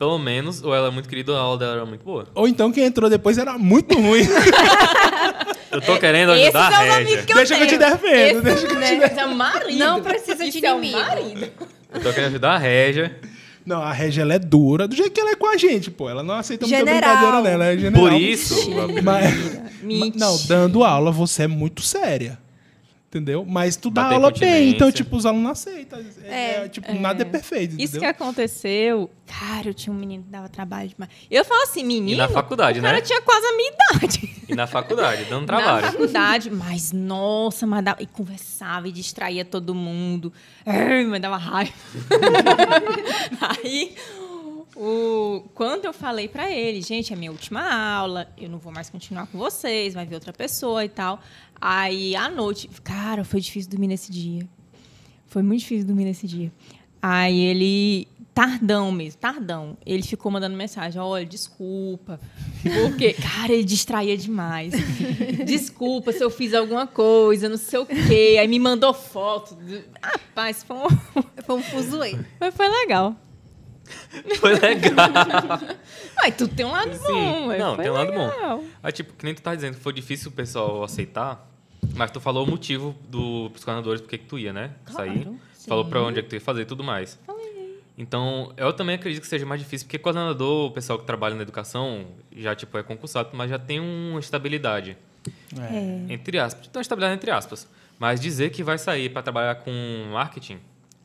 [0.00, 2.26] pelo menos, ou ela é muito querida ou a aula dela era muito boa.
[2.34, 4.22] Ou então quem entrou depois era muito ruim.
[5.70, 6.96] Eu tô querendo Esses ajudar são a Régia.
[7.02, 7.90] amigos que eu Deixa que eu te tenho.
[7.92, 8.42] defendo.
[8.42, 8.96] Deixa que eu te Né?
[8.98, 9.18] defendo.
[9.20, 9.78] É marido.
[9.78, 10.98] Não precisa de Isso é um inimigo.
[10.98, 11.48] marido.
[11.94, 13.20] Eu tô querendo ajudar a Régia.
[13.64, 16.08] Não, a Regia ela é dura, do jeito que ela é com a gente, pô.
[16.10, 17.00] Ela não aceita muita General.
[17.00, 18.08] brincadeira nela, ela é general.
[18.08, 18.68] Por isso.
[19.04, 20.24] Mas, Mentira.
[20.26, 22.36] não, dando aula você é muito séria.
[23.10, 23.44] Entendeu?
[23.44, 25.98] Mas tu dá Bater aula bem, então, tipo, os alunos aceitam.
[26.22, 29.10] É, É, é, tipo, nada é perfeito, Isso que aconteceu.
[29.26, 31.10] Cara, eu tinha um menino que dava trabalho demais.
[31.28, 32.12] Eu falo assim, menino.
[32.12, 33.02] E na faculdade, o cara né?
[33.02, 34.30] tinha quase a minha idade.
[34.48, 35.86] E na faculdade, dando Na trabalho.
[35.88, 40.32] faculdade, mas nossa, mas dava, e conversava e distraía todo mundo.
[40.64, 41.72] Ai, mas dava raiva.
[43.64, 43.94] Aí,
[44.76, 48.88] o, quando eu falei pra ele, gente, é minha última aula, eu não vou mais
[48.88, 51.20] continuar com vocês, vai vir outra pessoa e tal.
[51.60, 54.48] Aí, à noite, cara, foi difícil dormir nesse dia.
[55.26, 56.50] Foi muito difícil dormir nesse dia.
[57.02, 59.76] Aí ele, tardão mesmo, tardão.
[59.86, 62.18] Ele ficou mandando mensagem: olha, desculpa.
[62.62, 64.72] Porque, cara, ele distraía demais.
[65.46, 68.36] Desculpa se eu fiz alguma coisa, não sei o quê.
[68.40, 69.56] Aí me mandou foto.
[70.02, 72.16] Rapaz, foi, um- Foi um fuzuê.
[72.38, 73.16] mas foi legal.
[74.38, 75.08] Foi legal.
[76.16, 77.02] Mas tu tem um lado Sim.
[77.12, 77.58] bom, ué.
[77.58, 78.26] Não, Foi tem um lado bom.
[78.28, 78.64] legal.
[78.82, 81.49] Aí, tipo, que nem tu tá dizendo, foi difícil o pessoal aceitar,
[81.94, 84.70] mas tu falou o motivo do, pros coordenadores porque que tu ia, né?
[84.90, 85.22] Sair.
[85.22, 85.36] Claro,
[85.68, 85.90] Falou sim.
[85.90, 87.18] pra onde é que tu ia fazer e tudo mais.
[87.98, 91.42] Então, eu também acredito que seja mais difícil, porque coordenador, o pessoal que trabalha na
[91.42, 94.96] educação, já tipo é concursado, mas já tem uma estabilidade.
[95.60, 96.12] É.
[96.12, 96.66] Entre aspas.
[96.68, 97.68] Então, estabilidade entre aspas.
[97.98, 99.70] Mas dizer que vai sair para trabalhar com
[100.12, 100.58] marketing,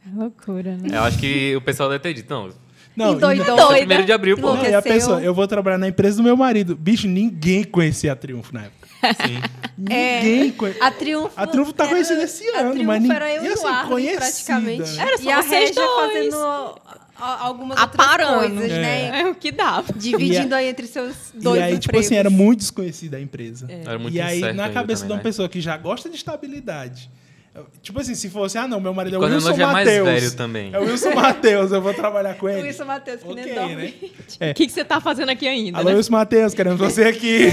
[0.07, 0.87] É loucura, né?
[0.97, 2.49] eu acho que o pessoal deve ter dito, não,
[2.95, 3.45] Não, Endoidou.
[3.45, 3.61] não- Doida.
[3.63, 3.77] Doida.
[3.79, 4.53] primeiro de abril, pô.
[4.55, 6.77] não, e a pessoa, eu vou trabalhar na empresa do meu marido.
[6.77, 8.84] Bicho, ninguém conhecia a Triunfo na época.
[9.13, 9.41] Sim.
[9.77, 10.83] Ninguém conhecia.
[10.83, 11.31] A Triunfo.
[11.35, 13.63] A Triunfo tá era- conhecida esse a ano, Triunfo mas ninguém- era eu e assim,
[13.63, 14.91] o Arlen, conhecida, praticamente.
[14.91, 15.01] né?
[15.03, 15.95] Era só e a Regia dois.
[16.13, 16.35] fazendo
[17.17, 18.33] a- algumas Aparando.
[18.33, 19.21] outras coisas, né?
[19.21, 19.93] É o que dava.
[19.95, 22.05] Dividindo aí entre seus dois E aí, tipo empregos.
[22.07, 23.67] assim, era muito desconhecida a empresa.
[23.69, 25.23] Era muito e aí, na cabeça também, de uma né?
[25.23, 27.09] pessoa que já gosta de estabilidade.
[27.55, 29.87] Eu- Tipo assim, se fosse, ah, não, meu marido é o Wilson já é mais
[29.87, 30.07] Matheus.
[30.09, 30.69] velho também.
[30.73, 32.63] É o Wilson Matheus, eu vou trabalhar com ele.
[32.63, 33.75] Wilson Matheus, que nem Ok, dorme.
[33.75, 33.93] né?
[34.51, 35.95] O que, que você tá fazendo aqui ainda, Alô, né?
[35.95, 37.47] Wilson Matheus, queremos você aqui.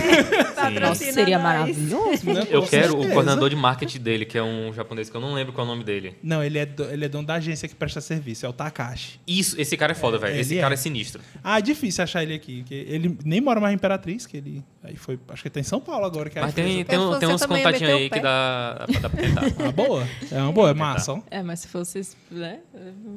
[0.80, 1.42] Nossa, seria nós.
[1.46, 2.26] maravilhoso.
[2.32, 2.46] Né?
[2.50, 3.12] Eu Com quero o certeza.
[3.14, 5.72] coordenador de marketing dele, que é um japonês que eu não lembro qual é o
[5.72, 6.16] nome dele.
[6.22, 9.20] Não, ele é, do- ele é dono da agência que presta serviço, é o Takashi.
[9.26, 10.32] Isso, esse cara é foda, velho.
[10.32, 10.60] ele Esse é.
[10.60, 11.20] cara é sinistro.
[11.42, 12.64] Ah, é difícil achar ele aqui.
[12.66, 14.62] Que ele nem mora mais em Imperatriz, que ele.
[14.82, 15.18] Aí foi.
[15.28, 16.28] Acho que ele tá em São Paulo agora.
[16.30, 19.08] Que é a Mas tem, tem, tem eu uns contatinhos o aí que dá, dá,
[19.10, 19.42] pra- tentar.
[19.62, 19.91] uma boa.
[20.30, 21.12] É uma boa, é massa.
[21.12, 21.20] ó.
[21.30, 22.00] É, mas se fosse,
[22.30, 22.60] né?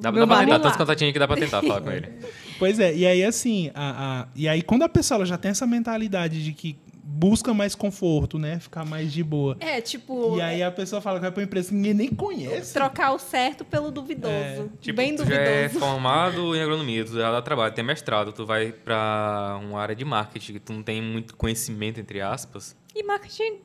[0.01, 2.09] Dá, dá pra tentar, contatinhos aí que dá pra tentar falar com ele.
[2.57, 5.51] Pois é, e aí assim, a, a- e aí quando a pessoa ela já tem
[5.51, 6.77] essa mentalidade de que
[7.07, 8.59] busca mais conforto, né?
[8.59, 9.55] Ficar mais de boa.
[9.59, 12.07] É, tipo, E aí a pessoa fala que vai pra uma empresa que ninguém nem
[12.09, 12.73] conhece.
[12.73, 14.33] trocar o certo pelo duvidoso.
[14.33, 15.43] É, Tipo, Bem tu duvidoso.
[15.43, 19.79] já é formado em agronomia, tu já dá trabalho, tem mestrado, tu vai pra uma
[19.81, 22.75] área de marketing, que tu não tem muito conhecimento, entre aspas.
[22.95, 23.59] E marketing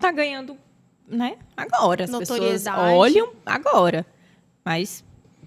[0.00, 0.56] tá ganhando,
[1.12, 1.36] né?
[1.56, 2.04] Agora.
[2.04, 2.94] As pessoas Notoriedade.
[2.94, 4.04] olham agora.
[4.64, 5.04] Mas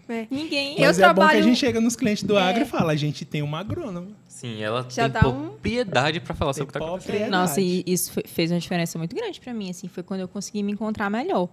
[0.08, 0.28] É.
[0.30, 0.80] ninguém.
[0.80, 2.42] Eu Mas é bom que a trabalho- gente chega nos clientes do É.
[2.42, 4.08] agro e fala, a gente tem uma agrônoma.
[4.28, 7.12] Sim, ela Já tem dá um- propriedade pra falar Tem sobre o que tá acontecendo.
[7.12, 7.32] propriedade.
[7.32, 10.28] Nossa, e isso fe- fez uma diferença muito grande pra mim, assim, foi quando eu
[10.28, 11.50] consegui me encontrar melhor.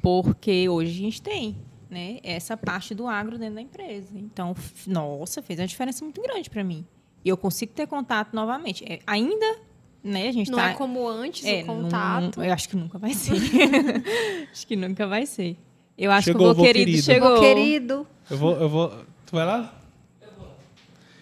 [0.00, 1.56] Porque hoje a gente tem,
[1.90, 4.10] né, essa parte do agro dentro da empresa.
[4.14, 4.54] Então,
[4.86, 6.86] nossa, fez uma diferença muito grande pra mim.
[7.24, 8.84] E eu consigo ter contato novamente.
[8.90, 9.56] É, ainda,
[10.04, 12.36] né, a gente Não tá é como antes é, o contato.
[12.36, 13.32] não- eu acho que nunca vai ser.
[14.52, 15.56] acho que nunca vai ser.
[15.96, 17.02] Eu acho Chegou que o vô vô querido, querido.
[17.04, 17.36] chegou.
[17.36, 18.06] Ô, querido.
[18.30, 18.88] Eu vou, eu vou.
[19.26, 19.72] Tu vai lá?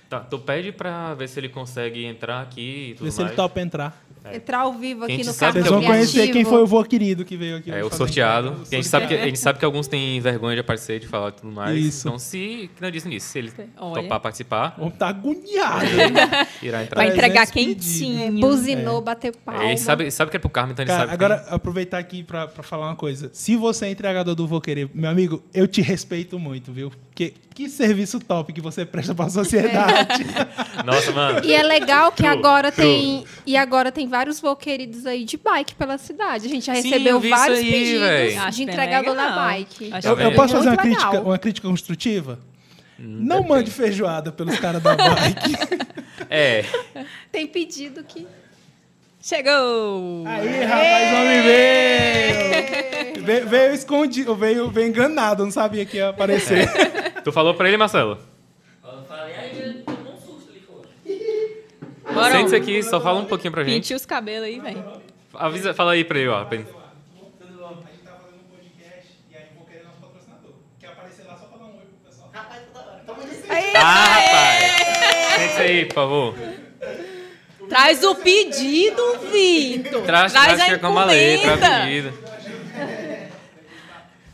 [0.09, 3.25] Tá, tu pede pra ver se ele consegue entrar aqui e tudo Vê se ele
[3.27, 3.37] mais.
[3.37, 4.02] topa entrar.
[4.25, 4.37] É.
[4.37, 6.85] Entrar ao vivo Quem aqui no sabe Vocês que vão conhecer quem foi o vô
[6.85, 7.71] querido que veio aqui.
[7.71, 8.53] É o sorteado.
[8.69, 11.09] Que a, gente sabe que, a gente sabe que alguns têm vergonha de aparecer, de
[11.09, 11.77] falar e tudo mais.
[11.77, 12.07] Isso.
[12.07, 14.03] Então, se, que não disse nisso, se ele Olha.
[14.03, 15.87] topar participar, Vamos tá agoniado.
[16.63, 16.97] irá entrar.
[16.97, 18.41] Vai Mas entregar quentinho.
[18.41, 19.65] Buzinou, bateu palma.
[19.65, 21.19] É, ele sabe, sabe que é pro Carmen, então ele Cara, sabe.
[21.19, 23.31] que agora aproveitar aqui pra, pra falar uma coisa.
[23.33, 26.91] Se você é entregador do Vou Querer, meu amigo, eu te respeito muito, viu?
[26.91, 30.25] Porque que serviço top que você presta pra sociedade.
[30.85, 31.45] Nossa, mano.
[31.45, 32.87] E é legal que True, agora true.
[32.87, 33.25] tem.
[33.45, 36.47] E agora tem vários voo queridos aí de bike pela cidade.
[36.47, 38.37] A gente já Sim, recebeu vários aí, pedidos véi.
[38.37, 39.91] Acho de entregador da bike.
[40.05, 42.39] Eu, eu posso fazer uma crítica, uma crítica construtiva?
[42.99, 43.49] Não depende.
[43.49, 45.93] mande feijoada pelos caras da bike.
[46.31, 46.65] É.
[47.31, 48.27] Tem pedido que.
[49.21, 50.25] Chegou!
[50.27, 53.25] Aí, rapaz, o homem veio!
[53.25, 53.49] veio!
[53.49, 56.71] Veio escondido, veio, veio enganado, não sabia que ia aparecer.
[57.23, 58.19] Tu falou pra ele, Marcelo?
[62.15, 63.75] Bora, Sente-se aqui, só fala um pouquinho pra gente.
[63.75, 64.85] Pinte os cabelos aí, velho.
[65.35, 66.45] Avisa, fala aí pra ele, ó.
[66.45, 66.67] pra ele.
[66.67, 67.67] Tudo bom?
[67.67, 70.51] A gente tá fazendo um podcast e aí vou querer nosso patrocinador.
[70.81, 72.31] Quer aparecer lá só pra dar um oi pro pessoal?
[73.75, 74.73] Ah, rapaz!
[75.37, 76.35] Sente-se aí, por favor.
[77.69, 79.03] Traz o pedido,
[79.33, 80.03] Vitor.
[80.03, 81.55] Traz, Traz traz a é encomenda.
[81.55, 82.13] a pedido.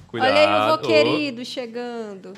[0.09, 0.31] Cuidado.
[0.33, 2.33] Olha aí o vô querido chegando.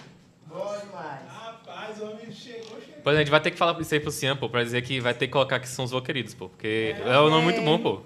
[0.53, 2.90] Rapaz, o homem chegou, chegou.
[3.03, 4.83] Pois é, a gente vai ter que falar isso aí pro Cian, pô, pra dizer
[4.83, 6.49] que vai ter que colocar que são os vô queridos, pô.
[6.49, 8.03] Porque é um nome muito bom, pô.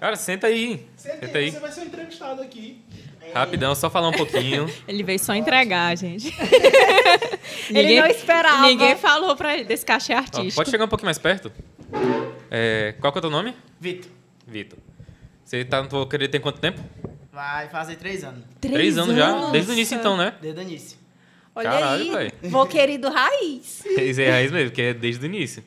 [0.00, 0.86] Cara, senta aí.
[0.96, 1.50] Senta aí.
[1.50, 2.82] Você vai ser um entrevistado aqui.
[3.34, 4.70] Rapidão, só falar um pouquinho.
[4.86, 6.32] Ele veio só entregar, gente.
[7.68, 8.62] Ele não esperava.
[8.66, 10.54] Ninguém falou pra ele desse cachê Ó, artístico.
[10.54, 11.50] pode chegar um pouquinho mais perto?
[12.50, 13.54] É, qual que é o teu nome?
[13.80, 14.10] Vitor,
[14.46, 14.78] Vitor.
[15.44, 16.80] Você tá no vô querido tem quanto tempo?
[17.36, 18.42] vai fazer três anos.
[18.60, 19.50] Três anos já?
[19.50, 20.34] Desde o início então, né?
[20.40, 20.98] Desde o início.
[21.56, 22.32] Olha Caralho, aí.
[22.42, 23.82] Vô querido raiz.
[23.86, 25.64] Esse é a raiz mesmo, que é desde o início.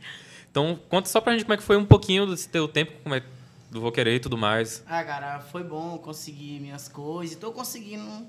[0.51, 3.15] Então, conta só pra gente como é que foi um pouquinho desse teu tempo, como
[3.15, 3.23] é
[3.71, 4.83] do Vou Querer e tudo mais.
[4.87, 7.35] Ah, cara, foi bom conseguir minhas coisas.
[7.35, 8.27] Tô conseguindo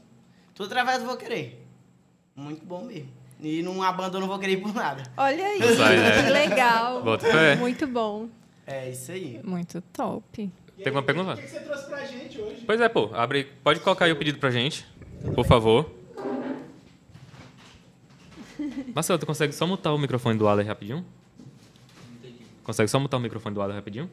[0.55, 1.67] tudo através do Vou Querer.
[2.35, 3.11] Muito bom mesmo.
[3.43, 5.03] E não abandono o Vou Querer por nada.
[5.19, 5.77] Olha aí.
[5.77, 6.23] Sai, né?
[6.23, 7.03] Que legal.
[7.03, 7.57] Bota fé.
[7.57, 8.29] Muito bom.
[8.67, 9.39] É isso aí.
[9.45, 10.51] Muito top.
[10.79, 11.35] Tem alguma pergunta?
[11.35, 12.63] O que você trouxe pra gente hoje?
[12.65, 13.11] Pois é, pô.
[13.13, 14.87] Abre, pode colocar aí o pedido pra gente,
[15.35, 16.00] por favor.
[18.95, 21.05] Marcelo, tu consegue só mutar o microfone do Alan rapidinho?
[22.65, 24.11] Consegue só mutar o microfone do Alan rapidinho?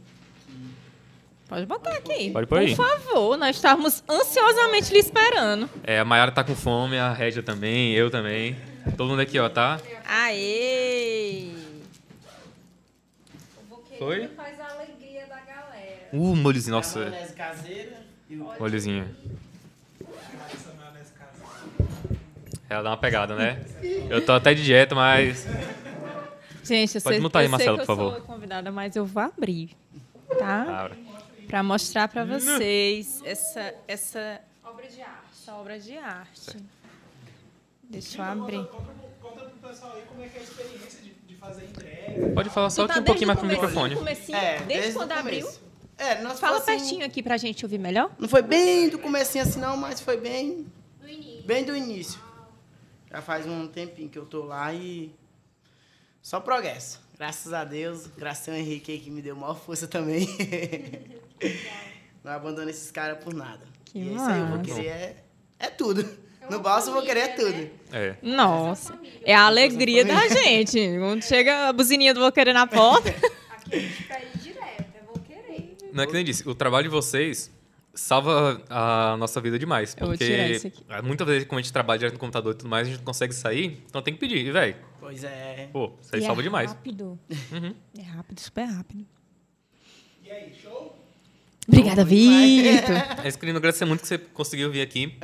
[1.47, 2.31] Pode botar aqui.
[2.31, 2.75] Pode pôr aí.
[2.75, 5.69] Por favor, nós estávamos ansiosamente lhe esperando.
[5.83, 8.57] É, a Mayara tá com fome, a Régia também, eu também.
[8.97, 9.79] Todo mundo aqui, ó, tá?
[10.05, 11.51] Aê!
[13.97, 14.27] Foi?
[14.27, 16.07] faz a alegria da galera.
[16.13, 16.99] Uh, molhozinho, A nossa.
[16.99, 17.97] maionese caseira
[18.29, 18.43] e o...
[18.59, 19.07] Molhozinho.
[22.69, 23.63] Ela dá uma pegada, né?
[24.09, 25.45] Eu tô até de dieta, mas.
[26.63, 28.25] Gente, eu Pode sei, mutar aí, eu sei Marcelo, que por eu sou favor.
[28.25, 29.69] convidada, mas eu vou abrir,
[30.37, 30.81] tá?
[30.83, 30.97] Abra.
[31.47, 35.17] Pra mostrar pra vocês essa, essa, Obra de arte.
[35.31, 36.57] essa obra de arte.
[37.89, 38.65] Deixa eu abrir.
[38.65, 38.91] Conta,
[39.21, 42.29] conta pro pessoal aí como é que é a experiência de, de fazer entrega.
[42.35, 43.95] Pode falar só Tu tá aqui um pouquinho mais desde pro o comecinho, microfone.
[43.95, 45.39] comecinho, É, desde, o quando abriu?
[45.45, 45.61] começo.
[45.97, 48.11] É, nós Fala foi assim, pertinho aqui pra gente ouvir melhor.
[48.19, 50.67] Não foi bem do comecinho assim não, mas foi bem,
[51.01, 51.43] No início.
[51.47, 52.19] bem do início.
[53.17, 55.11] Já faz um tempinho que eu tô lá e
[56.21, 57.01] só progresso.
[57.17, 60.27] Graças a Deus, graças ao Henrique aí que me deu maior força também.
[62.23, 63.65] não abandono esses caras por nada.
[63.85, 65.23] Que e é isso aí, eu vou querer é,
[65.57, 66.07] é tudo.
[66.47, 67.69] No bolso eu vou querer é tudo.
[67.91, 68.17] É.
[68.21, 70.77] Nossa, é a alegria da gente.
[70.99, 73.09] Quando chega a buzininha do Vou Querer na porta.
[73.09, 75.75] Aqui a gente pede direto, eu vou querer.
[75.91, 77.51] Não é que nem disse, o trabalho de vocês
[77.97, 79.95] salva a nossa vida demais.
[79.99, 80.83] Eu vou Porque tirar isso aqui.
[81.03, 83.05] muitas vezes, como a gente trabalha direto no computador e tudo mais, a gente não
[83.05, 84.45] consegue sair, então tem que pedir.
[84.45, 85.69] E, velho, Pois é.
[85.73, 86.71] pô, isso aí E salva é demais.
[86.71, 87.19] rápido.
[87.51, 87.73] Uhum.
[87.97, 89.05] É rápido, super rápido.
[90.23, 90.95] E aí, show?
[91.67, 92.05] Obrigada.
[92.05, 92.95] Vitor.
[93.23, 95.17] É isso, querendo agradecer muito que você conseguiu vir aqui.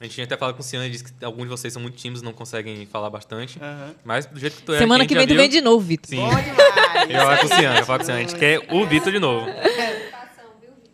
[0.00, 1.80] A gente tinha até falado com o Ciano e disse que alguns de vocês são
[1.80, 3.58] muito tímidos, não conseguem falar bastante.
[3.62, 3.94] Aham.
[4.04, 6.08] Mas do jeito que tu é Semana aqui, que vem tu vem de novo, Vitor.
[6.08, 6.16] Sim.
[6.16, 7.10] Bom demais.
[7.10, 8.20] Eu falo com o Ciano, eu falo com o Ciano.
[8.20, 9.46] A gente quer o Vitor de novo.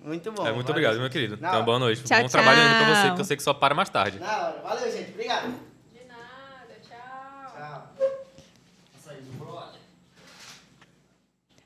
[0.08, 0.46] Muito bom.
[0.46, 1.36] É, muito obrigado, meu querido.
[1.36, 1.62] Na Então, hora.
[1.66, 2.02] boa noite.
[2.02, 3.14] Tchau, Bom trabalho ainda pra você, tchau.
[3.14, 4.18] que eu sei que só para mais tarde.
[4.18, 4.60] Na hora.
[4.62, 5.10] Valeu, gente.
[5.10, 5.48] Obrigado.
[5.92, 7.94] De nada, tchau.
[7.94, 7.94] Tchau.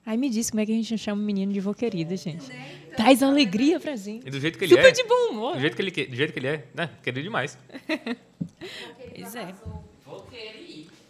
[0.05, 2.45] Aí, me diz como é que a gente chama o menino de vô querido, gente.
[2.97, 4.27] Traz alegria pra gente.
[4.27, 4.91] E do jeito que ele Super é.
[4.91, 5.55] de bom humor.
[5.55, 6.91] Do jeito que ele, que- do jeito que ele é, né?
[7.03, 7.57] Querido demais.
[7.87, 9.55] Pois é.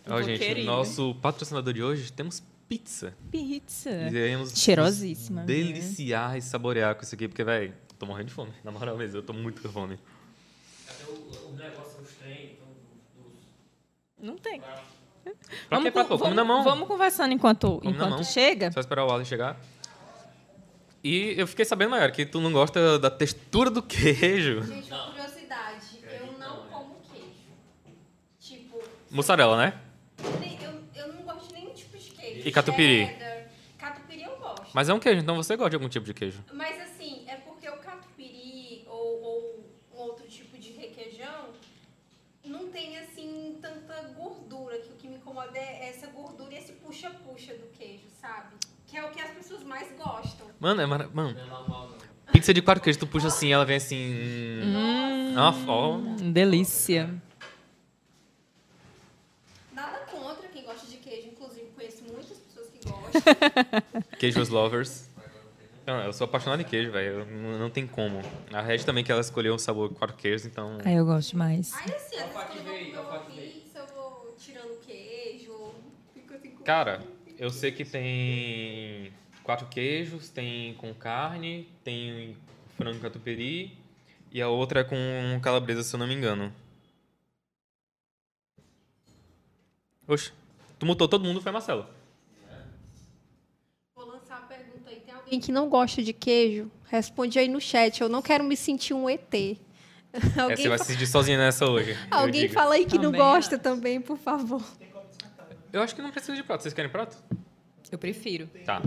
[0.09, 0.67] Ó, gente, querido.
[0.67, 2.43] nosso patrocinador de hoje, temos
[2.73, 3.15] pizza.
[3.31, 3.91] Pizza.
[3.91, 5.47] Iremos Cheirosíssima, né?
[5.47, 8.53] Deliciar e saborear com isso aqui, porque, velho, tô morrendo de fome.
[8.65, 9.99] Na moral mesmo, eu tô muito com fome.
[14.19, 14.63] Não tem.
[15.69, 16.19] Pra que pra pôr?
[16.19, 16.65] Come vamos, na mão.
[16.65, 18.73] vamos conversando enquanto, Come enquanto chega.
[18.73, 19.61] Só esperar o Alan chegar.
[21.05, 24.63] E eu fiquei sabendo, Maior, que tu não gosta da textura do queijo.
[24.63, 27.51] Gente, uma curiosidade, eu não como queijo.
[28.39, 28.81] Tipo,
[29.11, 29.92] Mussarela, né?
[32.45, 33.07] E catupiry?
[33.07, 33.49] Cheddar.
[33.79, 34.69] Catupiry eu gosto.
[34.75, 36.45] Mas é um queijo, então você gosta de algum tipo de queijo.
[36.53, 39.65] Mas assim, é porque o catupiry ou, ou
[39.95, 41.51] um outro tipo de requeijão
[42.45, 46.73] não tem assim tanta gordura, que o que me incomoda é essa gordura e esse
[46.73, 48.57] puxa-puxa do queijo, sabe?
[48.87, 50.47] Que é o que as pessoas mais gostam.
[50.59, 51.09] Mano, é mara...
[51.13, 51.39] Mano,
[52.33, 54.61] pizza de quatro queijos, tu puxa assim, ela vem assim...
[54.65, 55.35] Hum.
[55.35, 56.11] É uma forma...
[56.21, 57.09] Hum, delícia.
[59.73, 63.02] Nada contra quem gosta de queijo, inclusive conheço muitas pessoas que gostam.
[64.19, 65.09] Queijos lovers.
[65.87, 67.27] Não, eu sou apaixonado em queijo, velho.
[67.27, 68.21] Não, não tem como.
[68.53, 70.79] A Red também, que ela escolheu um sabor quatro queijos, então...
[70.85, 71.75] Aí eu gosto mais.
[71.75, 75.75] Aí assim, eu vou pizza, eu vou tirando queijo,
[76.15, 77.03] fico assim com Cara,
[77.37, 79.13] eu sei que tem
[79.43, 82.37] quatro queijos, tem com carne, tem
[82.77, 83.77] frango catupiry
[84.31, 84.97] e a outra é com
[85.43, 86.53] calabresa, se eu não me engano.
[90.07, 90.33] Oxe,
[90.79, 91.87] tu mutou todo mundo, foi Marcelo.
[93.95, 95.01] Vou lançar a pergunta aí.
[95.01, 96.71] Tem alguém que não gosta de queijo?
[96.91, 98.03] Responde aí no chat.
[98.03, 99.33] Eu não quero me sentir um ET.
[100.15, 101.97] É, alguém você vai se sentir sozinha nessa hoje.
[102.13, 103.63] alguém fala aí que não Também gosta acho.
[103.63, 104.63] também, por favor.
[105.73, 106.61] Eu acho que não precisa de prato.
[106.61, 107.17] Vocês querem prato?
[107.91, 108.47] Eu prefiro.
[108.67, 108.83] Tá.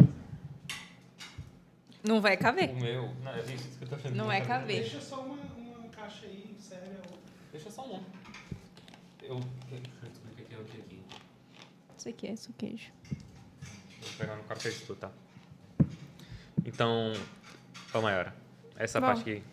[2.08, 2.70] Não vai caber.
[2.70, 3.12] O meu...
[3.24, 4.14] Não, é isso que eu tô achando.
[4.16, 4.82] Não é caber.
[4.82, 7.02] Deixa só uma, uma caixa aí, sério.
[7.52, 8.04] Deixa só um.
[9.24, 9.38] Eu...
[9.38, 11.04] Aqui.
[11.98, 12.92] Isso aqui é isso queijo.
[14.00, 15.12] Vou pegar no café de tudo, tá?
[16.64, 17.14] Então,
[17.94, 18.34] ó, Mayara.
[18.78, 19.08] Essa Bom.
[19.08, 19.44] parte aqui.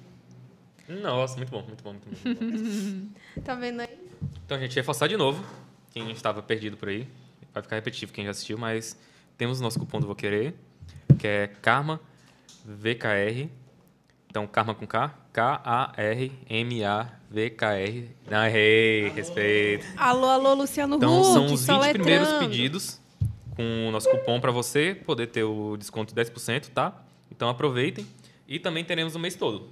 [1.01, 2.15] Nossa, muito bom, muito bom, muito bom.
[2.45, 3.09] Muito bom.
[3.45, 3.99] Tá vendo aí?
[4.45, 5.43] então, gente, reforçar de novo.
[5.91, 7.07] Quem estava perdido por aí.
[7.55, 8.97] Vai ficar repetitivo quem já assistiu, mas
[9.39, 10.55] temos o nosso cupom do Vou Querer,
[11.19, 12.01] que é Karma
[12.65, 13.49] VKR.
[14.29, 15.15] Então, Karma com K.
[16.73, 18.11] K-A-R-M-A-V-K-R.
[18.31, 19.87] Ah, errei, respeito.
[19.97, 22.05] Alô, alô, Luciano Então, Huck, são os 20 soletrando.
[22.05, 23.01] primeiros pedidos
[23.55, 27.03] com o nosso cupom para você poder ter o desconto de 10%, tá?
[27.31, 28.07] Então, aproveitem.
[28.47, 29.69] E também teremos o mês todo.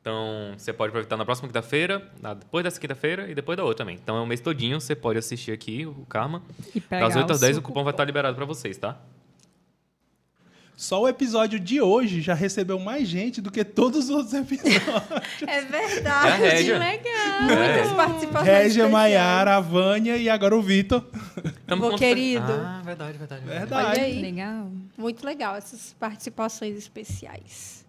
[0.00, 3.98] Então, você pode aproveitar na próxima quinta-feira, depois dessa quinta-feira e depois da outra também.
[4.02, 6.42] Então, é o mês todinho, você pode assistir aqui o Karma.
[6.74, 9.00] E pegar Das 8 às o 10 o cupom vai estar liberado para vocês, tá?
[10.80, 14.78] Só o episódio de hoje já recebeu mais gente do que todos os outros episódios.
[15.44, 16.40] É É verdade.
[16.40, 16.78] Régia.
[16.78, 17.42] Legal.
[17.42, 18.46] Muitas participações.
[18.46, 18.92] Régia, especiais.
[18.92, 21.04] Maiara, a Vânia e agora o Vitor.
[21.68, 22.44] Com- querido.
[22.52, 23.44] Ah, verdade, verdade.
[23.44, 23.90] Verdade.
[23.90, 24.22] Olha aí.
[24.22, 24.70] Legal.
[24.96, 27.84] Muito legal essas participações especiais.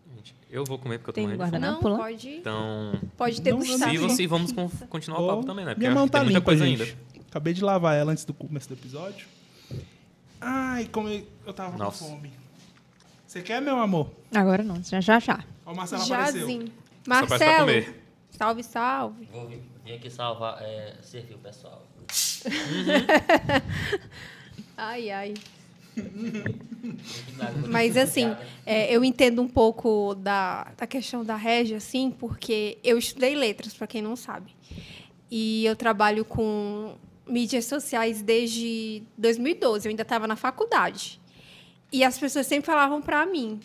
[0.49, 1.79] Eu vou comer porque eu tô Tem morrendo de fome.
[1.83, 1.97] Não, lá?
[1.99, 3.91] pode, Então, pode ter gostado.
[3.91, 5.75] se você, vamos con- continuar o papo também, né?
[5.75, 6.81] Porque Minha mão que tá tem muita limpa, coisa gente.
[6.81, 7.23] ainda.
[7.29, 9.27] Acabei de lavar ela antes do começo do episódio.
[10.41, 12.03] Ai, como eu, eu tava Nossa.
[12.03, 12.31] com fome.
[13.29, 14.09] Você quer, meu amor?
[14.33, 15.19] Agora não, já já.
[15.19, 15.45] já.
[15.63, 16.39] Ó, o Marcelo apareceu.
[16.39, 16.71] Jazinho.
[17.07, 18.03] Marcelo, comer.
[18.31, 19.29] salve, salve.
[19.31, 21.85] Vou vir, vim aqui salvar, é, servir o pessoal.
[24.75, 25.33] Ai, ai.
[27.67, 28.33] Mas assim,
[28.65, 33.73] é, eu entendo um pouco da, da questão da Régia, assim, porque eu estudei letras,
[33.73, 34.55] para quem não sabe.
[35.29, 36.95] E eu trabalho com
[37.27, 41.18] mídias sociais desde 2012, eu ainda estava na faculdade.
[41.91, 43.59] E as pessoas sempre falavam para mim,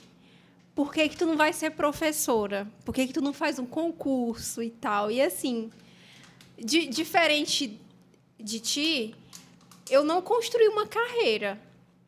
[0.75, 2.67] por que, que tu não vai ser professora?
[2.85, 5.11] Por que, que tu não faz um concurso e tal?
[5.11, 5.71] E assim,
[6.59, 7.79] di- diferente
[8.41, 9.15] de ti,
[9.91, 11.61] eu não construí uma carreira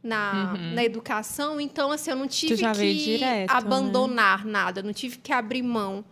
[0.03, 3.59] na, na educação, então assim, eu não tive que direto, né?
[3.59, 6.05] abandonar nada, eu não tive que abrir mão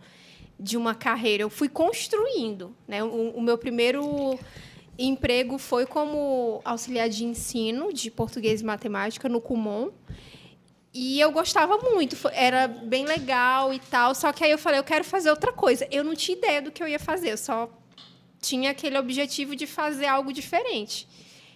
[0.59, 1.43] de uma carreira.
[1.43, 3.03] Eu fui construindo, né?
[3.03, 4.39] O, o meu primeiro
[4.97, 9.91] emprego foi como auxiliar de ensino de português e matemática no Kumon.
[10.93, 14.15] E eu gostava muito, era bem legal e tal.
[14.15, 15.85] Só que aí eu falei, eu quero fazer outra coisa.
[15.91, 17.69] Eu não tinha ideia do que eu ia fazer, eu só
[18.39, 21.07] tinha aquele objetivo de fazer algo diferente.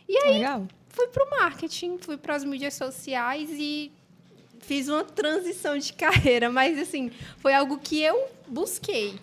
[0.08, 0.68] E aí Legal.
[0.90, 3.92] fui para o marketing, fui para as mídias sociais e
[4.60, 9.20] fiz uma transição de carreira, mas assim, foi algo que eu busquei.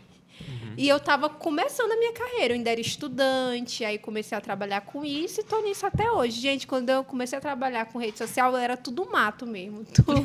[0.77, 4.83] E eu estava começando a minha carreira, eu ainda era estudante, aí comecei a trabalhar
[4.83, 6.39] com isso e estou nisso até hoje.
[6.39, 9.85] Gente, quando eu comecei a trabalhar com rede social, era tudo mato mesmo.
[9.95, 10.23] tudo.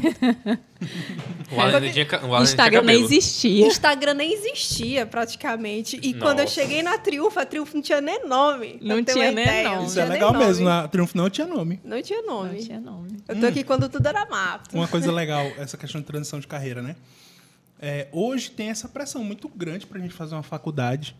[1.56, 3.66] O Alan tinha, o Alan Instagram nem existia.
[3.66, 5.98] Instagram nem existia praticamente.
[6.04, 6.56] E quando eu Nossa.
[6.56, 8.78] cheguei na Triunfo, a Triunfo não tinha nem nome.
[8.82, 9.76] Não tinha nem ideia, nome.
[9.78, 10.46] não Isso é legal nome.
[10.46, 10.66] mesmo.
[10.66, 11.80] Na Triunfo não tinha nome.
[11.82, 12.58] Não tinha nome.
[12.58, 13.18] Não tinha nome.
[13.26, 14.76] Eu tô aqui quando tudo era mato.
[14.76, 16.98] Uma coisa legal, essa questão de transição de carreira, né?
[17.84, 21.16] É, hoje tem essa pressão muito grande pra gente fazer uma faculdade.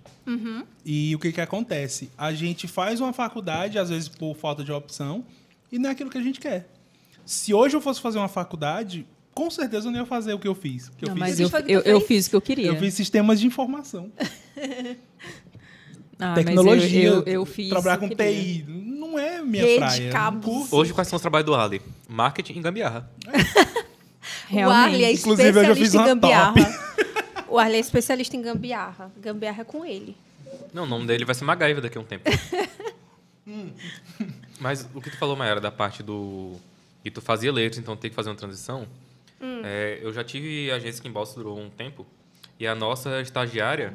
[0.86, 2.10] E o que que acontece?
[2.18, 5.26] A gente faz uma faculdade, às vezes por falta de opção,
[5.72, 6.70] e não é aquilo que a gente quer.
[7.26, 10.48] Se hoje eu fosse fazer uma faculdade, com certeza eu não ia fazer o que
[10.48, 10.90] eu fiz.
[10.90, 12.68] Que eu, Não, fiz mas Você eu, eu, eu fiz o que eu queria.
[12.68, 14.12] eu fiz sistemas de informação.
[16.24, 18.16] Ah, mas tecnologia, Eu, eu, eu fiz trabalhar com eu.
[18.16, 18.64] TI.
[18.68, 20.12] Não é minha Rede, praia.
[20.12, 20.72] cabos.
[20.72, 21.82] Hoje, quais são os trabalhos do Ali?
[22.08, 23.10] Marketing e gambiarra.
[24.54, 25.20] O Arley é Realmente.
[25.20, 26.54] Inclusive, especialista em gambiarra.
[27.48, 29.12] O Arley é especialista em gambiarra.
[29.18, 30.16] Gambiarra é com ele.
[30.74, 32.30] Não, o nome dele vai ser MacGyver daqui a um tempo.
[34.60, 36.56] Mas o que tu falou, Mayara, da parte do...
[37.04, 38.88] Que tu fazia letras, então tem que fazer uma transição.
[39.64, 42.06] É, eu já tive agência aqui em Bolsa, durou um tempo.
[42.60, 43.92] E a nossa estagiária,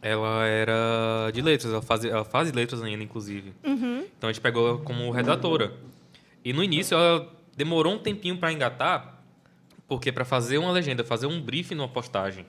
[0.00, 1.70] ela era de letras.
[1.70, 3.52] Ela, fazia, ela faz letras ainda, inclusive.
[4.16, 5.74] Então a gente pegou ela como redatora.
[6.42, 9.13] E no início ela demorou um tempinho para engatar,
[9.94, 12.44] porque para fazer uma legenda, fazer um briefing numa postagem,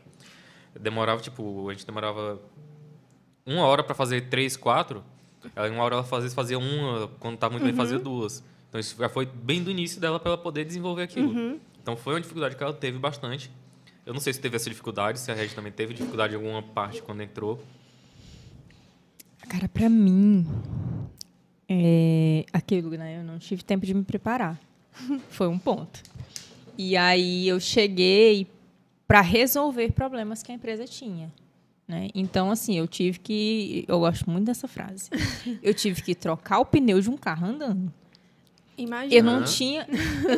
[0.79, 2.41] demorava, tipo, a gente demorava
[3.45, 5.03] uma hora para fazer três, quatro.
[5.55, 8.43] Ela, em uma hora ela fazia, fazia uma, quando estava muito bem, fazia duas.
[8.67, 11.59] Então isso já foi bem do início dela para ela poder desenvolver aquilo.
[11.79, 13.51] Então foi uma dificuldade que ela teve bastante.
[14.03, 16.63] Eu não sei se teve essa dificuldade, se a Regi também teve dificuldade em alguma
[16.63, 17.63] parte quando entrou.
[19.47, 20.47] Cara, pra mim,
[21.69, 23.19] é aquilo, né?
[23.19, 24.59] Eu não tive tempo de me preparar.
[25.29, 26.14] Foi um ponto.
[26.77, 28.47] E aí eu cheguei
[29.07, 31.31] para resolver problemas que a empresa tinha.
[31.87, 32.09] Né?
[32.15, 33.85] Então, assim, eu tive que.
[33.87, 35.09] Eu gosto muito dessa frase.
[35.61, 37.93] Eu tive que trocar o pneu de um carro andando.
[38.77, 39.15] Imagina.
[39.15, 39.87] Eu não tinha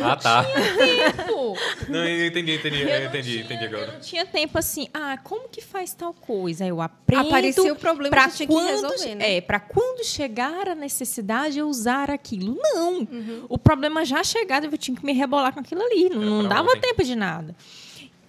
[0.04, 0.44] Ah, tá.
[0.78, 1.56] tempo.
[1.90, 3.92] Não, eu entendi, entendi, eu Eu não entendi, tinha- entendi Eu agora.
[3.94, 6.64] não tinha tempo assim, ah, como que faz tal coisa?
[6.66, 7.28] Eu aprendo.
[7.28, 9.38] Apareceu o problema, pra que quando, resolver, né?
[9.38, 12.56] É, para quando chegar a necessidade eu usar aquilo.
[12.62, 13.00] Não.
[13.00, 13.46] Uhum.
[13.50, 16.08] O problema já chegado, eu tinha que me rebolar com aquilo ali.
[16.10, 16.82] Não, Era não dava ontem.
[16.82, 17.56] tempo de nada.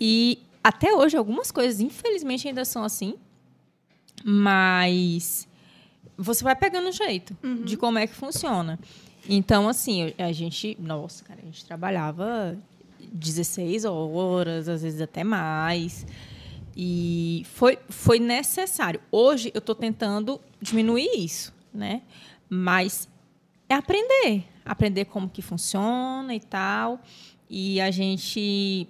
[0.00, 3.14] E até hoje, algumas coisas, infelizmente, ainda são assim.
[4.24, 5.46] Mas
[6.16, 7.62] você vai pegando o jeito Uhum.
[7.64, 8.78] de como é que funciona.
[9.28, 10.76] Então, assim, a gente.
[10.80, 12.58] Nossa, cara, a gente trabalhava
[13.12, 16.06] 16 horas, às vezes até mais.
[16.74, 19.00] E foi, foi necessário.
[19.12, 22.02] Hoje eu estou tentando diminuir isso, né?
[22.48, 23.06] Mas
[23.68, 24.44] é aprender.
[24.64, 27.00] Aprender como que funciona e tal.
[27.50, 28.88] E a gente.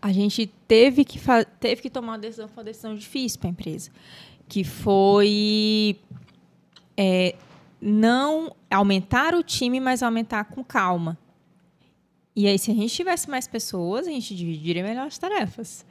[0.00, 1.20] A gente teve que,
[1.58, 3.90] teve que tomar uma decisão, foi uma decisão difícil para a empresa.
[4.48, 5.98] Que foi
[6.96, 7.34] é,
[7.80, 11.18] não aumentar o time, mas aumentar com calma.
[12.34, 15.84] E aí, se a gente tivesse mais pessoas, a gente dividiria melhor as tarefas.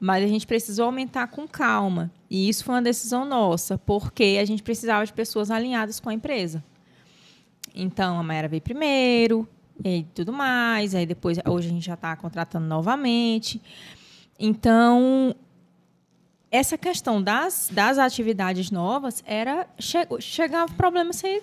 [0.00, 2.10] Mas a gente precisou aumentar com calma.
[2.28, 6.14] E isso foi uma decisão nossa, porque a gente precisava de pessoas alinhadas com a
[6.14, 6.64] empresa.
[7.74, 9.48] Então, a Mayara veio primeiro,
[9.82, 10.94] e tudo mais.
[10.94, 13.60] Aí depois, hoje a gente já está contratando novamente.
[14.38, 15.34] Então,
[16.56, 19.66] essa questão das, das atividades novas era.
[19.78, 21.42] Che, chegava o problema, você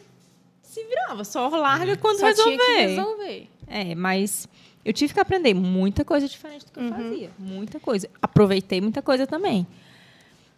[0.63, 2.57] se virava, só larga quando Só resolver.
[2.57, 3.49] tinha que resolver.
[3.67, 4.47] É, mas
[4.85, 7.29] eu tive que aprender muita coisa diferente do que eu fazia.
[7.37, 8.09] Muita coisa.
[8.21, 9.67] Aproveitei muita coisa também.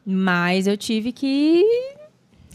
[0.06, 1.64] Mas eu tive que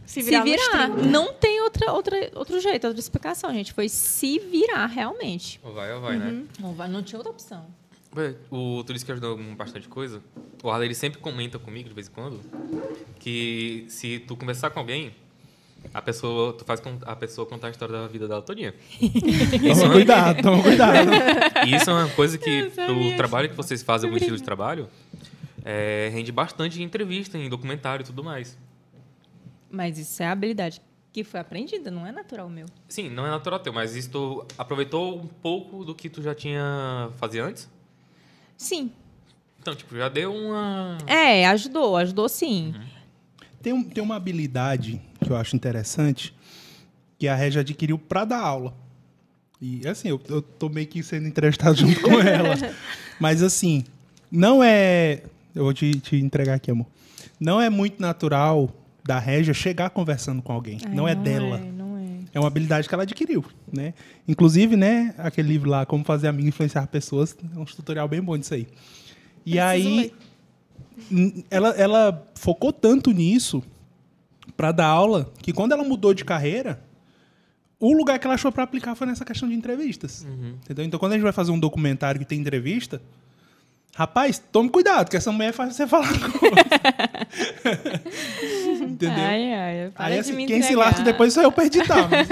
[0.06, 0.88] Se se virar, virar.
[0.88, 1.10] nos 30.
[1.10, 3.72] Não tem outra, outra, outro jeito, outra explicação, gente.
[3.72, 5.58] Foi se virar realmente.
[5.64, 6.44] Ou vai ou vai, né?
[6.60, 7.66] Não, vai- não tinha outra opção.
[8.50, 10.22] O Turis que ajudou bastante coisa.
[10.62, 12.40] O Arley ele sempre comenta comigo de vez em quando
[13.18, 15.14] que se tu conversar com alguém,
[15.94, 18.74] a pessoa, tu faz com- a pessoa contar a história da vida dela todinha.
[19.00, 21.10] Isso Toma é, cuidado, toma cuidado.
[21.68, 24.88] e isso é uma coisa que o trabalho que vocês fazem, algum estilo de trabalho,
[25.64, 28.58] é, rende bastante em entrevista, em documentário e tudo mais.
[29.70, 30.80] Mas isso é a habilidade
[31.12, 32.66] que foi aprendida, não é natural meu.
[32.88, 36.34] Sim, não é natural teu, mas isso tu aproveitou um pouco do que tu já
[36.34, 37.68] tinha fazia antes?
[38.58, 38.90] Sim.
[39.60, 42.74] Então, tipo, já deu uma É, ajudou, ajudou sim.
[43.62, 46.34] Tem, um- tem uma habilidade que eu acho interessante
[47.18, 48.74] que a Regia adquiriu para dar aula.
[49.60, 52.54] E assim, eu, eu tô meio que sendo entrevistado junto com ela.
[53.18, 53.84] Mas assim,
[54.30, 55.22] não é.
[55.54, 56.86] Eu vou te, te entregar aqui, amor.
[57.40, 58.70] Não é muito natural
[59.04, 60.78] da Regia chegar conversando com alguém.
[60.84, 61.56] Ai, não é dela.
[61.58, 61.77] É, não
[62.32, 62.38] é.
[62.40, 63.94] Uma habilidade que ela adquiriu, né?
[64.26, 68.20] Inclusive, né, aquele livro lá, Como Fazer Amigo e Influenciar Pessoas, é um tutorial bem
[68.22, 68.66] bom disso aí.
[69.46, 70.12] E aí,
[71.10, 73.62] n- ela, ela focou tanto nisso
[74.56, 76.82] para dar aula, que quando ela mudou de carreira,
[77.80, 80.26] o lugar que ela achou para aplicar foi nessa questão de entrevistas.
[80.64, 80.84] Entendeu?
[80.84, 83.00] Então, quando a gente vai fazer um documentário que tem entrevista,
[83.98, 86.06] rapaz, tome cuidado, que essa mulher faz você falar
[86.38, 86.54] coisa.
[88.82, 89.16] Entendeu?
[89.16, 92.08] Ai, ai, para Aí, de assim, quem se lasca depois sou eu pra editar.
[92.08, 92.28] mas-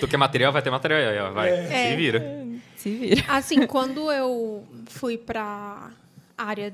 [0.00, 1.32] Tu quer material, vai ter material aí, ó.
[1.32, 1.90] Vai, É.
[1.90, 2.46] se vira.
[2.76, 3.24] Se vira.
[3.28, 5.90] Assim, quando eu fui para
[6.36, 6.72] a área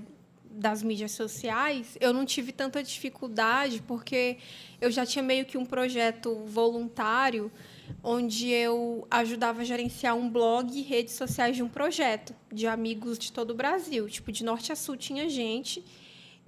[0.51, 4.37] das mídias sociais, eu não tive tanta dificuldade, porque
[4.81, 7.51] eu já tinha meio que um projeto voluntário
[8.03, 13.19] onde eu ajudava a gerenciar um blog e redes sociais de um projeto de amigos
[13.19, 14.09] de todo o Brasil.
[14.09, 15.85] Tipo, de norte a sul tinha gente.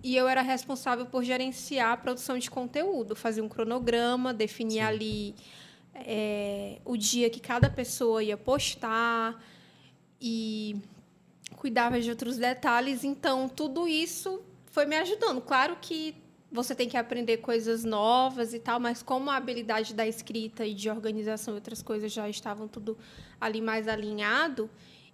[0.02, 5.34] E eu era responsável por gerenciar a produção de conteúdo, fazer um cronograma, definir ali
[5.94, 9.42] é, o dia que cada pessoa ia postar
[10.20, 10.76] e
[11.56, 13.04] cuidava de outros detalhes.
[13.04, 15.40] Então, tudo isso foi me ajudando.
[15.40, 16.14] Claro que
[16.56, 20.74] você tem que aprender coisas novas e tal, mas como a habilidade da escrita e
[20.74, 22.96] de organização e outras coisas já estavam tudo
[23.40, 24.68] ali mais alinhado,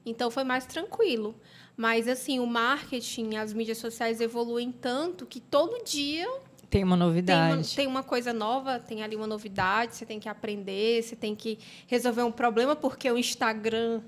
[0.06, 1.34] então foi mais tranquilo.
[1.76, 6.84] Mas assim, o marketing, as mídias sociais evoluem tanto que todo dia Tem uma tem
[6.84, 7.74] uma, novidade.
[7.76, 11.58] tem uma coisa nova, tem ali uma novidade, você tem que aprender, você tem que
[11.86, 14.00] resolver um problema, porque o Instagram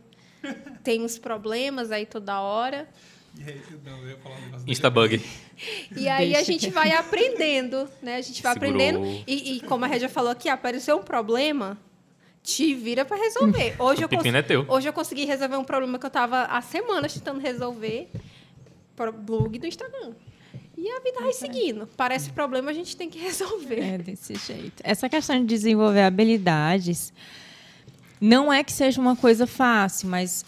[0.84, 2.88] tem uns problemas aí toda hora.
[4.66, 5.20] Instabug.
[5.96, 8.16] E aí a gente vai aprendendo, né?
[8.16, 8.74] A gente vai Segurou.
[8.74, 9.24] aprendendo.
[9.26, 11.78] E, e como a Regia falou aqui, apareceu um problema,
[12.42, 13.74] te vira para resolver.
[13.78, 14.64] Hoje O eu, é teu.
[14.68, 18.08] hoje eu consegui resolver um problema que eu estava há semanas tentando resolver
[18.96, 20.12] para blog do Instagram.
[20.76, 21.88] E a vida vai seguindo.
[21.96, 23.80] Parece problema, a gente tem que resolver.
[23.80, 24.82] É desse jeito.
[24.82, 27.12] Essa questão de desenvolver habilidades
[28.20, 30.44] não é que seja uma coisa fácil, mas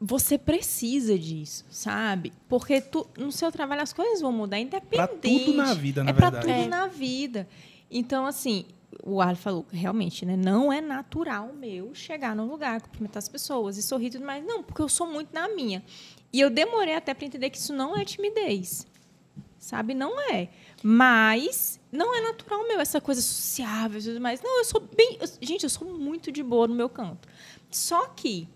[0.00, 2.32] você precisa disso, sabe?
[2.48, 5.44] Porque tu- no seu trabalho as coisas vão mudar independente.
[5.46, 6.52] tudo na vida, na é pra verdade.
[6.52, 6.68] tudo É.
[6.68, 7.48] na vida.
[7.90, 8.64] Então, assim,
[9.02, 10.36] o Arlo falou, realmente, né?
[10.36, 14.44] Não é natural meu chegar num lugar, cumprimentar as pessoas e sorrir e tudo mais.
[14.44, 15.82] Não, porque eu sou muito na minha.
[16.32, 18.86] E eu demorei até para entender que isso não é timidez.
[19.58, 19.94] Sabe?
[19.94, 20.48] Não é.
[20.82, 24.42] Mas não é natural meu, essa coisa sociável e tudo mais.
[24.42, 25.16] Não, eu sou bem.
[25.20, 27.26] eu- gente, eu sou muito de boa no meu canto.
[27.70, 28.46] Só que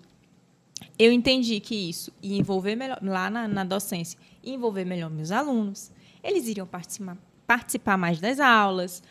[0.98, 5.30] eu entendi que isso ia envolver melhor, lá na, na docência, ia envolver melhor meus
[5.30, 5.90] alunos.
[6.22, 9.02] Eles iriam participar, participar mais das aulas,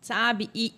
[0.00, 0.50] sabe?
[0.54, 0.72] E,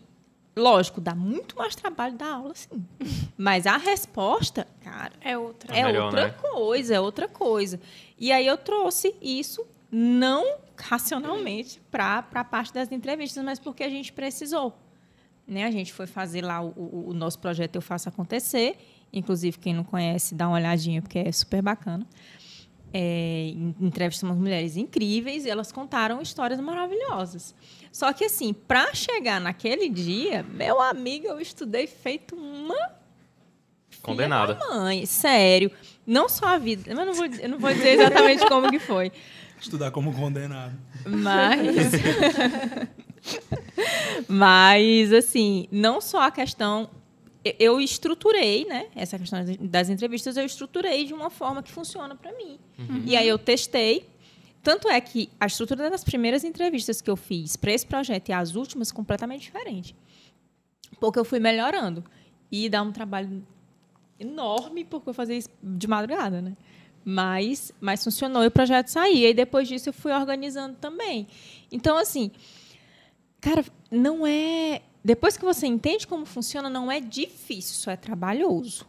[0.56, 2.85] lógico, dá muito mais trabalho da aula, sim.
[3.39, 5.74] Mas a resposta, cara, É outra.
[5.74, 6.35] É é melhor, outra né?
[6.40, 7.81] coisa, é outra coisa.
[8.18, 13.89] E aí eu trouxe isso não racionalmente para a parte das entrevistas, mas porque a
[13.89, 14.77] gente precisou.
[15.47, 15.64] Né?
[15.64, 18.77] A gente foi fazer lá o, o- o nosso projeto Eu Faço Acontecer.
[19.18, 22.06] Inclusive, quem não conhece, dá uma olhadinha, porque é super bacana.
[22.93, 27.55] É, en- entrevistamos mulheres incríveis e elas contaram histórias maravilhosas.
[27.90, 32.94] Só que, assim, para chegar naquele dia, meu amigo, eu estudei feito uma
[34.02, 34.56] Condenada.
[34.68, 35.70] Mãe, sério.
[36.06, 38.78] Não só a vida, mas eu não vou, eu não vou dizer exatamente como que
[38.78, 39.10] foi.
[39.60, 40.76] Estudar como condenado.
[41.05, 41.93] Mas.
[44.28, 46.88] Mas, assim, não só a questão.
[47.59, 48.89] Eu- estruturei, né?
[48.94, 52.59] Essa questão das- entrevistas, eu estruturei de uma forma que funciona para mim.
[53.06, 54.09] E aí eu testei.
[54.62, 58.32] Tanto é que a estrutura das primeiras entrevistas que eu fiz para esse projeto e
[58.32, 59.94] as últimas completamente diferente.
[61.01, 62.02] Porque eu fui melhorando.
[62.51, 63.47] E dá um trabalho
[64.18, 66.56] enorme porque eu fazia isso de madrugada, né?
[67.05, 69.31] Mas, mas funcionou e o projeto saía.
[69.31, 71.28] E depois disso eu fui organizando também.
[71.70, 72.31] Então, assim,
[73.40, 74.82] cara, não é.
[75.07, 78.85] Depois que você entende como funciona, não é difícil, só é trabalhoso.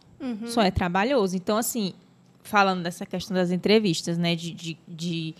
[0.48, 1.36] Só é trabalhoso.
[1.36, 1.94] Então, assim,
[2.42, 4.34] falando dessa questão das entrevistas, né?
[4.34, 5.34] De, de, de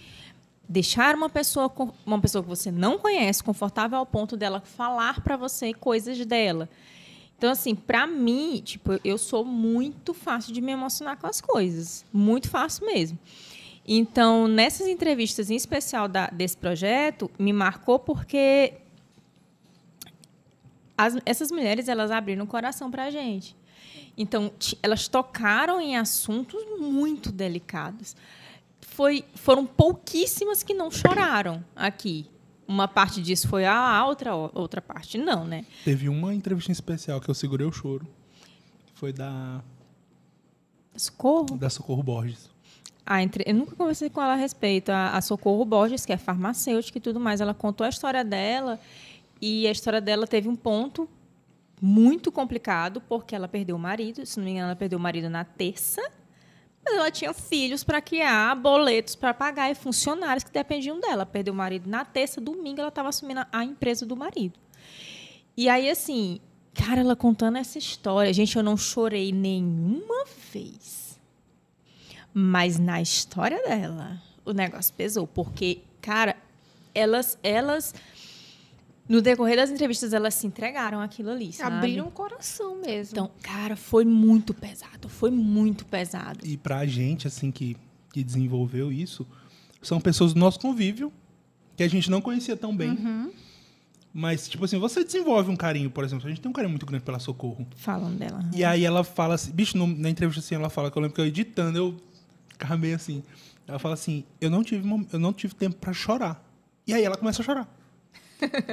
[0.69, 1.69] deixar uma pessoa,
[2.07, 6.69] uma pessoa que você não conhece confortável ao ponto dela falar para você coisas dela.
[7.37, 12.05] Então, assim, pra mim, tipo, eu sou muito fácil de me emocionar com as coisas.
[12.13, 13.19] Muito fácil mesmo.
[13.87, 18.75] Então, nessas entrevistas, em especial da- desse projeto, me marcou porque
[20.99, 23.57] as- essas mulheres, elas abriram o coração pra gente.
[24.17, 24.51] Então,
[24.83, 28.17] elas tocaram em assuntos muito delicados.
[28.81, 32.27] Foi, foram pouquíssimas que não choraram aqui.
[32.67, 35.65] Uma parte disso foi a a outra, outra parte não, né?
[35.85, 38.07] Teve uma entrevista especial que eu segurei o choro.
[38.95, 39.63] Foi da,
[40.97, 41.57] Socorro.
[41.57, 42.51] da Socorro Borges.
[43.07, 43.45] A entre...
[43.47, 44.91] Eu nunca conversei com ela a respeito.
[44.91, 48.79] A, a Socorro Borges, que é farmacêutica e tudo mais, ela contou a história dela
[49.41, 51.09] e a história dela teve um ponto
[51.81, 54.25] muito complicado porque ela perdeu o marido.
[54.27, 56.03] Se não me engano, ela perdeu o marido na terça.
[56.85, 61.27] Mas ela tinha filhos para criar, boletos para pagar e funcionários que dependiam dela.
[61.27, 64.59] Perdeu o marido na terça, domingo ela estava assumindo a empresa do marido.
[65.57, 66.41] E aí, assim,
[66.73, 68.33] cara, ela contando essa história.
[68.33, 71.19] Gente, eu não chorei nenhuma vez.
[72.33, 75.27] Mas na história dela, o negócio pesou.
[75.27, 76.37] Porque, cara,
[76.95, 77.95] elas, elas
[79.09, 81.77] no decorrer das entrevistas, elas se entregaram aquilo ali, sabe?
[81.77, 83.13] Abriram o coração mesmo.
[83.13, 85.09] Então, cara, foi muito pesado.
[85.09, 86.41] Foi muito pesado.
[86.45, 87.77] E pra gente, assim, que,
[88.13, 89.27] que desenvolveu isso,
[89.81, 91.13] são pessoas do nosso convívio,
[91.77, 92.97] que a gente não conhecia tão bem.
[94.13, 96.27] Mas, tipo assim, você desenvolve um carinho, por exemplo.
[96.27, 97.67] A gente tem um carinho muito grande pela Socorro.
[97.77, 98.41] Falando dela.
[98.55, 101.15] E aí ela fala assim, bicho, no- na entrevista assim, ela fala que eu lembro
[101.15, 101.97] que eu editando, eu
[102.49, 103.23] ficava meio assim.
[103.67, 106.43] Ela fala assim, eu não tive, eu não tive tempo pra chorar.
[106.87, 107.78] E aí ela começa a chorar.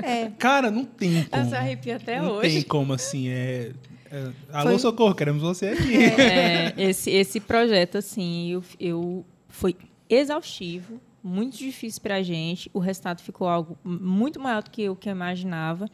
[0.04, 0.32] É.
[0.38, 1.28] Cara, não tem como.
[1.32, 2.50] Ela se arrepia até não hoje.
[2.50, 3.72] tem como, assim, é...
[4.12, 5.96] é alô, Foi- Socorro, queremos você aqui.
[6.22, 9.76] É, esse, esse projeto, assim, eu, eu foi
[10.10, 12.70] exaustivo, muito difícil pra gente.
[12.74, 15.90] O resultado ficou algo muito maior do que o que eu imaginava.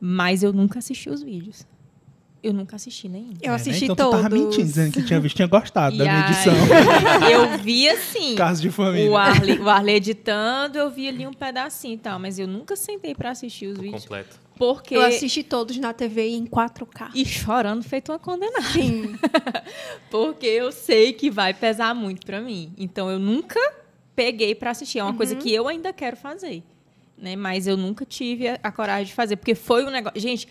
[0.00, 1.66] Mas eu nunca assisti os vídeos.
[2.42, 3.32] Eu nunca assisti nenhum.
[3.42, 3.54] Eu É, né?
[3.54, 4.20] assisti então todos.
[4.20, 6.54] tu tava mentindo, dizendo que tinha visto, tinha gostado da E minha aí, edição.
[7.30, 8.34] Eu vi assim.
[8.36, 9.10] Caso de família.
[9.10, 12.76] O Arley, o Arley editando, eu vi ali um pedacinho e tal, mas eu nunca
[12.76, 14.02] sentei pra assistir os vídeos.
[14.02, 14.36] Completo.
[14.56, 14.96] Porque.
[14.96, 17.10] Eu assisti todos na TV em 4K.
[17.14, 18.62] E chorando feito uma condenada.
[18.72, 19.16] Sim.
[20.10, 22.72] Porque eu sei que vai pesar muito pra mim.
[22.78, 23.58] Então eu nunca
[24.14, 24.98] peguei pra assistir.
[24.98, 26.62] É uma coisa que eu ainda quero fazer.
[27.16, 27.36] Né?
[27.36, 29.36] Mas eu nunca tive a, a coragem de fazer.
[29.36, 30.20] Porque foi um negócio.
[30.20, 30.48] Gente,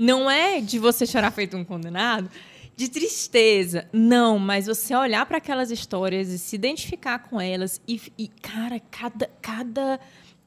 [0.00, 2.30] não é de você chorar feito um condenado.
[2.74, 3.86] De tristeza.
[3.92, 7.82] Não, mas você olhar para aquelas histórias e se identificar com elas.
[7.86, 10.00] E, e, cara, cada, cada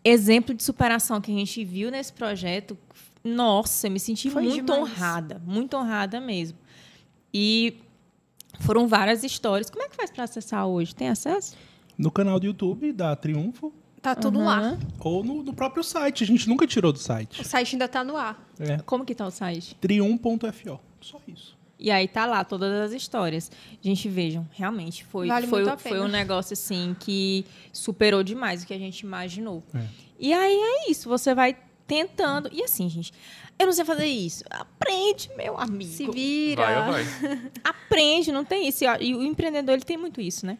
[0.03, 2.75] exemplo de superação que a gente viu nesse projeto,
[3.23, 4.81] nossa, eu me senti Foi muito demais.
[4.81, 5.39] honrada.
[5.45, 6.57] Muito honrada mesmo.
[7.31, 7.77] E
[8.59, 9.69] foram várias histórias.
[9.69, 10.95] Como é que faz para acessar hoje?
[10.95, 11.55] Tem acesso?
[11.95, 13.71] No canal do YouTube da Triunfo
[14.03, 14.77] Tá tudo lá.
[14.99, 16.25] ou no, no próprio site.
[16.25, 17.41] A gente nunca tirou do O site.
[17.47, 18.45] site ainda tá no ar.
[18.59, 19.75] É Como que tá o site?
[19.75, 20.79] trium.fo.
[20.99, 21.57] Só isso.
[21.79, 23.49] E aí tá lá todas as histórias.
[23.81, 28.73] Gente, vejam, realmente foi Vale foi, foi um negócio assim que superou demais o que
[28.73, 29.63] a gente imaginou.
[29.73, 29.85] É.
[30.19, 31.57] E aí é isso, você vai
[31.87, 32.49] tentando.
[32.51, 33.13] E assim, gente,
[33.57, 34.43] eu não sei fazer isso.
[34.49, 35.91] Aprende, meu amigo.
[35.91, 36.61] Se vira.
[36.85, 37.51] Vai vai?
[37.63, 38.83] aprende, não tem isso.
[38.99, 40.57] E o empreendedor ele tem muito isso, né?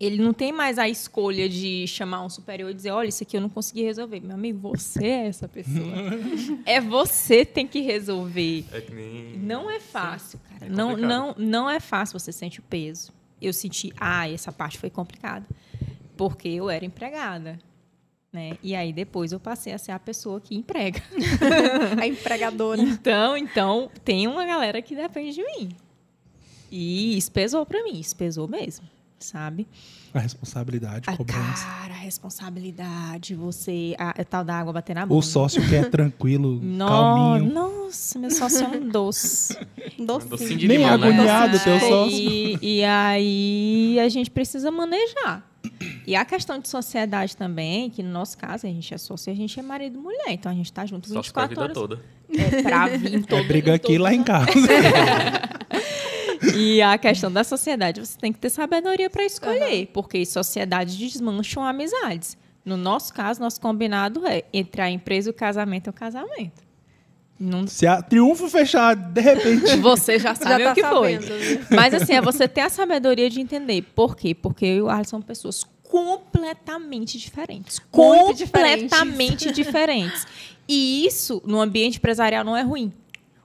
[0.00, 3.36] Ele não tem mais a escolha de chamar um superior e dizer, olha, isso aqui
[3.36, 4.20] eu não consegui resolver.
[4.20, 5.92] Meu amigo, você é essa pessoa.
[6.64, 8.64] é você que tem que resolver.
[8.72, 9.36] É que nem...
[9.38, 10.66] Não é fácil, cara.
[10.66, 13.12] É não, não, não é fácil você sente o peso.
[13.42, 15.44] Eu senti, ah, essa parte foi complicada.
[16.16, 17.58] Porque eu era empregada.
[18.32, 18.56] Né?
[18.62, 21.02] E aí depois eu passei a ser a pessoa que emprega.
[22.00, 22.80] A empregadora.
[22.80, 25.70] Então, então, tem uma galera que depende de mim.
[26.70, 28.86] E isso pesou pra mim, isso pesou mesmo.
[29.18, 29.66] Sabe?
[30.14, 31.64] A responsabilidade, A cobrança.
[31.66, 33.94] cara, a responsabilidade, você.
[33.98, 35.18] A, a tal da água bater na bunda.
[35.18, 37.52] O sócio que é tranquilo, No- calminho.
[37.52, 39.54] Nossa, meu sócio é um doce.
[39.98, 40.30] Docinho.
[40.30, 41.08] Docinho de Nem limão, né?
[41.08, 42.10] agoniado teu sócio.
[42.18, 45.44] E, e aí a gente precisa manejar.
[46.06, 49.32] E a questão de sociedade também, que no nosso caso, a gente é sócio e
[49.32, 50.30] a gente é marido e mulher.
[50.30, 51.74] Então a gente tá junto Só pra 24 vida horas.
[51.74, 52.00] toda.
[52.30, 54.50] É, pra vir em todo, É briga em aqui lá em casa.
[56.56, 61.64] E a questão da sociedade, você tem que ter sabedoria para escolher, porque sociedades desmancham
[61.64, 62.36] amizades.
[62.64, 66.68] No nosso caso, nosso combinado é entre a empresa e o casamento é o casamento.
[67.40, 69.76] Não Se a triunfo fechar, de repente.
[69.78, 71.20] Você já Já sabe tá o que foi.
[71.20, 71.60] sabendo, viu?
[71.70, 73.82] Mas assim, é você ter a sabedoria de entender.
[73.94, 74.34] Por quê?
[74.34, 77.80] Porque eu e o Arlen são pessoas completamente diferentes.
[77.94, 80.26] Muito completamente diferentes.
[80.68, 82.92] E isso, no ambiente empresarial, não é ruim.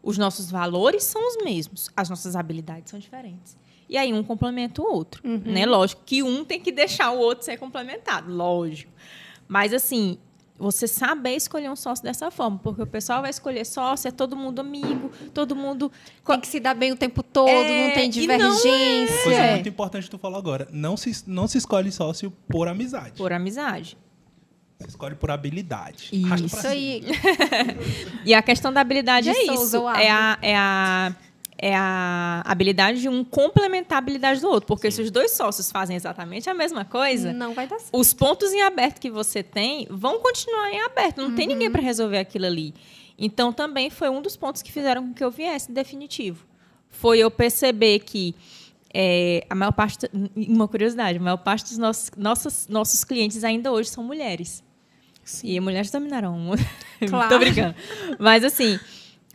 [0.03, 1.89] Os nossos valores são os mesmos.
[1.95, 3.57] As nossas habilidades são diferentes.
[3.89, 5.21] E aí um complementa o outro.
[5.23, 5.65] Né?
[5.65, 8.29] Lógico que um tem que deixar o outro ser complementado.
[8.33, 8.91] Lógico.
[9.47, 10.17] Mas assim,
[10.57, 14.35] você saber escolher um sócio dessa forma, porque o pessoal vai escolher sócio, é todo
[14.35, 15.91] mundo amigo, todo mundo.
[16.25, 18.37] Tem que se dar bem o tempo todo, É, não tem e não é.
[18.37, 19.23] divergência.
[19.23, 20.67] Coisa muito importante que tu falou agora.
[20.71, 23.13] Não se, não se escolhe sócio por amizade.
[23.17, 23.97] por amizade.
[24.83, 26.09] Se escolhe por habilidade.
[26.11, 26.67] Isso.
[26.67, 27.03] Aí.
[28.25, 29.89] E a questão da habilidade De é Souza, isso.
[29.89, 31.15] É a, é, a,
[31.57, 34.67] é a habilidade de um complementar a habilidade do outro.
[34.67, 37.97] Porque se os dois sócios fazem exatamente a mesma coisa, Não vai dar certo.
[37.97, 41.21] os pontos em aberto que você tem vão continuar em aberto.
[41.21, 42.73] Não tem ninguém para resolver aquilo ali.
[43.17, 46.45] Então, também foi um dos pontos que fizeram com que eu viesse definitivo.
[46.89, 48.35] Foi eu perceber que
[48.93, 53.71] é, a maior parte, uma curiosidade, a maior parte dos nossos, nossos, nossos clientes ainda
[53.71, 54.62] hoje são mulheres.
[55.43, 56.35] E mulheres dominarão.
[56.35, 56.61] o mundo.
[57.09, 57.27] Claro.
[57.27, 57.75] Tô brincando.
[58.17, 58.79] Mas, assim,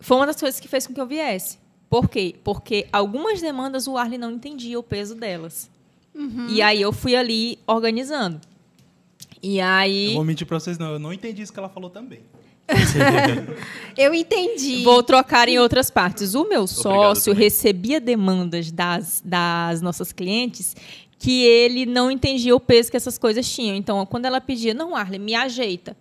[0.00, 1.58] foi uma das coisas que fez com que eu viesse.
[1.90, 2.34] Por quê?
[2.42, 5.68] Porque algumas demandas o Arley não entendia o peso delas.
[6.48, 8.40] E aí eu fui ali organizando.
[9.42, 10.08] E aí.
[10.08, 10.92] Eu vou mentir pra vocês, não.
[10.92, 12.20] Eu não entendi isso que ela falou também.
[13.96, 14.82] Eu entendi.
[14.84, 16.34] Vou trocar em outras partes.
[16.34, 20.76] O meu sócio recebia demandas das, das nossas clientes
[21.18, 23.74] que ele não entendia o peso que essas coisas tinham.
[23.76, 25.96] Então, quando ela pedia, não, Arlen, me ajeita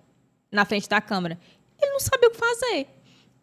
[0.52, 1.40] na frente da câmera,
[1.82, 2.88] ele não sabia o que fazer.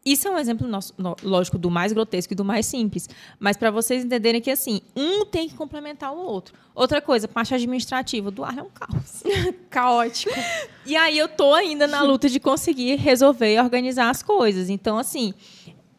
[0.07, 3.09] Isso é um exemplo, nosso, no- lógico, do mais grotesco e do mais simples.
[3.41, 6.55] Mas para vocês entenderem que, assim, um tem que complementar o outro.
[6.75, 9.23] Outra coisa, parte administrativa do Arlen é um caos.
[9.71, 10.35] Caótico.
[10.85, 14.69] E aí eu tô ainda na luta de conseguir resolver e organizar as coisas.
[14.69, 15.33] Então, assim,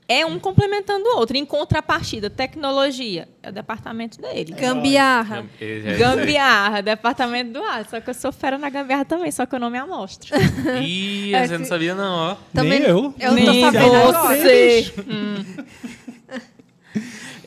[0.07, 1.35] é um complementando o outro.
[1.35, 4.53] Em contrapartida, tecnologia é o departamento dele.
[4.53, 5.45] Gambiarra.
[5.59, 7.85] Ele é- Gambiarra, departamento do ar.
[7.89, 10.31] Só que eu sou fera na gambiarra também, só que eu não me amostro.
[10.83, 12.35] Ih, É, você não sabia não, ó.
[12.53, 13.13] Também- Nem eu.
[13.19, 14.27] Eu não tô Nem sabendo agora.
[14.37, 14.93] você.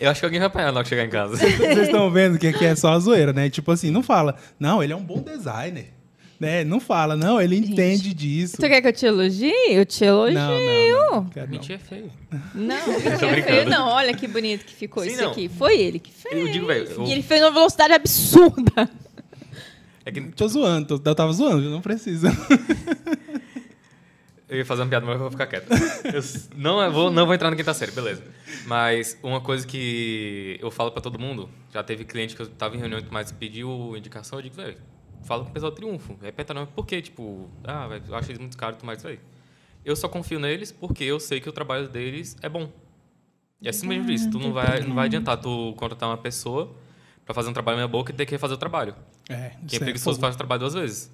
[0.00, 1.36] Eu acho que alguém vai apanhar na hora que chegar em casa.
[1.36, 3.50] Vocês estão vendo que aqui é só a zoeira, né?
[3.50, 5.92] Tipo assim, não fala, não, ele é um bom designer.
[6.38, 6.62] Né?
[6.62, 8.56] Não fala, não, ele entende disso.
[8.58, 9.52] Tu quer que eu te elogie?
[9.70, 10.38] Eu te elogio.
[10.38, 11.28] Não, não, não.
[11.30, 11.52] Quero não.
[11.52, 12.12] Mentira é feio.
[12.54, 12.86] Não,
[13.20, 13.88] não é feio, não.
[13.88, 15.30] Olha que bonito que ficou Sim, isso não.
[15.32, 15.48] aqui.
[15.48, 16.36] Foi ele que fez.
[16.38, 18.88] Eu digo, velho, eu- E ele fez numa velocidade absurda.
[20.04, 22.28] É que Tô zoando, tô- eu tava zoando, não precisa.
[24.48, 25.68] eu ia fazer uma piada, mas eu vou ficar quieto.
[25.70, 26.22] Eu
[26.56, 28.22] não, eu vou, não vou entrar na quinta série, beleza.
[28.66, 32.76] Mas uma coisa que eu falo pra todo mundo, já teve cliente que eu tava
[32.76, 34.76] em reunião, mas pediu indicação, eu digo, velho,
[35.24, 36.16] fala com o pessoal do Triunfo.
[36.22, 37.02] Repeta não, por quê?
[37.02, 39.20] Tipo, ah, eu acho eles muito caros, mas, velho,
[39.84, 42.70] eu só confio neles porque eu sei que o trabalho deles é bom.
[43.60, 46.74] E é assim mesmo disso, tu não vai, não vai adiantar tu contratar uma pessoa
[47.24, 48.94] pra fazer um trabalho meia boca e ter que fazer o trabalho.
[49.28, 51.10] É, Quem é preguiçoso faz o trabalho duas vezes.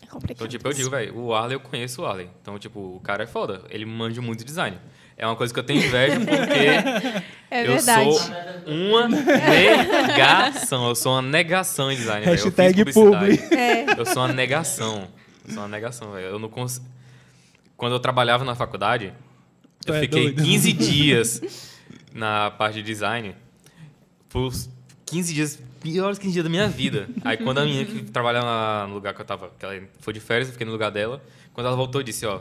[0.00, 0.46] É complicado.
[0.46, 2.30] Então, tipo, eu digo, velho, o Arley, eu conheço o Arley.
[2.40, 3.64] Então, tipo, o cara é foda.
[3.68, 4.78] Ele manja muito design.
[5.20, 8.10] É uma coisa que eu tenho inveja porque É eu verdade.
[8.14, 8.30] sou
[8.66, 10.88] uma negação.
[10.88, 12.24] Eu sou uma negação em design.
[12.26, 13.38] Eu Hashtag publi.
[13.54, 14.00] É.
[14.00, 15.08] Eu sou uma negação.
[15.46, 16.26] Eu sou uma negação, velho.
[16.28, 16.80] Eu não cons...
[17.76, 19.12] Quando eu trabalhava na faculdade,
[19.84, 20.42] Tu eu é fiquei doido.
[20.42, 21.42] 15 dias
[22.14, 23.34] na parte de design.
[24.30, 24.50] Por
[25.04, 27.08] 15 dias, piores 15 dias da minha vida.
[27.24, 30.20] Aí quando a menina que trabalhava no lugar que eu tava, que ela foi de
[30.20, 31.22] férias, eu fiquei no lugar dela.
[31.52, 32.40] Quando ela voltou, eu disse, ó,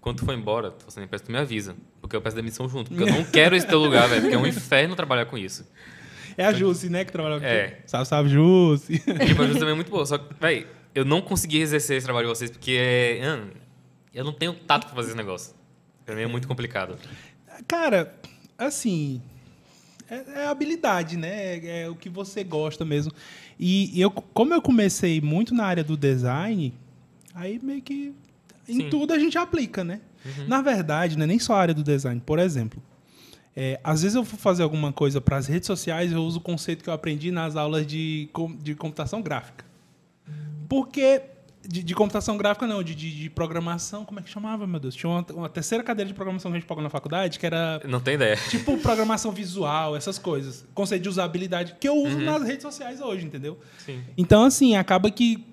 [0.00, 1.76] quando tu for embora, tu você tu me avisa.
[2.00, 2.90] Porque eu peço demissão junto.
[2.90, 4.22] Porque eu não quero esse teu lugar, velho.
[4.22, 5.66] Porque é um inferno trabalhar com isso.
[6.36, 7.80] É a Jussi, né, que trabalha com É.
[7.86, 8.98] Salve, salve, Jussi.
[9.26, 10.06] Tipo, a Jus também é muito boa.
[10.06, 13.34] Só que, véi, eu não consegui exercer esse trabalho de vocês porque é.
[13.34, 13.50] hum,
[14.14, 15.54] Eu não tenho tato pra fazer esse negócio.
[16.06, 16.96] Pra mim é muito complicado.
[17.68, 18.14] Cara,
[18.56, 19.20] assim,
[20.08, 21.58] é, é habilidade, né?
[21.58, 23.12] É, é o que você gosta mesmo.
[23.58, 26.72] E, e eu, como eu comecei muito na área do design,
[27.34, 28.14] aí meio que
[28.70, 28.90] em Sim.
[28.90, 30.00] tudo a gente aplica, né?
[30.46, 32.20] Na verdade, não é nem só a área do design.
[32.24, 32.82] Por exemplo,
[33.56, 36.40] É, às vezes eu vou fazer alguma coisa para as redes sociais, eu uso o
[36.40, 39.64] conceito que eu aprendi nas aulas de, com- de computação gráfica.
[40.68, 41.20] Porque.
[41.62, 44.94] De, de computação gráfica, não, de, de, de programação, como é que chamava, meu Deus?
[44.94, 47.82] Tinha uma, uma terceira cadeira de programação que a gente pagou na faculdade, que era
[47.86, 48.34] Não tem ideia.
[48.48, 50.64] tipo programação visual, essas coisas.
[50.72, 53.58] Conceito de usabilidade, que eu uso nas redes sociais hoje, entendeu?
[53.84, 54.00] Sim.
[54.16, 55.44] Então, assim, acaba que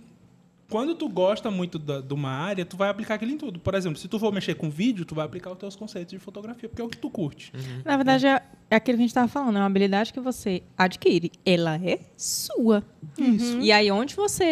[0.70, 3.60] quando tu gosta muito da- de uma área, tu vai aplicar aquilo em tudo.
[3.60, 6.20] Por exemplo, se tu for mexer com vídeo, tu vai aplicar os teus conceitos de
[6.20, 7.54] fotografia, porque é o que tu curte.
[7.86, 10.62] Na verdade, é, é aquilo que a gente estava falando, é uma habilidade que você
[10.78, 11.32] adquire.
[11.46, 12.84] Ela é sua.
[13.18, 13.60] Isso.
[13.62, 14.44] E aí, onde você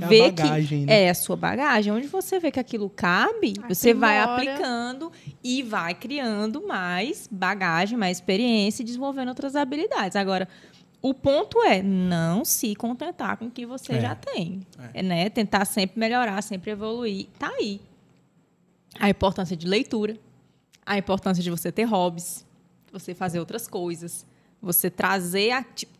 [0.00, 1.02] É a vê bagagem, que né?
[1.04, 5.12] é a sua bagagem, onde você vê que aquilo cabe, você vai aplicando
[5.44, 10.16] e vai criando mais bagagem, mais experiência e desenvolvendo outras habilidades.
[10.16, 10.48] Agora,
[11.00, 14.00] o ponto é não se contentar com o que você É.
[14.00, 14.66] já tem.
[14.92, 15.28] É, né?
[15.30, 17.26] Tentar sempre melhorar, sempre evoluir.
[17.38, 17.80] Tá aí.
[18.98, 20.16] A importância de leitura,
[20.84, 22.44] a importância de você ter hobbies,
[22.92, 24.26] você fazer outras coisas,
[24.60, 25.92] você trazer a, tipo,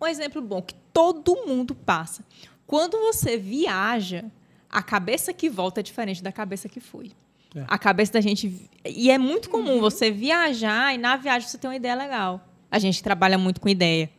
[0.00, 2.24] um exemplo bom que todo mundo passa.
[2.66, 4.24] Quando você viaja,
[4.70, 7.10] a cabeça que volta é diferente da cabeça que foi.
[7.54, 7.64] É.
[7.68, 8.68] A cabeça da gente.
[8.84, 12.40] E é muito comum você viajar e na viagem você ter uma ideia legal.
[12.70, 14.10] A gente trabalha muito com ideia.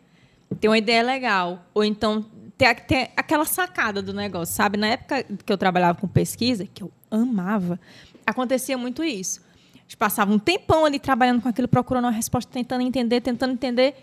[0.60, 1.66] Ter uma ideia legal.
[1.74, 2.26] Ou então
[2.58, 4.78] ter, ter aquela sacada do negócio, sabe?
[4.78, 7.80] Na época que eu trabalhava com pesquisa, que eu amava,
[8.26, 9.42] acontecia muito isso.
[9.76, 13.54] A gente passava um tempão ali trabalhando com aquilo, procurando uma resposta, tentando entender, tentando
[13.54, 13.96] entender.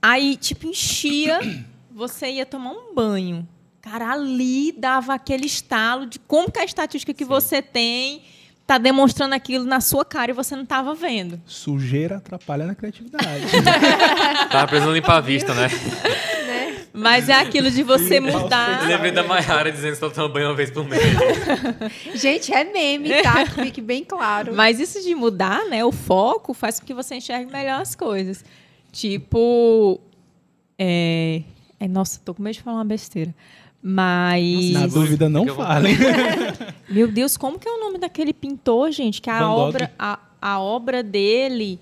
[0.00, 1.40] Aí, tipo, enchia,
[1.90, 3.46] você ia tomar um banho.
[3.80, 8.22] Cara, ali dava aquele estalo de como que a estatística que você tem
[8.68, 11.40] tá demonstrando aquilo na sua cara e você não estava vendo.
[11.46, 13.46] Sujeira atrapalha na criatividade.
[14.52, 15.70] Tava precisando limpar a vista, né?
[16.92, 18.82] Mas é aquilo de você mudar.
[18.82, 21.02] Eu lembrei da Mayara dizendo que só toma banho uma vez por mês.
[22.14, 23.46] Gente, é meme, tá?
[23.46, 24.54] Que fique bem claro.
[24.54, 28.44] Mas isso de mudar, né, o foco faz com que você enxergue melhor as coisas.
[28.92, 29.98] Tipo,
[30.78, 31.42] é,
[31.80, 33.34] é nossa, tô com medo de falar uma besteira.
[33.82, 35.94] Mas Na dúvida, não falem.
[36.88, 39.20] meu Deus, como que é o nome daquele pintor, gente?
[39.22, 41.78] Que a Van obra a, a obra dele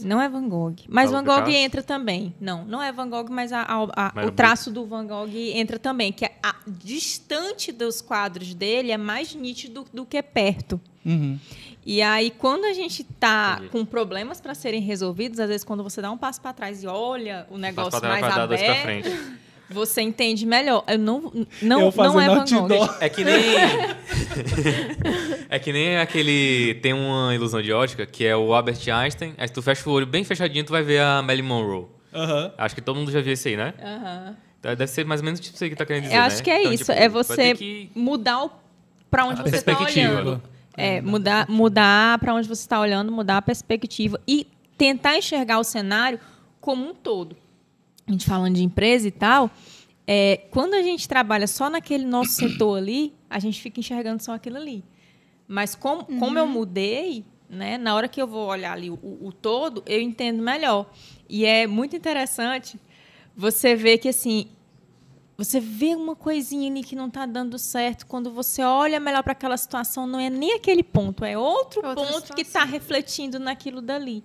[0.00, 1.56] não é Van Gogh, mas Van Gogh Picasso?
[1.56, 2.34] entra também.
[2.40, 5.06] Não, não é Van Gogh, mas a- a- a- Mas o é traço do Van
[5.06, 10.20] Gogh entra também, que é a- distante dos quadros dele é mais nítido do que
[10.20, 10.80] perto.
[11.06, 11.38] Uhum.
[11.86, 13.70] E aí, quando a gente está Entendi.
[13.70, 16.86] com problemas para serem resolvidos, às vezes quando você dá um passo para trás e
[16.88, 19.08] olha o negócio mais aberto, frente.
[19.70, 20.84] você entende melhor.
[20.86, 21.32] Eu não,
[21.62, 22.58] não, eu não é Van Gogh.
[22.60, 22.96] outdoor.
[23.00, 23.34] É que nem.
[25.48, 26.74] é que nem aquele.
[26.82, 29.34] Tem uma ilusão de ótica que é o Albert Einstein.
[29.38, 31.86] Aí tu fecha o olho bem fechadinho, tu vai ver a Marilyn Monroe.
[32.56, 33.74] Acho que todo mundo já viu isso aí, né?
[33.82, 34.36] Aham.
[34.62, 36.16] Deve ser mais ou menos tipo isso aí que tá querendo dizer.
[36.16, 36.42] Eu acho né?
[36.42, 36.84] que é Então, isso.
[36.84, 38.48] tipo, é você que- mudar
[39.10, 40.42] para onde A você está olhando.
[40.76, 44.46] É, mudar, mudar para onde você está olhando, mudar a perspectiva e
[44.78, 46.18] tentar enxergar o cenário
[46.60, 47.36] como um todo.
[48.06, 49.50] A gente falando de empresa e tal,
[50.06, 54.34] é, quando a gente trabalha só naquele nosso setor ali, a gente fica enxergando só
[54.34, 54.84] aquilo ali.
[55.48, 59.32] Mas como, como eu mudei, né, na hora que eu vou olhar ali o, o
[59.32, 60.90] todo, eu entendo melhor.
[61.28, 62.78] E é muito interessante
[63.36, 64.48] você ver que assim
[65.36, 69.32] você vê uma coisinha ali que não está dando certo, quando você olha melhor para
[69.32, 72.62] aquela situação, não é nem aquele ponto, é outro Outra ponto que situação.
[72.62, 74.22] está refletindo naquilo dali.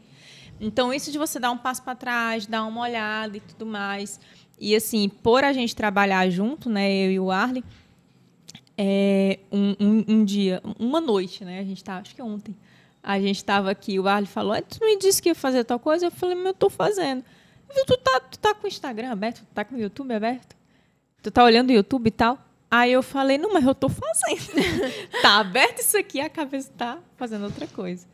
[0.60, 4.20] Então, isso de você dar um passo para trás, dar uma olhada e tudo mais.
[4.60, 7.64] E, assim, por a gente trabalhar junto, né, eu e o Arley,
[8.78, 12.56] é, um, um- um dia, uma noite, né, a gente tá, acho que ontem,
[13.02, 15.64] a gente estava aqui, o Arley falou, "Ah, tu não me disse que ia fazer
[15.64, 16.06] tal coisa?
[16.08, 17.24] Eu falei, mas eu estou fazendo.
[17.88, 19.40] Tu tá, tu tá com o Instagram aberto?
[19.40, 20.56] Tu tá com o YouTube aberto?
[21.22, 22.38] Tu tá olhando o YouTube e tal?
[22.72, 24.54] Aí eu falei, não, mas eu tô fazendo.
[25.22, 28.06] tá aberto isso aqui, a cabeça tá fazendo outra coisa.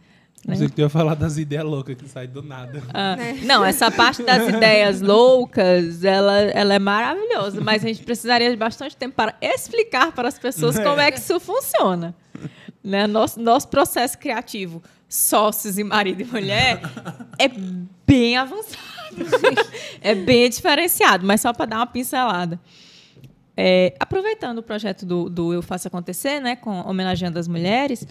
[0.46, 0.54] Né?
[0.54, 2.84] Não sei que tu ia falar das ideias loucas que saem do nada.
[2.94, 8.52] Ah, Não, essa parte das ideias loucas, ela, ela é maravilhosa, mas a gente precisaria
[8.52, 12.14] de bastante tempo para explicar para as pessoas como é que isso funciona.
[12.84, 13.08] Né?
[13.08, 16.80] Nosso, nosso processo criativo, sócios e marido e mulher,
[17.40, 17.50] é
[18.06, 18.86] bem avançado.
[20.00, 22.60] é bem diferenciado, mas só para dar uma pincelada.
[23.58, 28.06] É, aproveitando o projeto do, do Eu Faço Acontecer, né, com homenageando as mulheres,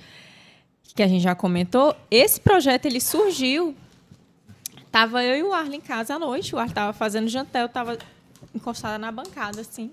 [0.94, 3.74] que a gente já comentou, esse projeto ele surgiu.
[4.90, 7.69] Tava eu e o Arlen em casa à noite, o Arlen tava fazendo jantar, eu
[7.69, 7.98] tava
[8.55, 9.90] encostada na bancada, assim.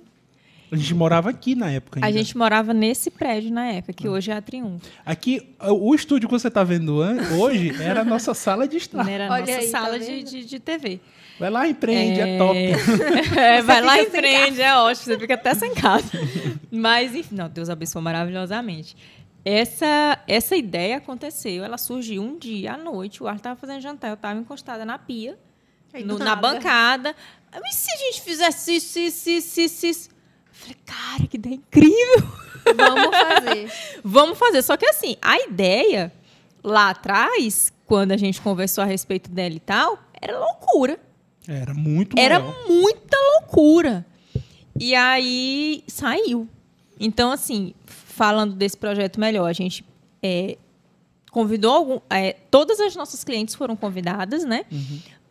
[0.71, 2.07] A gente morava aqui na época ainda.
[2.07, 4.85] A gente morava nesse prédio na época, que hoje é a Triunfo.
[5.05, 6.95] Aqui, o estúdio que você tá vendo
[7.37, 9.05] hoje era a nossa sala de estar.
[9.09, 10.23] Era a Olha nossa aí, tá sala de, vendo?
[10.23, 11.01] de, de TV.
[11.37, 12.55] Vai lá, empreende, é, top.
[13.37, 16.05] É, vai lá em frente, é ótimo, você fica até sem casa.
[16.71, 18.95] Mas, enfim, não, Deus abençoe maravilhosamente.
[19.43, 24.09] Essa, essa ideia aconteceu, ela surgiu um dia à noite, o Arthur estava fazendo jantar,
[24.09, 25.37] eu estava encostada na pia,
[25.93, 27.15] Aí, no- na bancada.
[27.61, 30.09] Mas se a gente fizesse isso, isso, isso, isso, isso?
[30.09, 32.31] Eu falei, cara, que ideia incrível!
[32.75, 33.71] Vamos fazer.
[34.03, 34.61] Vamos fazer.
[34.61, 36.13] Só que assim, a ideia
[36.63, 40.99] lá atrás, quando a gente conversou a respeito dela e tal, era loucura.
[41.47, 42.67] Era muito Era maior.
[42.69, 44.05] muita loucura.
[44.79, 46.47] E aí saiu.
[46.99, 47.73] Então, assim,
[48.21, 49.83] falando desse projeto melhor, a gente
[50.21, 50.55] é,
[51.31, 54.63] convidou algum, é, todas as nossas clientes foram convidadas, né,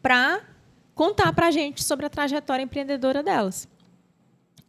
[0.02, 0.40] para
[0.92, 3.68] contar para a gente sobre a trajetória empreendedora delas.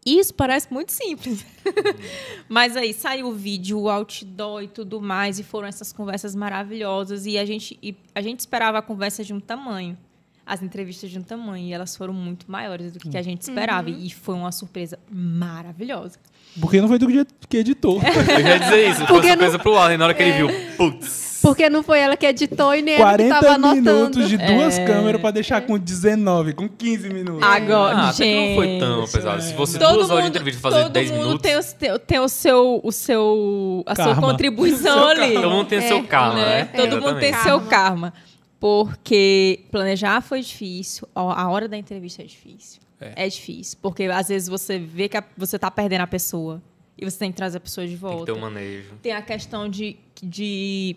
[0.06, 1.44] Isso parece muito simples.
[2.48, 7.26] Mas aí saiu o vídeo, o outdoor e tudo mais, e foram essas conversas maravilhosas.
[7.26, 9.98] E a gente, e a gente esperava a conversa de um tamanho,
[10.46, 13.90] as entrevistas de um tamanho, e elas foram muito maiores do que a gente esperava.
[13.90, 16.20] E foi uma surpresa maravilhosa.
[16.60, 18.00] Porque não foi tu que que editou.
[18.04, 18.98] Eu ia dizer isso.
[19.00, 19.98] Foi Porque surpresa pro Alan.
[19.98, 20.72] Na hora que ele viu, É.
[20.78, 21.40] putz.
[21.42, 23.82] Porque não foi ela que editou e nem ela que 40 tava anotando.
[23.82, 24.86] minutos de duas É.
[24.86, 27.42] câmeras pra deixar com 19, com 15 minutos.
[27.42, 28.80] Agora, Ah, que não foi gente.
[28.80, 29.42] tão pesado.
[29.42, 31.98] Se fosse Todo duas horas de mundo, entrevista fazer todo 10 mundo minutos, tem, o,
[32.00, 34.22] tem, o seu, o seu, a sua Karma.
[34.22, 35.34] contribuição ali.
[35.34, 36.46] todo mundo tem É, seu karma, né?
[36.46, 36.66] né?
[36.76, 37.44] Todo mundo tem Exatamente.
[37.44, 38.14] seu Karma.
[38.60, 42.81] Porque planejar foi difícil, a hora da entrevista é difícil.
[43.16, 43.78] É, difícil.
[43.82, 46.62] Porque às vezes você vê que a- você tá perdendo a pessoa.
[46.98, 48.26] E você tem que trazer a pessoa de Tem que volta.
[48.26, 48.90] ter um manejo.
[49.02, 49.98] Tem a questão de.
[50.22, 50.96] de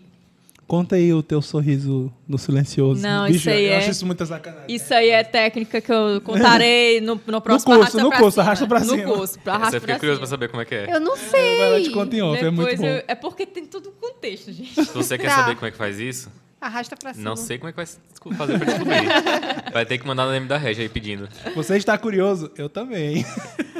[0.67, 2.99] Conta aí o teu sorriso no silencioso.
[2.99, 4.65] Não, Bicho, isso aí eu é- acho isso muita sacanagem.
[4.75, 8.43] isso aí é técnica que eu contarei no, no próximo curso, Arrasta no curso, cima.
[8.43, 8.97] arrasta pra cima.
[8.97, 10.95] No curso, pra Essa arrasta eu fiquei pra curioso pra saber como é que é.
[10.95, 11.57] Eu não sei.
[11.59, 12.87] Vai lá te conta em off, é muito Depois bom.
[12.87, 14.73] eu- é porque tem tudo um contexto, gente.
[14.73, 15.35] Se você quer Tá.
[15.35, 16.31] saber como é que faz isso,
[16.65, 17.23] Arrasta pra cima.
[17.29, 17.85] não sei como é que vai
[18.37, 19.05] fazer pra descobrir.
[19.75, 21.27] Vai ter que mandar no nome da Regia aí pedindo.
[21.53, 22.49] Você está curioso?
[22.57, 23.25] Eu também.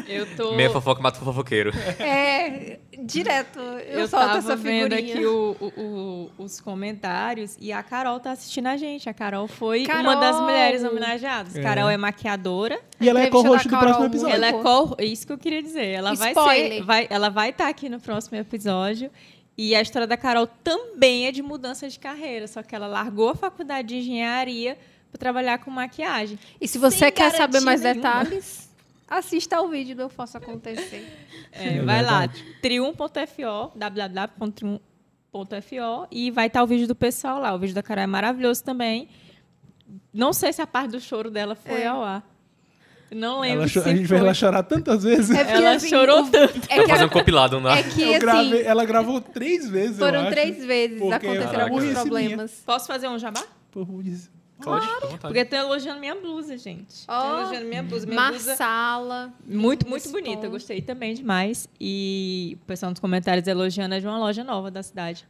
[0.08, 0.54] Eu tô.
[0.56, 1.72] Meia fofoca mata o fofoqueiro.
[2.00, 3.60] É, direto.
[3.60, 5.16] Eu, Eu solto tava essa vendo figurinha.
[5.16, 5.82] aqui o- o-
[6.38, 9.10] o- os comentários e a Carol tá assistindo a gente.
[9.10, 10.04] A Carol foi Carol!
[10.04, 11.56] uma das mulheres homenageadas.
[11.56, 11.62] É.
[11.62, 12.80] Carol é maquiadora.
[13.00, 14.36] E ela é co-host do próximo episódio.
[14.36, 15.88] Ela é co isso que eu queria dizer.
[15.88, 16.74] Ela vai Spoiler.
[16.74, 19.10] ser, vai, ela vai estar aqui no próximo episódio.
[19.58, 23.30] E a história da Carol também é de mudança de carreira, só que ela largou
[23.30, 24.78] a faculdade de engenharia
[25.10, 26.38] para trabalhar com maquiagem.
[26.60, 28.02] E se você quer saber mais nenhuma.
[28.02, 28.70] detalhes,
[29.08, 31.06] assista ao vídeo do Eu Faço Acontecer.
[31.58, 32.28] É, vai lá,
[32.62, 34.82] trium.fo, www.trium.fo
[36.12, 37.54] e vai estar o vídeo do pessoal lá.
[37.54, 39.08] O vídeo da Carol é maravilhoso também.
[40.14, 41.88] Não sei se a parte do choro dela foi É.
[41.88, 42.30] ao ar.
[43.14, 44.04] Não lembro Ela a gente foi.
[44.06, 45.30] vê ela chorar tantas vezes.
[45.32, 46.60] É porque, Ela assim, chorou o- tanto.
[46.70, 47.78] É que, fazer um compilado, não dá?
[47.78, 50.32] é que assim, ela gravou três vezes, eu foram acho.
[50.32, 52.64] três vezes, Porque aconteceram alguns problemas.
[52.66, 53.44] Posso fazer um jabá?
[53.72, 53.88] Por.
[54.64, 55.18] Pode, vontade.
[55.20, 57.04] Porque estão elogiando minha blusa, gente.
[57.10, 58.06] Ó, elogiando minha blusa.
[58.08, 59.34] Minha blusa Marsala.
[59.46, 60.48] muito, muito Esse bonita.
[60.48, 61.68] gostei também demais.
[61.80, 65.28] E o pessoal nos comentários elogiando é de uma loja nova da cidade.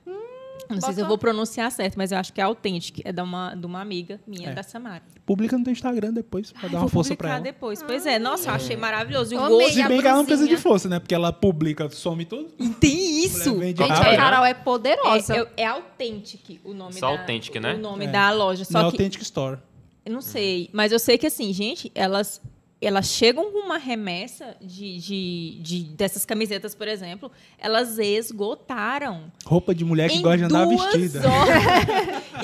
[0.70, 3.02] Não sei se eu vou pronunciar certo, mas eu acho que é autêntica.
[3.06, 4.54] É de uma, de uma amiga minha, É.
[4.54, 5.04] da Samara.
[5.26, 7.40] Publica no teu Instagram depois, pra Ai, dar uma força pra ela.
[7.40, 7.82] depois.
[7.84, 9.34] Pois é, nossa, eu achei maravilhoso.
[9.34, 9.74] E o gosto.
[9.74, 11.00] Se a bem que ela não precisa de força, né?
[11.00, 12.54] Porque ela publica, some tudo.
[12.60, 13.60] E tem isso!
[13.60, 15.36] Gente, a Carol é poderosa.
[15.36, 17.22] É, é, é Authentic o nome Só da...
[17.22, 17.74] Authentic, né?
[17.76, 18.08] O nome É.
[18.12, 18.66] da loja.
[18.66, 19.58] Só que Authentic Store.
[20.06, 22.40] Eu não sei, mas eu sei que assim, gente, elas
[22.81, 29.31] elas chegam com uma remessa de, de, de- dessas camisetas, por exemplo, elas esgotaram.
[29.45, 31.22] Roupa de mulher que em gosta de andar vestida.
[31.27, 31.64] horas.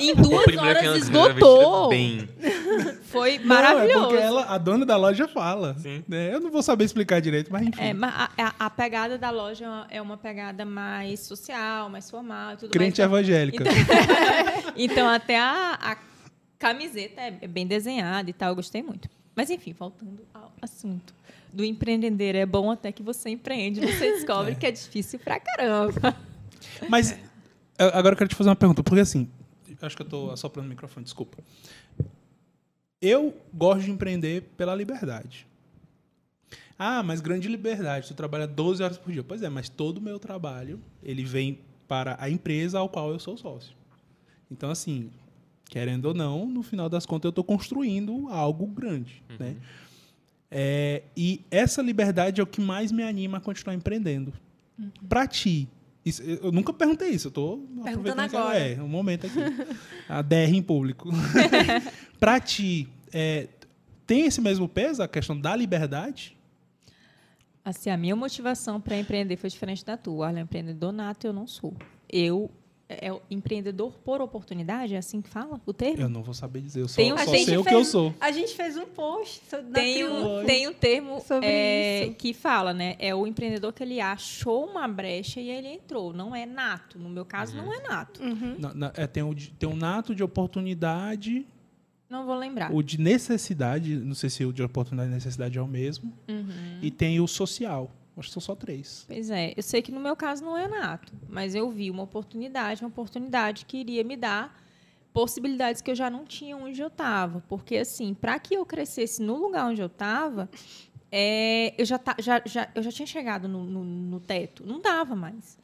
[0.00, 1.88] em duas horas esgotou.
[1.90, 2.28] Bem.
[3.04, 3.98] Foi Não, maravilhoso.
[3.98, 5.76] é porque ela, a dona da loja fala.
[5.78, 6.02] Sim.
[6.08, 6.34] né?
[6.34, 7.80] Eu não vou saber explicar direito, mas enfim.
[7.82, 12.54] É, mas a, a- a pegada da loja é uma pegada mais social, mais formal
[12.54, 13.12] e tudo Crente mais.
[13.12, 13.64] evangélica.
[14.74, 15.96] Então, até a, a
[16.58, 19.06] camiseta é é bem desenhada e tal, eu gostei muito.
[19.34, 21.14] Mas, enfim, voltando ao assunto.
[21.52, 26.16] Do empreender é bom até que você empreende, você descobre que é difícil pra caramba.
[26.88, 27.12] Mas
[27.78, 29.28] eu- agora eu quero te fazer uma pergunta, porque assim,
[29.80, 31.38] acho que eu tô assoprando o microfone, desculpa.
[33.00, 35.46] Eu gosto de empreender pela liberdade.
[36.78, 39.22] Ah, mas grande liberdade, tu trabalha 12 horas por dia.
[39.24, 43.18] Pois é, mas todo o meu trabalho, ele vem para a empresa ao qual eu
[43.18, 43.74] sou sócio.
[44.50, 45.10] Então, assim,
[45.72, 49.56] querendo ou não, no final das contas eu estou construindo algo grande, né?
[50.50, 54.34] É, e essa liberdade é o que mais me anima a continuar empreendendo.
[55.08, 55.66] Pra ti,
[56.04, 58.58] isso- eu nunca perguntei isso, eu tô aproveitando que agora.
[58.58, 59.38] É, um momento aqui.
[60.06, 61.08] A DR em público.
[62.20, 63.48] pra ti, é,
[64.06, 66.36] tem esse mesmo peso, a questão da liberdade?
[67.64, 70.26] Assim, a minha motivação para empreender foi diferente da tua.
[70.26, 71.74] Olha, empreendedor nato eu não sou.
[72.10, 72.50] Eu
[73.00, 76.02] é o empreendedor por oportunidade, é assim que fala o termo?
[76.02, 78.14] Eu não vou saber dizer, eu só, Tem um- só sei o que eu sou.
[78.20, 79.40] A gente fez um post
[79.72, 82.14] Tem um, tem um termo Sobre é, isso.
[82.16, 82.96] que fala, né?
[82.98, 86.12] É o empreendedor que ele achou uma brecha e ele entrou.
[86.12, 86.98] Não é nato.
[86.98, 88.22] No meu caso, não é nato.
[88.22, 88.56] Uhum.
[88.58, 91.46] Na- na- é, tem, o, tem um nato de oportunidade,
[92.08, 92.72] Não vou lembrar.
[92.74, 96.78] o de necessidade, não sei se o de oportunidade e necessidade é o mesmo, Uhum.
[96.82, 97.90] e tem o social.
[98.16, 99.04] Acho que são só três.
[99.08, 102.02] Pois é, eu sei que no meu caso não é nato, mas eu vi uma
[102.02, 104.60] oportunidade, uma oportunidade que iria me dar
[105.12, 107.42] possibilidades que eu já não tinha onde eu estava.
[107.48, 110.48] Porque, assim, para que eu crescesse no lugar onde eu estava,
[111.78, 114.64] eu, já, ta- já, já, eu já tinha chegado no, no, no teto.
[114.66, 115.58] Não dava mais.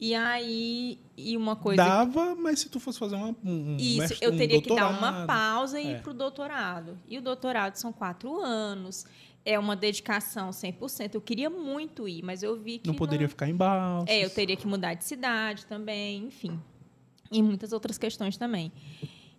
[0.00, 3.98] E aí, e uma coisa Dava, mas se tu fosse fazer uma, um, um Isso,
[3.98, 5.90] mestre- eu um teria que dar uma pausa e É.
[5.92, 6.96] ir para o doutorado.
[7.08, 9.04] E o doutorado são quatro anos,
[9.48, 11.14] é uma dedicação 100%.
[11.14, 12.86] Eu queria muito ir, mas eu vi que.
[12.86, 14.06] Não poderia ficar em balsas.
[14.06, 16.60] É, eu teria que mudar de cidade também, enfim.
[17.32, 18.70] E muitas outras questões também.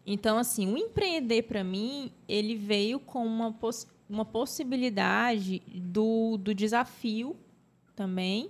[0.03, 6.55] Então, assim, o empreender, para mim, ele veio com uma, poss uma possibilidade do, do
[6.55, 7.35] desafio
[7.95, 8.49] também.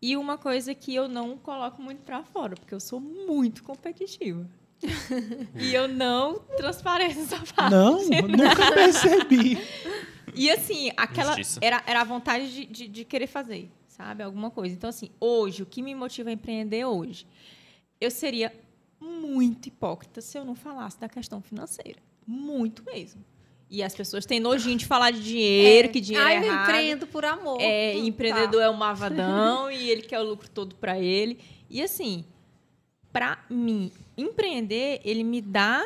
[0.00, 4.48] E uma coisa que eu não coloco muito para fora, porque eu sou muito competitiva.
[5.60, 7.74] e eu não transpareço essa parte.
[7.74, 9.58] Não, nunca percebi.
[10.36, 11.58] E assim, aquela Justiça.
[11.62, 14.22] era, era a vontade de, de, de querer fazer, sabe?
[14.22, 14.74] Alguma coisa.
[14.74, 17.26] Então, assim, hoje, o que me motiva a empreender hoje?
[18.00, 18.52] Eu seria
[19.00, 21.98] muito hipócrita se eu não falasse da questão financeira.
[22.26, 23.24] Muito mesmo.
[23.68, 26.68] E as pessoas têm nojinho de falar de dinheiro, que dinheiro Ai, é eu errado.
[26.68, 27.60] empreendo por amor.
[27.60, 27.98] É, Tá.
[27.98, 31.40] empreendedor é um mavadão e ele quer o lucro todo para ele.
[31.68, 32.24] E assim,
[33.12, 35.82] para mim, empreender, ele me dá.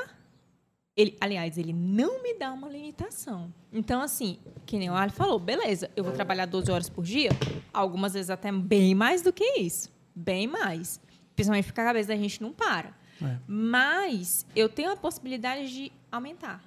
[0.97, 3.53] Ele, aliás, ele não me dá uma limitação.
[3.73, 7.31] Então, assim, que nem o Ali falou, beleza, eu vou trabalhar 12 horas por dia,
[7.73, 9.91] algumas vezes até bem mais do que isso.
[10.15, 11.01] Bem mais.
[11.35, 12.89] Principalmente porque a cabeça da gente não para.
[13.23, 13.39] É.
[13.47, 16.63] Mas eu tenho a possibilidade de aumentar.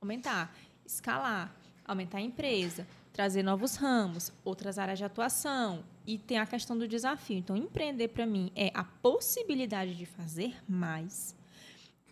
[0.00, 0.54] Aumentar,
[0.86, 1.54] escalar,
[1.84, 5.84] aumentar a empresa, trazer novos ramos, outras áreas de atuação.
[6.06, 7.36] E tem a questão do desafio.
[7.36, 11.36] Então, empreender para mim é a possibilidade de fazer mais.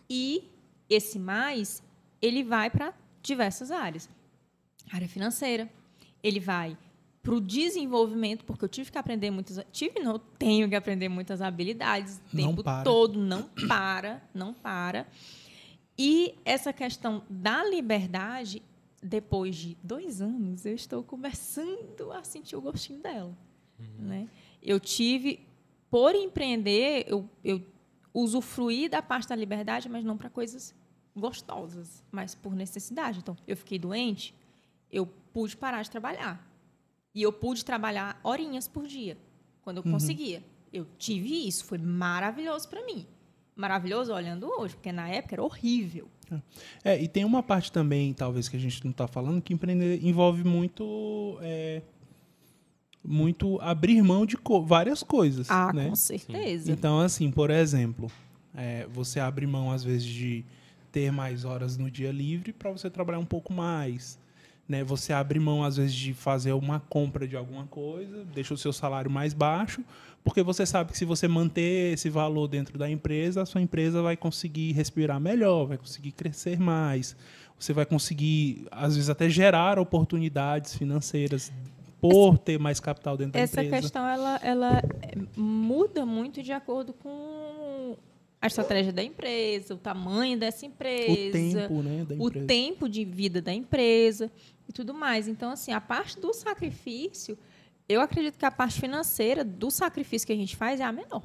[0.09, 0.49] E
[0.89, 1.83] esse mais,
[2.21, 4.09] ele vai para diversas áreas.
[4.91, 5.69] Área financeira,
[6.23, 6.77] ele vai
[7.21, 9.59] para o desenvolvimento, porque eu tive que aprender muitas.
[9.71, 12.83] Tive, não, eu tenho que aprender muitas habilidades o tempo para.
[12.83, 15.05] todo, não para, não para.
[15.97, 18.61] E essa questão da liberdade,
[19.03, 23.37] depois de dois anos, eu estou começando a sentir o gostinho dela.
[23.99, 24.29] Né?
[24.63, 25.41] Eu tive,
[25.89, 27.61] por empreender, eu, eu
[28.17, 30.73] usufruí da parte da liberdade, mas não para coisas
[31.15, 33.19] gostosas, mas por necessidade.
[33.19, 34.33] Então, eu fiquei doente,
[34.91, 36.45] eu pude parar de trabalhar.
[37.13, 39.17] E eu pude trabalhar horinhas por dia,
[39.61, 40.43] quando eu conseguia.
[40.71, 43.05] Eu tive isso, foi maravilhoso para mim.
[43.55, 46.07] Maravilhoso olhando hoje, porque na época era horrível.
[46.83, 50.03] É, e tem uma parte também, talvez, que a gente não está falando, que empreender
[50.03, 51.37] envolve muito.
[51.41, 51.81] é,
[53.07, 55.49] muito abrir mão de co- várias coisas.
[55.49, 55.87] Ah, né?
[55.89, 56.69] com certeza.
[56.71, 58.11] Então, assim, por exemplo,
[58.53, 60.43] é, você abre mão, às vezes, de
[60.91, 64.19] ter mais horas no dia livre para você trabalhar um pouco mais.
[64.67, 64.83] Né?
[64.83, 68.73] Você abre mão, às vezes, de fazer uma compra de alguma coisa, deixa o seu
[68.73, 69.81] salário mais baixo,
[70.25, 74.01] porque você sabe que se você manter esse valor dentro da empresa, a sua empresa
[74.01, 77.15] vai conseguir respirar melhor, vai conseguir crescer mais.
[77.57, 81.51] Você vai conseguir, às vezes, até gerar oportunidades financeiras
[81.99, 83.81] por ter mais capital dentro Essa da empresa.
[83.81, 87.97] questão ela, ela é, muda muito de acordo com
[88.39, 93.03] a estratégia da empresa, o tamanho dessa empresa, O tempo, né, da o tempo de
[93.03, 94.31] vida da empresa
[94.69, 95.27] e tudo mais.
[95.27, 97.37] Então, assim, a parte do sacrifício,
[97.89, 101.23] eu acredito que a parte financeira do sacrifício que a gente faz é a menor.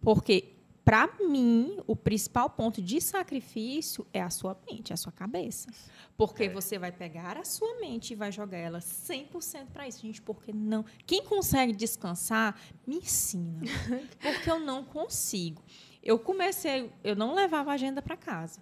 [0.00, 0.53] Porque,
[0.84, 5.68] para mim, o principal ponto de sacrifício é a sua mente, a sua cabeça.
[6.14, 10.02] Porque você vai pegar a sua mente e vai jogar ela 100% para isso.
[10.02, 10.84] Gente, porque não?
[11.06, 13.62] Quem consegue descansar, me ensina.
[14.20, 15.62] Porque eu não consigo.
[16.02, 18.60] Eu comecei, eu não levava a agenda para casa.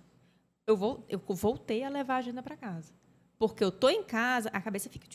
[0.65, 2.93] Eu, vou, eu voltei a levar a agenda para casa.
[3.37, 5.09] Porque eu tô em casa, a cabeça fica.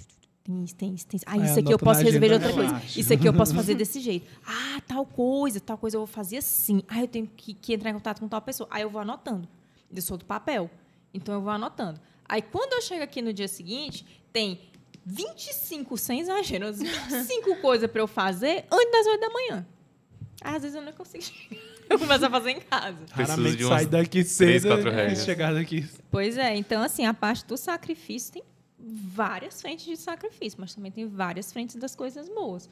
[0.47, 1.25] Tem isso, tem isso, tem isso.
[1.27, 2.67] Ah, Aí isso aqui eu posso resolver de outra coisa.
[2.69, 2.99] relaxa.
[2.99, 4.25] Isso aqui eu posso fazer desse jeito.
[4.45, 6.81] Ah, tal coisa, tal coisa eu vou fazer assim.
[6.87, 8.65] Ah, eu tenho que, que entrar em contato com tal pessoa.
[8.71, 9.45] Aí eu vou anotando.
[9.93, 10.69] Eu sou do papel.
[11.13, 11.99] Então eu vou anotando.
[12.29, 14.61] Aí quando eu chego aqui no dia seguinte, tem
[15.05, 19.67] 25, sem exagero, umas 25 coisas para eu fazer antes das 8 da manhã.
[20.41, 21.61] Ah, Às vezes eu não consigo chegar.
[21.89, 22.97] Eu começo a fazer em casa.
[23.11, 25.23] Raramente sai daqui cedo três, quatro e regras.
[25.23, 25.87] chegar daqui.
[26.11, 28.43] Pois é, então assim, a parte do sacrifício tem
[28.87, 32.69] várias frentes de sacrifício, mas também tem várias frentes das coisas boas.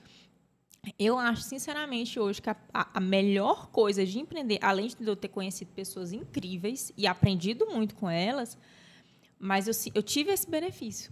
[0.99, 5.29] Eu acho, sinceramente, hoje que a, a- melhor coisa de empreender, além de eu ter
[5.29, 8.55] conhecido pessoas incríveis e aprendido muito com elas,
[9.39, 11.11] mas eu, eu tive esse benefício.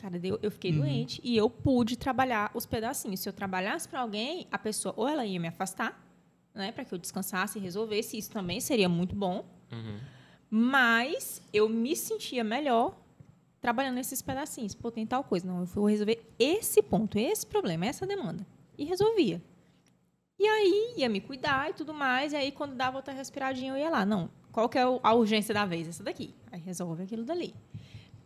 [0.00, 3.20] Cara, eu, eu fiquei doente e eu pude trabalhar os pedacinhos.
[3.20, 6.00] Se eu trabalhasse para alguém, a pessoa ou ela ia me afastar,
[6.54, 8.16] né, para que eu descansasse e resolvesse.
[8.16, 9.44] Isso também seria muito bom.
[9.72, 9.98] Uhum.
[10.50, 12.96] Mas eu me sentia melhor
[13.62, 14.74] trabalhando nesses pedacinhos.
[14.74, 15.46] Pô, tem tal coisa.
[15.46, 18.44] Não, eu vou resolver esse ponto, esse problema, essa demanda.
[18.76, 19.40] E resolvia.
[20.38, 22.32] E aí ia me cuidar e tudo mais.
[22.32, 24.04] E aí, quando dava outra respiradinha, eu ia lá.
[24.04, 25.86] Não, qual que é a urgência da vez?
[25.88, 26.34] Essa daqui.
[26.50, 27.54] Aí resolve aquilo dali.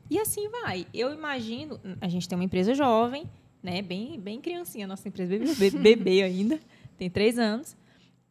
[0.08, 0.86] E assim vai.
[0.94, 3.28] Eu imagino, a gente tem uma empresa jovem,
[3.62, 3.82] né?
[3.82, 6.58] Bem, bem criancinha, nossa empresa bebê, bebê- bebê ainda,
[6.96, 7.76] tem três anos.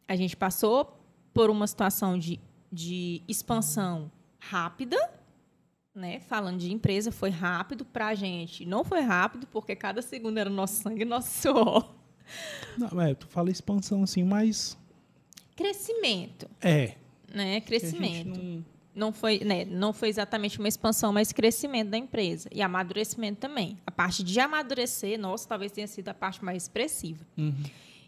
[0.08, 0.98] A gente passou
[1.32, 2.40] por uma situação de,
[2.72, 4.10] de expansão
[4.40, 4.96] rápida,
[5.96, 6.20] né?
[6.20, 8.64] Falando de empresa, foi rápido para a gente.
[8.66, 11.92] Não foi rápido, porque cada segundo era nosso sangue e nosso suor.
[12.76, 14.76] Não, é, tu fala expansão assim, mas.
[15.56, 16.94] Crescimento, É.
[17.32, 17.60] né?
[17.60, 18.38] Crescimento.
[18.38, 18.64] não-
[18.94, 23.76] não foi, né, não foi exatamente uma expansão, mas crescimento da empresa e amadurecimento também.
[23.86, 27.22] A parte de amadurecer, nossa, talvez tenha sido a parte mais expressiva.
[27.36, 27.54] Uhum.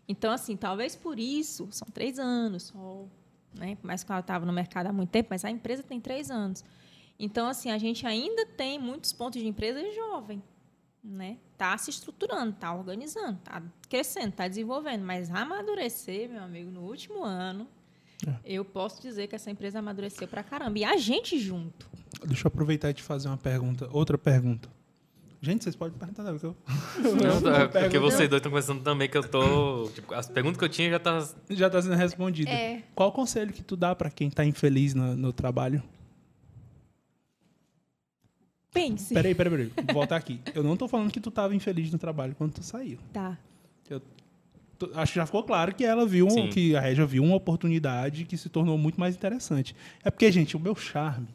[0.09, 3.05] Então, assim, talvez por isso, são três anos só,
[3.55, 3.77] né?
[3.77, 6.31] Por mais que ela estava no mercado há muito tempo, mas a empresa tem três
[6.31, 6.65] anos.
[7.19, 10.43] Então, assim, a gente ainda tem muitos pontos de empresa jovem,
[11.03, 11.39] né?
[11.57, 17.25] Tá se estruturando, tá organizando, tá crescendo, tá desenvolvendo, mas amadurecer, meu amigo, no último
[17.25, 17.67] ano,
[18.45, 20.79] eu posso dizer que essa empresa amadureceu pra caramba.
[20.79, 21.89] E a gente junto.
[22.25, 23.89] Deixa eu aproveitar e te fazer uma pergunta.
[23.93, 24.69] Outra pergunta.
[25.41, 26.57] Gente, vocês podem perguntar, não, porque eu.
[27.41, 29.89] Não, é porque vocês dois estão conversando também que eu tô.
[29.95, 31.29] Tipo, as perguntas que eu tinha já tá.
[31.51, 32.51] Já está sendo respondida.
[32.51, 32.83] É.
[32.93, 35.81] Qual o conselho que tu dá para quem tá infeliz no, no trabalho?
[38.73, 39.15] Pense.
[39.15, 39.73] Peraí, peraí, peraí.
[39.87, 40.41] Vou voltar aqui.
[40.55, 42.99] Eu não tô falando que tu tava infeliz no trabalho quando tu saiu.
[43.13, 43.37] Tá.
[44.79, 47.35] Tu- Acho que já ficou claro que ela viu, um- que a Regia viu uma
[47.35, 49.75] oportunidade que se tornou muito mais interessante.
[50.05, 51.27] É porque, gente, o meu charme,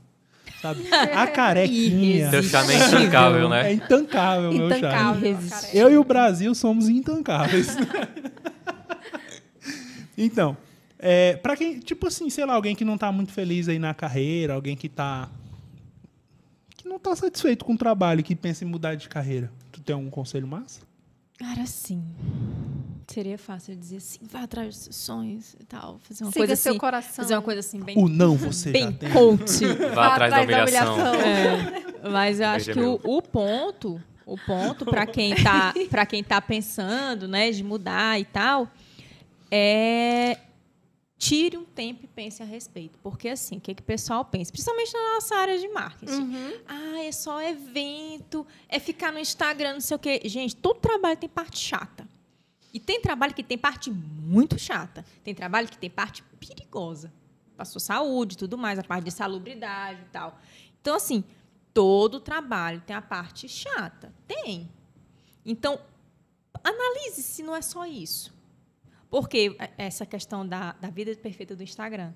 [0.62, 0.82] sabe?
[1.14, 3.70] A carequinha Seu charme é intancável, né?
[3.70, 4.78] é intancável, meu charme.
[4.78, 5.38] Intancável.
[5.50, 5.68] Cara.
[5.76, 7.76] Eu e o Brasil somos intancáveis.
[10.18, 10.56] então,
[11.00, 13.94] é, para quem, tipo assim, sei lá, alguém que não tá muito feliz aí na
[13.94, 15.30] carreira, alguém que tá
[16.94, 19.52] não tá satisfeito com o trabalho, e que pensa em mudar de carreira.
[19.72, 20.82] Tu tem algum conselho massa?
[21.38, 22.04] Cara, sim.
[23.08, 26.00] Seria fácil dizer assim, vai atrás dos seus sonhos e tal.
[26.00, 26.80] Fazer uma Siga coisa seu assim.
[26.80, 27.14] coração.
[27.16, 29.12] Fazer uma coisa assim, bem, O não você já bem tem.
[29.12, 29.66] coach.
[29.94, 31.16] Vá atrás da humilhação.
[31.16, 36.24] É, mas eu acho que o, o ponto, o ponto para quem tá, para quem
[36.24, 38.68] tá pensando, né, de mudar e tal,
[39.52, 40.38] é
[41.24, 44.52] tire um tempo e pense a respeito, porque assim, o que que o pessoal pensa,
[44.52, 46.12] principalmente na nossa área de marketing.
[46.68, 50.22] Ah, é só evento, é ficar no Instagram, não sei o quê.
[50.26, 52.06] Gente, todo trabalho tem parte chata.
[52.74, 55.06] E tem trabalho que tem parte muito chata.
[55.24, 57.14] Tem trabalho que tem parte perigosa.
[57.56, 60.38] Para sua saúde e tudo mais, a parte de salubridade e tal.
[60.82, 61.24] Então, assim,
[61.74, 64.14] todo trabalho tem a parte chata.
[64.28, 64.70] Tem.
[65.46, 65.80] Então,
[66.62, 68.33] analise se não é só isso.
[69.14, 72.12] Porque essa questão da, da vida perfeita do Instagram.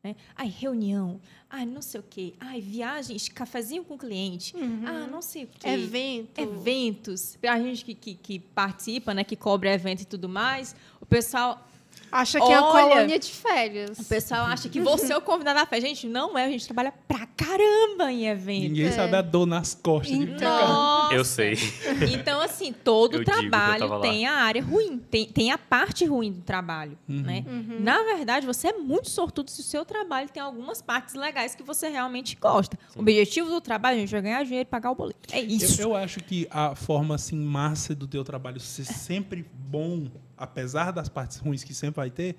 [0.00, 0.14] Né?
[0.36, 1.20] Ai, reunião.
[1.50, 2.34] Ai, não sei o quê.
[2.38, 4.54] Ai, viagens, cafezinho com cliente.
[4.86, 5.66] Ah, não sei o quê.
[5.66, 6.40] Evento.
[6.40, 7.36] Eventos.
[7.42, 11.66] A gente que, que, que participa, né, que cobre evento e tudo mais, o pessoal
[12.10, 13.98] Acha que é uma Olha, colônia de férias.
[13.98, 15.86] o pessoal acha que você é o convidado da festa.
[15.86, 16.44] Gente, não é.
[16.46, 18.68] A gente trabalha pra caramba em evento.
[18.68, 20.16] Ninguém sabe a dor nas costas.
[20.40, 21.14] Nossa.
[21.14, 21.56] Eu sei.
[22.16, 26.40] Então, assim, todo Eu trabalho tem a área ruim, tem, tem a parte ruim do
[26.40, 26.96] trabalho.
[27.06, 27.44] Né?
[27.80, 31.62] Na verdade, você é muito sortudo se o seu trabalho tem algumas partes legais que
[31.62, 32.78] você realmente gosta.
[32.94, 35.20] O objetivo do trabalho, gente, é ganhar dinheiro e pagar o boleto.
[35.32, 35.80] É isso.
[35.80, 40.06] Eu, eu acho que a forma assim massa do teu trabalho ser sempre bom,
[40.36, 42.36] apesar das partes ruins que sempre vai ter,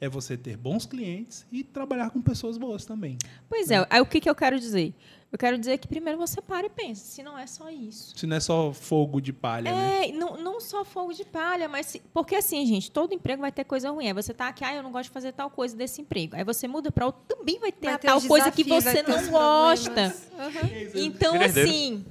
[0.00, 3.16] é você ter bons clientes e trabalhar com pessoas boas também.
[3.48, 4.92] Pois é, aí o que, que eu quero dizer?
[5.30, 8.12] Eu quero dizer que primeiro você para e pensa, se não é só isso.
[8.18, 10.08] Se não é só fogo de palha, né?
[10.08, 11.86] É, não, não só fogo de palha, mas.
[11.86, 14.08] se- porque assim, gente, todo emprego vai ter coisa ruim.
[14.08, 16.36] Aí você tá aqui, ah, eu não gosto de fazer tal coisa desse emprego.
[16.36, 19.02] Aí você muda para outro, também vai ter Vai a ter tal coisa que você
[19.02, 19.90] não os gosta.
[19.90, 20.96] problemas.
[20.96, 22.04] Então, assim,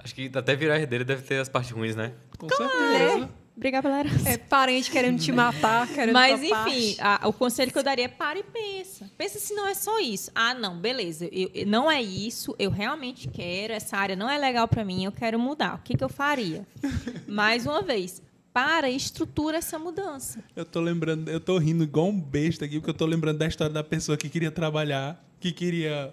[0.00, 2.12] Acho que até virar herdeiro deve ter as partes ruins, né?
[2.38, 3.30] Com certeza.
[3.58, 4.08] Obrigada, galera.
[4.24, 8.08] É parente querendo te matar, querendo Mas, enfim, a- o conselho que eu daria é
[8.08, 9.10] para e pensa.
[9.18, 10.30] Pensa se não é só isso.
[10.34, 11.28] Ah, não, beleza.
[11.30, 15.04] eu- eu- não é isso, eu realmente quero, essa área não é legal para mim,
[15.04, 15.74] eu quero mudar.
[15.74, 16.66] O que, que eu faria?
[17.28, 18.22] Mais uma vez,
[18.52, 20.42] para e estrutura essa mudança.
[20.56, 23.46] Eu tô lembrando, eu tô rindo igual um besta aqui, porque eu tô lembrando da
[23.46, 26.12] história da pessoa que queria trabalhar, que queria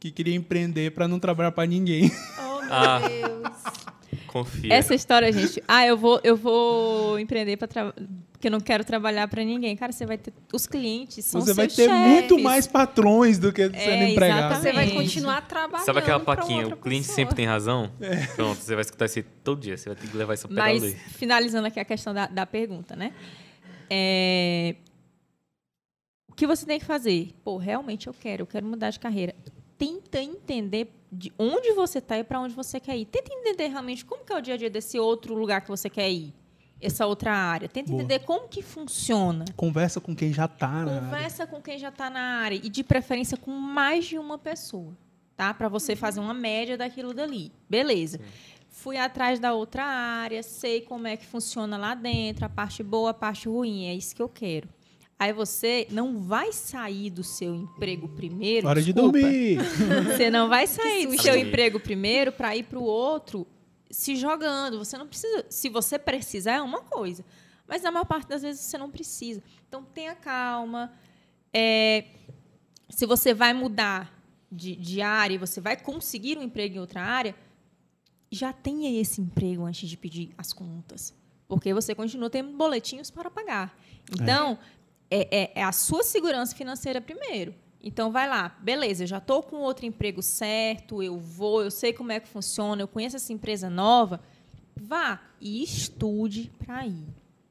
[0.00, 2.10] que queria empreender para não trabalhar para ninguém.
[2.38, 3.00] Oh, meu Ah.
[3.08, 3.93] Deus.
[4.26, 4.72] Confia.
[4.72, 5.62] Essa história, gente.
[5.66, 7.94] Ah, eu vou, eu vou empreender para trabalhar.
[8.32, 9.74] Porque eu não quero trabalhar para ninguém.
[9.74, 10.32] Cara, você vai ter.
[10.52, 11.98] Os clientes são Você vai ter chefes.
[11.98, 14.54] muito mais patrões do que sendo É, empregado.
[14.56, 14.94] Você vai Exatamente.
[15.14, 15.86] continuar trabalhando.
[15.86, 16.66] Sabe aquela plaquinha?
[16.68, 17.16] O cliente pessoa.
[17.16, 17.90] sempre tem razão?
[18.00, 18.26] É.
[18.34, 19.76] Pronto, você vai escutar isso todo dia.
[19.78, 20.92] Você vai ter que levar isso da Mas, lei.
[20.94, 23.12] finalizando aqui a questão da, da pergunta, né?
[23.88, 24.74] É,
[26.30, 27.30] O que você tem que fazer?
[27.44, 29.34] Pô, realmente eu quero, eu quero mudar de carreira.
[29.78, 33.04] Tenta entender de onde você está e para onde você quer ir.
[33.06, 35.88] Tenta entender realmente como que é o dia a dia desse outro lugar que você
[35.88, 36.34] quer ir.
[36.80, 37.68] Essa outra área.
[37.68, 38.02] Tenta Boa.
[38.02, 39.44] entender como que funciona.
[39.56, 41.00] Conversa com quem já tá na área.
[41.00, 44.92] Conversa com quem já está na área e de preferência com mais de uma pessoa,
[45.36, 45.54] tá?
[45.54, 47.52] Para você fazer uma média daquilo dali.
[47.70, 48.20] Beleza.
[48.68, 53.10] Fui atrás da outra área, sei como é que funciona lá dentro, a parte boa,
[53.10, 54.68] a parte ruim, é isso que eu quero.
[55.18, 58.66] Aí você não vai sair do seu emprego primeiro.
[58.66, 59.58] Hora de dormir.
[60.10, 63.46] Você não vai sair do seu emprego primeiro para ir para o outro
[63.90, 64.78] se jogando.
[64.78, 65.46] Você não precisa.
[65.48, 67.24] Se você precisar, é uma coisa.
[67.66, 69.42] Mas na maior parte das vezes você não precisa.
[69.68, 70.92] Então tenha calma.
[71.52, 72.06] É,
[72.88, 74.12] se você vai mudar
[74.50, 77.34] de, de área e você vai conseguir um emprego em outra área,
[78.30, 81.14] já tenha esse emprego antes de pedir as contas.
[81.46, 83.76] Porque você continua tendo boletinhos para pagar.
[84.12, 84.83] Então, é,
[85.30, 87.54] é- é a sua segurança financeira primeiro.
[87.82, 91.92] Então, vai lá, beleza, eu já estou com outro emprego certo, eu vou, eu sei
[91.92, 94.20] como é que funciona, eu conheço essa empresa nova.
[94.74, 97.06] Vá e estude para ir,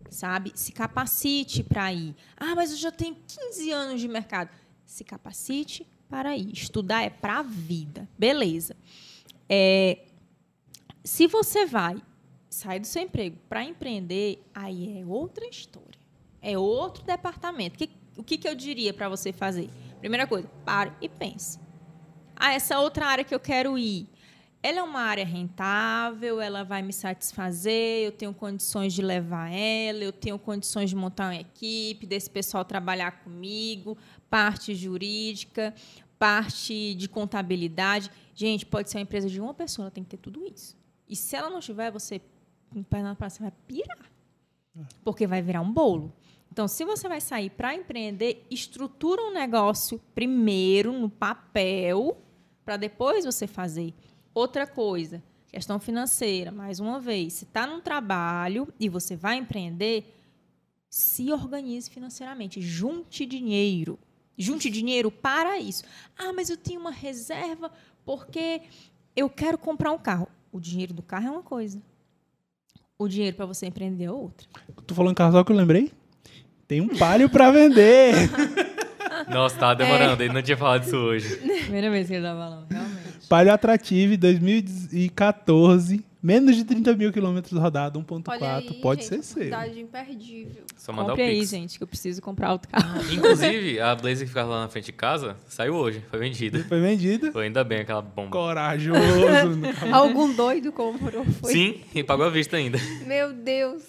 [0.10, 0.52] sabe?
[0.56, 2.16] Se capacite para ir.
[2.36, 4.50] Ah, mas eu já tenho 15 anos de mercado.
[4.86, 6.52] Se capacite para ir.
[6.52, 8.10] Estudar é para a vida.
[8.18, 8.76] Beleza.
[9.48, 10.00] É,
[11.04, 12.02] se você vai
[12.50, 16.03] sair do seu emprego para empreender, aí é outra história.
[16.44, 17.78] É outro departamento.
[17.78, 19.70] Que- o que, que eu diria para você fazer?
[20.00, 21.58] Primeira coisa, pare e pense.
[22.36, 24.08] Ah, essa outra área que eu quero ir,
[24.62, 30.04] ela é uma área rentável, ela vai me satisfazer, eu tenho condições de levar ela,
[30.04, 33.98] eu tenho condições de montar uma equipe, desse pessoal trabalhar comigo,
[34.30, 35.74] parte jurídica,
[36.20, 38.12] parte de contabilidade.
[38.36, 40.76] Gente, pode ser uma empresa de uma pessoa, ela tem que ter tudo isso.
[41.08, 42.22] E se ela não tiver, você,
[42.74, 44.12] no pé na praça, vai pirar.
[45.04, 46.12] Porque vai virar um bolo.
[46.54, 52.22] Então, se você vai sair para empreender, estrutura um negócio primeiro no papel,
[52.64, 53.92] para depois você fazer.
[54.36, 60.16] Outra coisa, questão financeira, mais uma vez, se está num trabalho e você vai empreender,
[60.88, 63.98] se organize financeiramente, junte dinheiro.
[64.38, 65.84] Junte dinheiro para isso.
[66.16, 67.72] Ah, mas eu tenho uma reserva
[68.06, 68.62] porque
[69.16, 70.28] eu quero comprar um carro.
[70.52, 71.82] O dinheiro do carro é uma coisa.
[72.96, 74.48] O dinheiro para você empreender é outra.
[74.86, 75.92] Tu falou em só que eu lembrei?
[76.68, 78.14] Tem um palio pra vender.
[79.30, 80.22] Nossa, tava demorando.
[80.24, 81.36] Ele não tinha falado isso hoje.
[81.38, 83.28] Primeira vez que ele dá balão, realmente.
[83.30, 86.04] palio Atrativo 2014.
[86.24, 88.24] Menos de 30 mil quilômetros rodados, 1.4.
[88.30, 89.78] Olha aí, Pode gente, ser seu.
[89.78, 90.64] imperdível.
[90.78, 91.50] Só mandar Compre o aí, Pix.
[91.50, 93.02] gente, que eu preciso comprar outro carro.
[93.12, 96.02] Inclusive, a Blazer que ficava lá na frente de casa saiu hoje.
[96.10, 96.64] Foi vendida.
[96.64, 97.30] Foi vendida.
[97.34, 98.32] Foi ainda bem aquela bomba.
[98.32, 99.00] Corajoso.
[99.92, 101.26] Algum doido comprou.
[101.26, 101.52] Foi.
[101.52, 102.80] Sim, e pagou a vista ainda.
[103.06, 103.84] Meu Deus.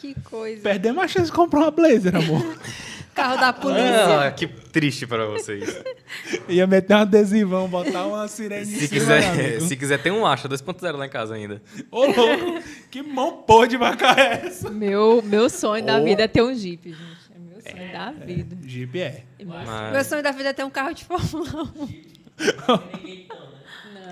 [0.00, 0.62] Que coisa.
[0.62, 2.42] Perdemos a chance de comprar uma Blazer, amor.
[3.14, 4.20] Carro da polícia.
[4.28, 5.82] Ah, que triste pra vocês.
[6.48, 10.24] Ia meter um adesivão, botar uma sirene em Se cima, quiser, se quiser, tem um
[10.24, 11.60] Acha 2.0 lá em casa ainda.
[11.90, 12.62] Ô, louco.
[12.90, 14.70] Que mão pô de vaca é essa?
[14.70, 17.00] Meu, meu sonho da vida é ter um Jeep, gente.
[17.34, 18.56] É meu sonho da vida.
[18.66, 19.24] Jeep é.
[19.44, 21.88] Mas- Meu sonho da vida é ter um carro de Fórmula 1.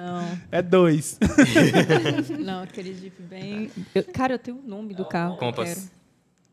[0.00, 1.18] Não, É dois.
[2.38, 3.70] não, aquele Jeep bem...
[3.94, 5.90] Eu- cara, eu tenho o nome do carro que eu Compass.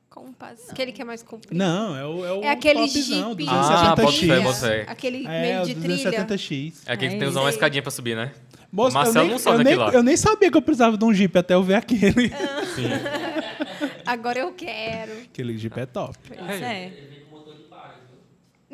[0.10, 0.70] Compass.
[0.70, 1.58] Aquele que é mais comprido.
[1.58, 3.48] Não, é o, é o É aquele Jeep.
[3.50, 4.02] Ah, 270X.
[4.02, 4.86] bota fé, bota fé.
[4.88, 6.12] Aquele É, meio de trilha.
[6.26, 6.74] 270X.
[6.86, 7.58] É aquele que É tem que usar uma isso.
[7.58, 8.32] escadinha pra subir, né?
[8.72, 9.94] Moço, Marcelo eu nem, não sobe nem, daquele lá.
[9.94, 12.32] eu nem sabia que eu precisava de um Jeep até eu ver aquele.
[14.06, 15.12] Agora eu quero.
[15.32, 16.18] Aquele Jeep é top.
[16.28, 16.92] Pois é.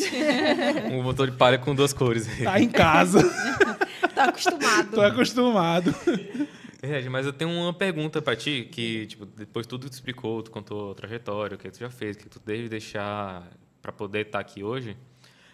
[0.92, 2.28] Um motor de palha com duas cores.
[2.44, 3.22] Tá em casa.
[4.16, 4.92] Tá acostumado.
[4.92, 5.96] Tô acostumado.
[6.82, 10.42] Verdade, mas eu tenho uma pergunta pra ti, que, tipo, depois tudo que tu explicou,
[10.44, 13.48] tu contou a trajetória, o que tu já fez, o que tu deve deixar
[13.82, 14.98] pra poder estar aqui hoje,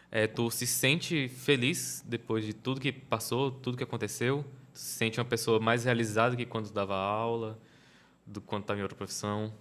[0.10, 4.46] é, tu se sente feliz depois de tudo que passou, tudo que aconteceu?
[4.74, 7.60] Tu se sente uma pessoa mais realizada que quando dava aula,
[8.26, 9.54] do quando estava em outra profissão?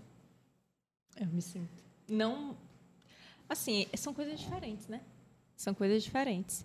[1.20, 1.82] Eu me sinto.
[2.08, 2.56] Não.
[3.48, 5.01] Assim, são coisas diferentes, né?
[5.56, 6.64] São coisas diferentes.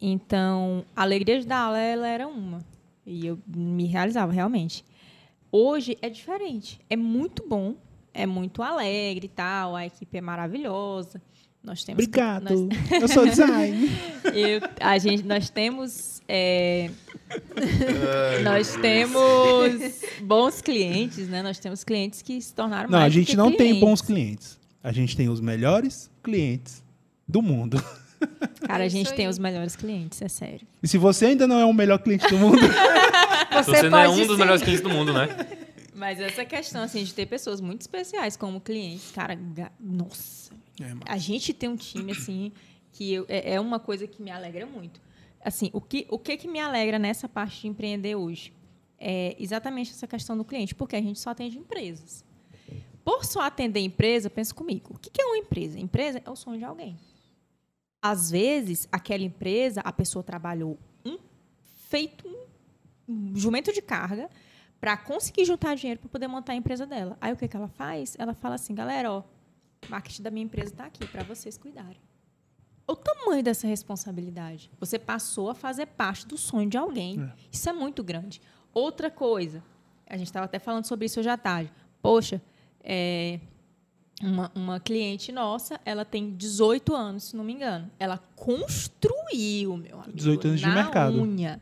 [0.00, 2.64] Então, a alegria de dar aula ela era uma.
[3.06, 4.84] E eu me realizava realmente.
[5.52, 6.80] Hoje é diferente.
[6.88, 7.74] É muito bom.
[8.12, 11.22] é muito alegre e tal, a equipe é maravilhosa.
[11.62, 12.42] Nós temos Obrigado.
[12.66, 13.88] nós- Eu sou design.
[14.34, 16.20] eu- a gente, nós temos.
[16.28, 16.90] é,
[18.42, 21.42] nós temos bons clientes, né?
[21.42, 23.80] Nós temos clientes que se tornaram Não, mais a do gente que não tem clientes.
[23.80, 24.58] bons clientes.
[24.82, 26.82] A gente tem os melhores clientes
[27.26, 27.82] do mundo.
[28.66, 30.66] Cara, É a isso gente tem os melhores clientes, é sério.
[30.82, 32.58] E se você ainda não é o melhor cliente do mundo,
[33.64, 35.28] Se você não é um dos melhores clientes do mundo, né?
[35.94, 40.50] Mas essa questão, assim, de ter pessoas muito especiais como clientes, cara, ga- nossa.
[41.06, 42.52] A gente tem um time, assim,
[42.92, 45.00] que eu- é, é uma coisa que me alegra muito.
[45.44, 48.52] Assim, o que, o que que me alegra nessa parte de empreender hoje?
[48.98, 52.24] É exatamente essa questão do cliente, porque a gente só atende empresas.
[53.10, 55.80] Por só atender empresa, pensa comigo, o que é uma empresa?
[55.80, 56.96] Empresa é o sonho de alguém.
[58.00, 61.18] Às vezes, aquela empresa, a pessoa trabalhou um,
[61.88, 62.24] feito
[63.08, 64.30] um jumento de carga
[64.80, 67.18] para conseguir juntar dinheiro para poder montar a empresa dela.
[67.20, 68.14] Aí o que, que ela faz?
[68.16, 69.24] Ela fala assim, galera, ó,
[69.88, 72.00] o marketing da minha empresa está aqui para vocês cuidarem.
[72.86, 74.70] O tamanho dessa responsabilidade.
[74.78, 77.28] Você passou a fazer parte do sonho de alguém.
[77.50, 78.40] Isso é muito grande.
[78.72, 79.64] Outra coisa,
[80.06, 81.72] a gente estava até falando sobre isso hoje à tarde.
[82.00, 82.40] Poxa,
[82.82, 83.40] é,
[84.22, 87.90] uma, uma cliente nossa, ela tem 18 anos, se não me engano.
[87.98, 90.12] Ela construiu, meu amigo.
[90.12, 91.20] 18 anos de na mercado.
[91.20, 91.60] Unha.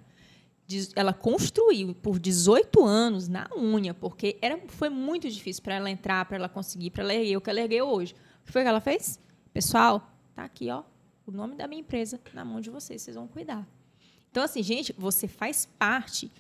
[0.95, 6.27] Ela construiu por 18 anos na unha, porque era, foi muito difícil para ela entrar,
[6.27, 8.15] para ela conseguir, para ela erguer o que ela ergueu hoje.
[8.43, 9.19] O que foi que ela fez?
[9.53, 10.83] Pessoal, tá aqui, ó,
[11.27, 13.67] o nome da minha empresa na mão de vocês, vocês vão cuidar.
[14.31, 16.31] Então, assim, gente, você faz parte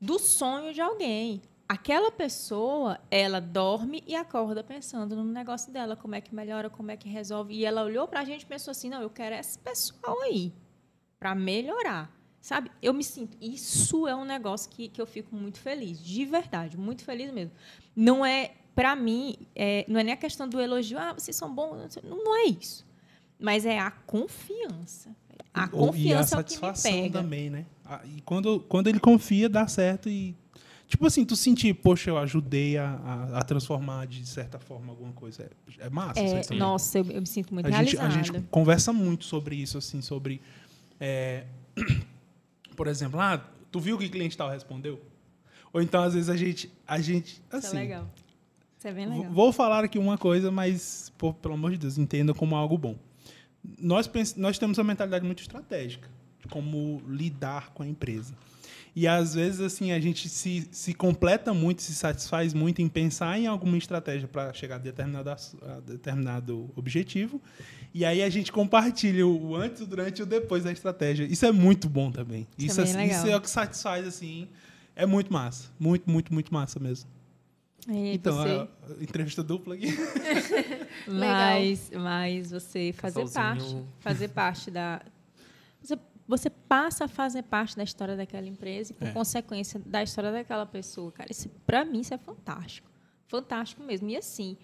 [0.00, 1.42] do sonho de alguém.
[1.68, 6.90] Aquela pessoa, ela dorme e acorda pensando no negócio dela, como é que melhora, como
[6.90, 7.54] é que resolve.
[7.54, 10.52] E ela olhou pra gente e pensou assim: não, eu quero esse pessoal aí
[11.18, 12.14] para melhorar.
[12.38, 12.70] Sabe?
[12.82, 13.38] Eu me sinto.
[13.40, 17.52] Isso é um negócio que, que eu fico muito feliz, de verdade, muito feliz mesmo.
[17.96, 21.54] Não é, para mim, é, não é nem a questão do elogio, ah, vocês são
[21.54, 22.84] bons, não, não é isso.
[23.40, 25.16] Mas é a confiança.
[25.54, 27.22] A e a confiança é o que me satisfação pega.
[27.22, 27.64] também, né?
[28.04, 30.36] E quando, quando ele confia, dá certo e.
[30.86, 35.12] Tipo assim, tu sentir, poxa, eu ajudei a, a, a transformar de certa forma alguma
[35.12, 35.50] coisa.
[35.78, 38.38] É, é massa isso É, nossa, eu, eu me sinto muito a gente, a realizada.
[38.38, 40.40] gente conversa muito sobre isso, assim, sobre.
[41.00, 41.44] é,
[42.76, 43.42] por exemplo, ah,
[43.72, 45.00] tu viu o que o cliente tal respondeu?
[45.72, 46.70] Ou então, às vezes, a gente.
[46.86, 48.10] A gente Isso assim, é legal.
[48.78, 49.32] Isso é bem legal.
[49.32, 52.96] Vou falar aqui uma coisa, mas, pô, pelo amor de Deus, entenda como algo bom.
[53.80, 56.08] Nós, nós temos uma mentalidade muito estratégica
[56.40, 58.34] de como lidar com a empresa.
[58.96, 63.36] E às vezes, assim, a gente se, se completa muito, se satisfaz muito em pensar
[63.38, 67.42] em alguma estratégia para chegar a determinado, a determinado objetivo.
[67.92, 71.24] E aí a gente compartilha o antes, o durante e o depois da estratégia.
[71.24, 72.46] Isso é muito bom também.
[72.56, 74.48] Isso é Isso, bem é, isso é o que satisfaz, assim.
[74.94, 75.70] É muito massa.
[75.78, 77.10] Muito, muito, muito massa mesmo.
[77.88, 78.68] E então, você-
[78.98, 79.86] a, entrevista dupla aqui.
[81.08, 83.82] Mas, mas você fazer Casalzinho.
[83.82, 85.02] parte, fazer parte da.
[86.26, 89.12] Você, passa a fazer parte da história daquela empresa e, por É.
[89.12, 91.12] consequência, da história daquela pessoa.
[91.12, 92.90] Cara, isso, pra mim, isso é fantástico.
[93.26, 94.08] Fantástico mesmo.
[94.08, 94.56] E assim,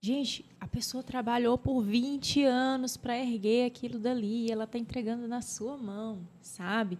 [0.00, 5.40] gente, a pessoa trabalhou por 20 anos para erguer aquilo dali ela está entregando na
[5.40, 6.98] sua mão, sabe?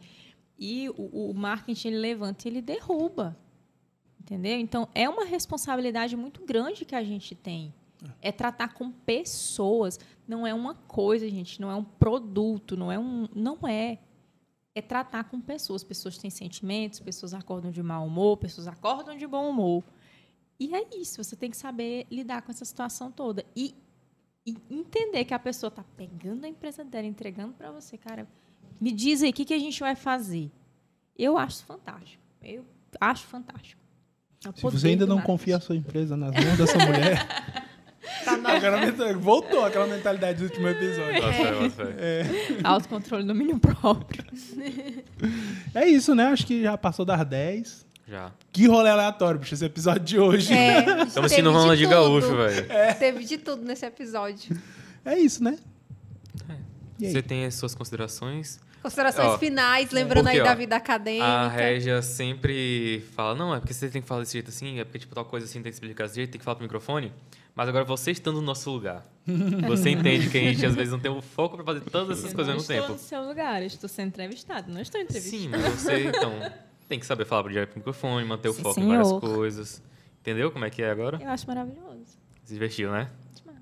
[0.59, 3.37] E o, o marketing ele levanta e ele derruba.
[4.21, 4.59] Entendeu?
[4.59, 7.73] Então, é uma responsabilidade muito grande que a gente tem.
[8.21, 9.99] É tratar com pessoas.
[10.27, 11.61] Não é uma coisa, gente.
[11.61, 12.77] Não é um produto.
[12.77, 13.29] Não é um.
[13.35, 13.99] Não é.
[14.75, 15.83] É tratar com pessoas.
[15.83, 19.83] Pessoas têm sentimentos, pessoas acordam de mau humor, pessoas acordam de bom humor.
[20.61, 21.23] E é isso.
[21.23, 23.45] Você tem que saber lidar com essa situação toda.
[23.57, 23.75] E,
[24.47, 27.97] e entender que a pessoa está pegando a empresa dela, entregando para você.
[27.97, 28.29] Cara,
[28.81, 30.51] me diz aí, o que, que a gente vai fazer?
[31.17, 32.23] Eu acho fantástico.
[32.43, 32.65] Eu
[33.01, 33.83] acho fantástico.
[34.55, 37.27] Se você ainda não confia a sua empresa nas mãos dessa mulher.
[38.25, 41.15] Tá mentalidade- voltou aquela mentalidade do último episódio.
[41.21, 42.27] Bota fé, bota fé.
[42.65, 44.25] Autocontrole do domínio próprio.
[45.75, 46.27] É isso, né?
[46.27, 47.87] Acho que já passou das 10.
[48.07, 48.33] Já.
[48.53, 50.53] Que rolê aleatório, bicho, esse episódio de hoje.
[50.55, 51.87] É, Estamos Ronald de.
[51.87, 52.67] Gaúcho, velho.
[52.99, 54.57] Teve de tudo nesse episódio.
[55.05, 55.59] É isso, né?
[56.99, 57.13] E aí?
[57.13, 58.59] Você tem as suas considerações?
[58.83, 61.25] Considerações Ó, finais, lembrando porque, aí da ó, vida acadêmica.
[61.25, 64.85] A Régia sempre fala, não, é porque você tem que falar desse jeito assim, é
[64.85, 67.13] porque tipo, tal coisa assim tem que explicar desse jeito, tem que falar pro microfone.
[67.59, 69.05] Mas agora você estando no nosso lugar,
[69.67, 72.31] você entende que a gente às vezes não tem o foco pra fazer todas essas
[72.31, 72.93] Eu coisas ao não mesmo estou tempo.
[72.93, 75.43] no seu lugar, eu estou sendo entrevistado, não estou entrevistando.
[75.43, 76.35] Sim, mas você, então,
[76.89, 79.21] tem que saber falar pro direto pro microfone, manter o Sim, foco em várias senhor.
[79.21, 79.83] coisas.
[80.21, 81.19] Entendeu como é que é agora?
[81.21, 82.17] Eu acho maravilhoso.
[82.45, 83.11] Se divertiu, né?
[83.35, 83.59] Demais.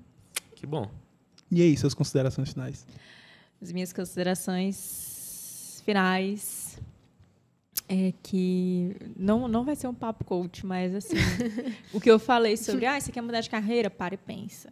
[0.53, 0.91] Que bom.
[1.49, 2.85] E aí, suas considerações finais?
[3.59, 6.56] As minhas considerações finais.
[7.87, 11.15] É que não, não vai ser um papo coach, mas assim,
[11.93, 13.89] o que eu falei sobre, ah, você quer mudar de carreira?
[13.89, 14.71] Para e pensa.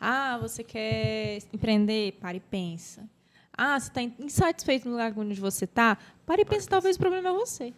[0.00, 2.12] Ah, você quer empreender?
[2.20, 3.08] Para e pensa.
[3.56, 5.96] Ah, você está insatisfeito no lugar onde você está?
[6.26, 7.72] Para e pensa, talvez o problema é você.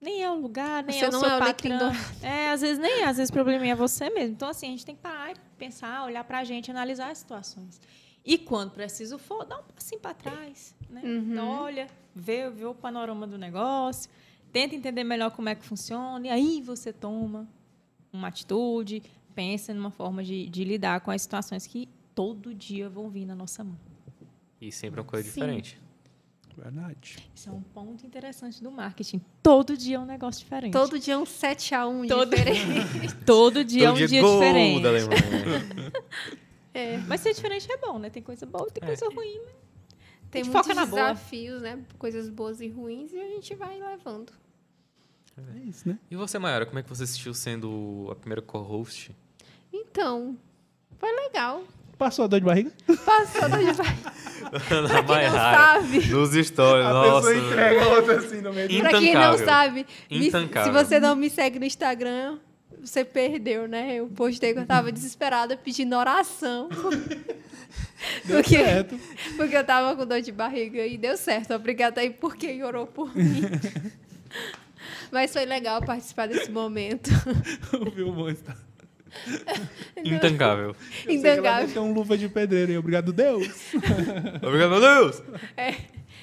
[0.00, 1.92] Nem é o lugar, nem Você é o não seu é o patrão.
[2.22, 4.34] É, às vezes nem é, às vezes o problema é você mesmo.
[4.34, 7.80] Então, assim, a gente tem que parar e pensar, olhar pra gente, analisar as situações.
[8.24, 10.74] E quando preciso for, dá um passinho para trás.
[10.88, 11.02] Né?
[11.04, 14.10] Então, olha, vê, vê o panorama do negócio,
[14.52, 17.46] tenta entender melhor como é que funciona, e aí você toma
[18.12, 19.02] uma atitude,
[19.34, 23.34] pensa numa forma de, de lidar com as situações que todo dia vão vir na
[23.34, 23.76] nossa mão.
[24.60, 25.34] E sempre uma coisa Sim.
[25.40, 25.78] diferente.
[26.56, 27.16] Verdade.
[27.34, 29.20] Isso é um ponto interessante do marketing.
[29.42, 30.72] Todo dia é um negócio diferente.
[30.72, 33.14] Todo dia um 7x1 Todo- diferente.
[33.26, 34.82] Todo dia é um Todo dia gol diferente.
[34.82, 35.94] da Alemanha.
[36.74, 38.10] É, Mas ser diferente é bom, né?
[38.10, 38.86] Tem coisa boa e tem É.
[38.86, 39.38] coisa ruim.
[39.38, 39.52] Né?
[40.30, 41.02] tem gente muitos foca na boa.
[41.12, 41.78] desafios, né?
[41.96, 44.32] Coisas boas e ruins e a gente vai levando.
[45.38, 45.96] É isso, né?
[46.10, 49.14] E você, Mayara, como é que você se sentiu sendo a primeira co-host?
[49.72, 50.36] Então,
[50.98, 51.62] foi legal.
[51.96, 52.72] Passou a dor de barriga?
[53.04, 53.78] Passou da gente.
[54.72, 57.28] Ana Pra quem não sabe, nos stories, nossa.
[57.30, 61.58] a outra assim no meio pra quem não sabe, me- se você não me segue
[61.60, 62.38] no Instagram,
[62.84, 63.96] você perdeu, né?
[63.96, 66.68] Eu postei que eu tava desesperada pedindo oração.
[68.24, 69.00] Deu Porque, certo.
[69.36, 71.54] porque eu tava com dor de barriga e deu certo.
[71.54, 73.42] Obrigada aí por quem orou por mim.
[75.10, 77.10] Mas foi legal participar desse momento.
[77.72, 78.54] Ouviu o monstro.
[80.04, 80.74] Intancável.
[81.06, 83.48] Eu deve ter um luva de pedreiro e obrigado, Deus.
[84.42, 85.22] Obrigado, Deus!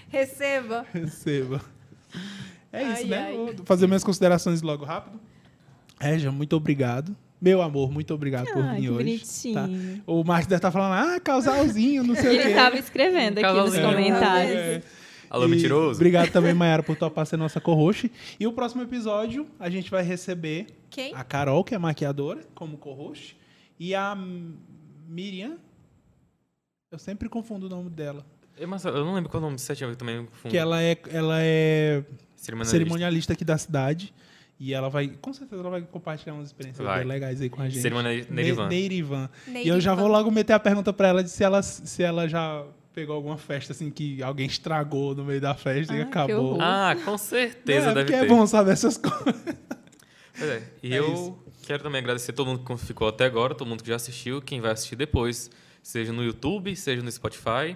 [0.10, 0.86] Receba.
[0.94, 1.62] Receba.
[2.74, 3.18] É isso, Ai, né?
[3.28, 3.36] ai.
[3.36, 5.20] Vou fazer minhas considerações logo rápido.
[6.02, 7.16] Regia, muito obrigado.
[7.40, 8.98] Meu amor, muito obrigado por Ai, vir hoje.
[8.98, 9.54] bonitinho.
[9.56, 9.70] tá?
[10.06, 12.50] O Marcos deve estar falando, ah, casalzinho, não sei o Ele quê.
[12.50, 13.88] estava escrevendo aqui nos Casalzinho.
[13.90, 14.56] comentários.
[14.58, 14.82] É.
[15.30, 15.96] Alô, E mentiroso?
[16.00, 18.12] Obrigado também, Mayara, por topar ser nossa co-host.
[18.40, 21.16] E o próximo episódio, a gente vai receber Quem?
[21.16, 23.36] a Carol, que é maquiadora, como co-host,
[23.80, 24.16] e a
[25.08, 25.58] Miriam.
[26.92, 28.26] Eu sempre confundo o nome dela.
[28.58, 30.52] Eu, mas eu não lembro qual é o nome set, eu também confundo.
[30.52, 32.04] Que ela é, ela é
[32.36, 32.78] Cerimonialista.
[32.78, 34.14] cerimonialista aqui da cidade.
[34.64, 37.00] E ela vai, com certeza, ela vai compartilhar umas experiências Vai.
[37.00, 37.82] bem legais aí com a gente.
[37.82, 38.68] Cerimonialista Ne- Nerivan.
[38.68, 39.30] Neirivan.
[39.48, 39.76] E Neirivan.
[39.76, 42.64] eu já vou logo meter a pergunta pra ela de se ela, se ela já
[42.94, 46.58] pegou alguma festa assim que alguém estragou no meio da festa e Ah, que acabou.
[46.62, 48.26] Ah, com certeza é, deve porque ter.
[48.26, 49.42] é bom saber essas coisas.
[50.38, 50.64] Pois é.
[50.84, 51.40] E É eu isso.
[51.66, 54.62] quero também agradecer todo mundo que ficou até agora, todo mundo que já assistiu, quem
[54.62, 55.50] vai assistir depois,
[55.82, 57.76] seja no YouTube, seja no Spotify.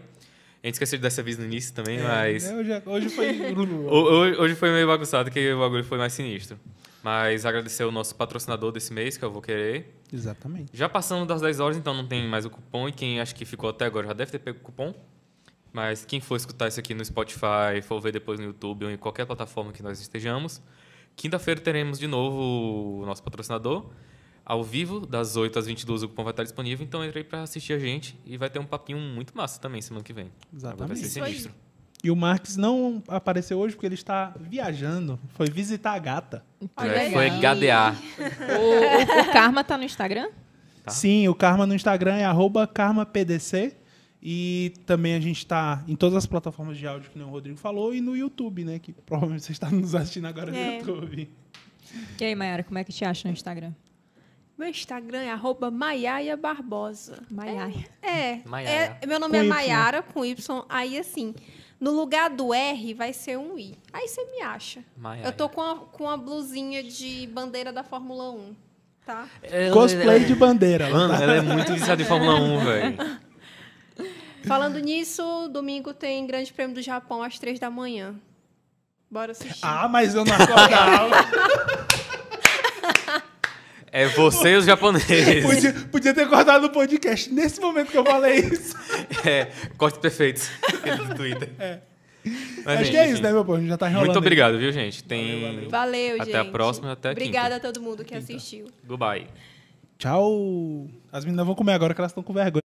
[0.66, 2.44] A gente esqueceu de dar esse aviso no início também, mas.
[2.44, 3.54] É, hoje, hoje foi.
[3.54, 6.58] Ho- Hoje, hoje foi meio bagunçado, que o bagulho foi mais sinistro.
[7.04, 9.96] Mas agradecer o nosso patrocinador desse mês, que eu vou querer.
[10.12, 10.72] Exatamente.
[10.74, 12.90] Já passando das 10 horas, então não tem mais o cupom.
[12.90, 14.92] E quem acha que ficou até agora já deve ter pego o cupom.
[15.72, 18.98] Mas quem for escutar isso aqui no Spotify, for ver depois no YouTube ou em
[18.98, 20.62] qualquer plataforma que nós estejamos,
[21.16, 23.86] quinta-feira teremos de novo o nosso patrocinador.
[24.46, 26.86] Ao vivo, das 8 às 22, o cupom vai estar disponível.
[26.86, 28.16] Então entre aí pra assistir a gente.
[28.26, 30.30] E vai ter um papinho muito massa também semana que vem.
[30.64, 31.34] Agora Vai ser Exatamente.
[31.40, 31.54] Sinistro.
[32.04, 35.20] E o Marques não apareceu hoje porque ele está viajando.
[35.30, 36.46] Foi visitar a gata.
[36.78, 37.96] É, foi GADA.
[38.60, 40.30] O, o- o Karma tá no Instagram?
[40.84, 40.92] Tá.
[40.92, 43.76] Sim, o Karma no Instagram é arroba KarmaPDC.
[44.22, 47.94] E também a gente está em todas as plataformas de áudio que o Rodrigo falou
[47.94, 48.78] e no YouTube, né?
[48.80, 50.78] Que provavelmente você está nos assistindo agora no É.
[50.80, 51.30] YouTube.
[52.20, 53.72] E aí, Mayara, como é que te acha no Instagram?
[54.58, 57.22] Meu Instagram é arroba Maiaia Barbosa.
[57.30, 57.86] Maiaia.
[58.02, 58.98] É, Maiara.
[59.02, 59.48] é, meu nome Com é.
[59.48, 60.66] Maiara, com Y.
[60.70, 61.36] Aí, assim,
[61.80, 63.78] no lugar do R vai ser um I.
[63.92, 64.82] Aí você me acha.
[64.96, 65.26] Maiaia.
[65.28, 68.56] Eu tô com a, com a blusinha de bandeira da Fórmula 1,
[69.06, 69.28] tá?
[69.44, 70.90] Ela- Cosplay ela- de bandeira.
[70.90, 72.98] Mano, ela é muito viciada em Fórmula 1, velho.
[74.48, 78.16] Falando nisso, domingo tem Grande Prêmio do Japão às três da manhã.
[79.12, 79.60] Bora assistir.
[79.66, 81.10] Ah, mas eu não acordava.
[83.98, 85.42] É você e os japoneses.
[85.42, 88.76] podia, podia ter cortado o podcast nesse momento que eu falei isso.
[89.26, 89.48] É,
[89.78, 90.50] cortes perfeitos
[91.08, 91.50] do Twitter.
[91.56, 93.58] Mas, Acho gente, que é isso, né, meu povo?
[93.58, 94.08] A gente já tá enrolando.
[94.08, 94.22] Muito aí.
[94.22, 95.02] obrigado, viu, gente?
[95.02, 95.70] Tem.
[95.70, 96.36] Valeu, Até gente.
[96.36, 98.68] a próxima, até a Obrigada a todo mundo que assistiu.
[98.86, 99.28] Goodbye.
[99.98, 100.88] Tchau.
[101.10, 102.65] As meninas vão comer agora que elas estão com vergonha.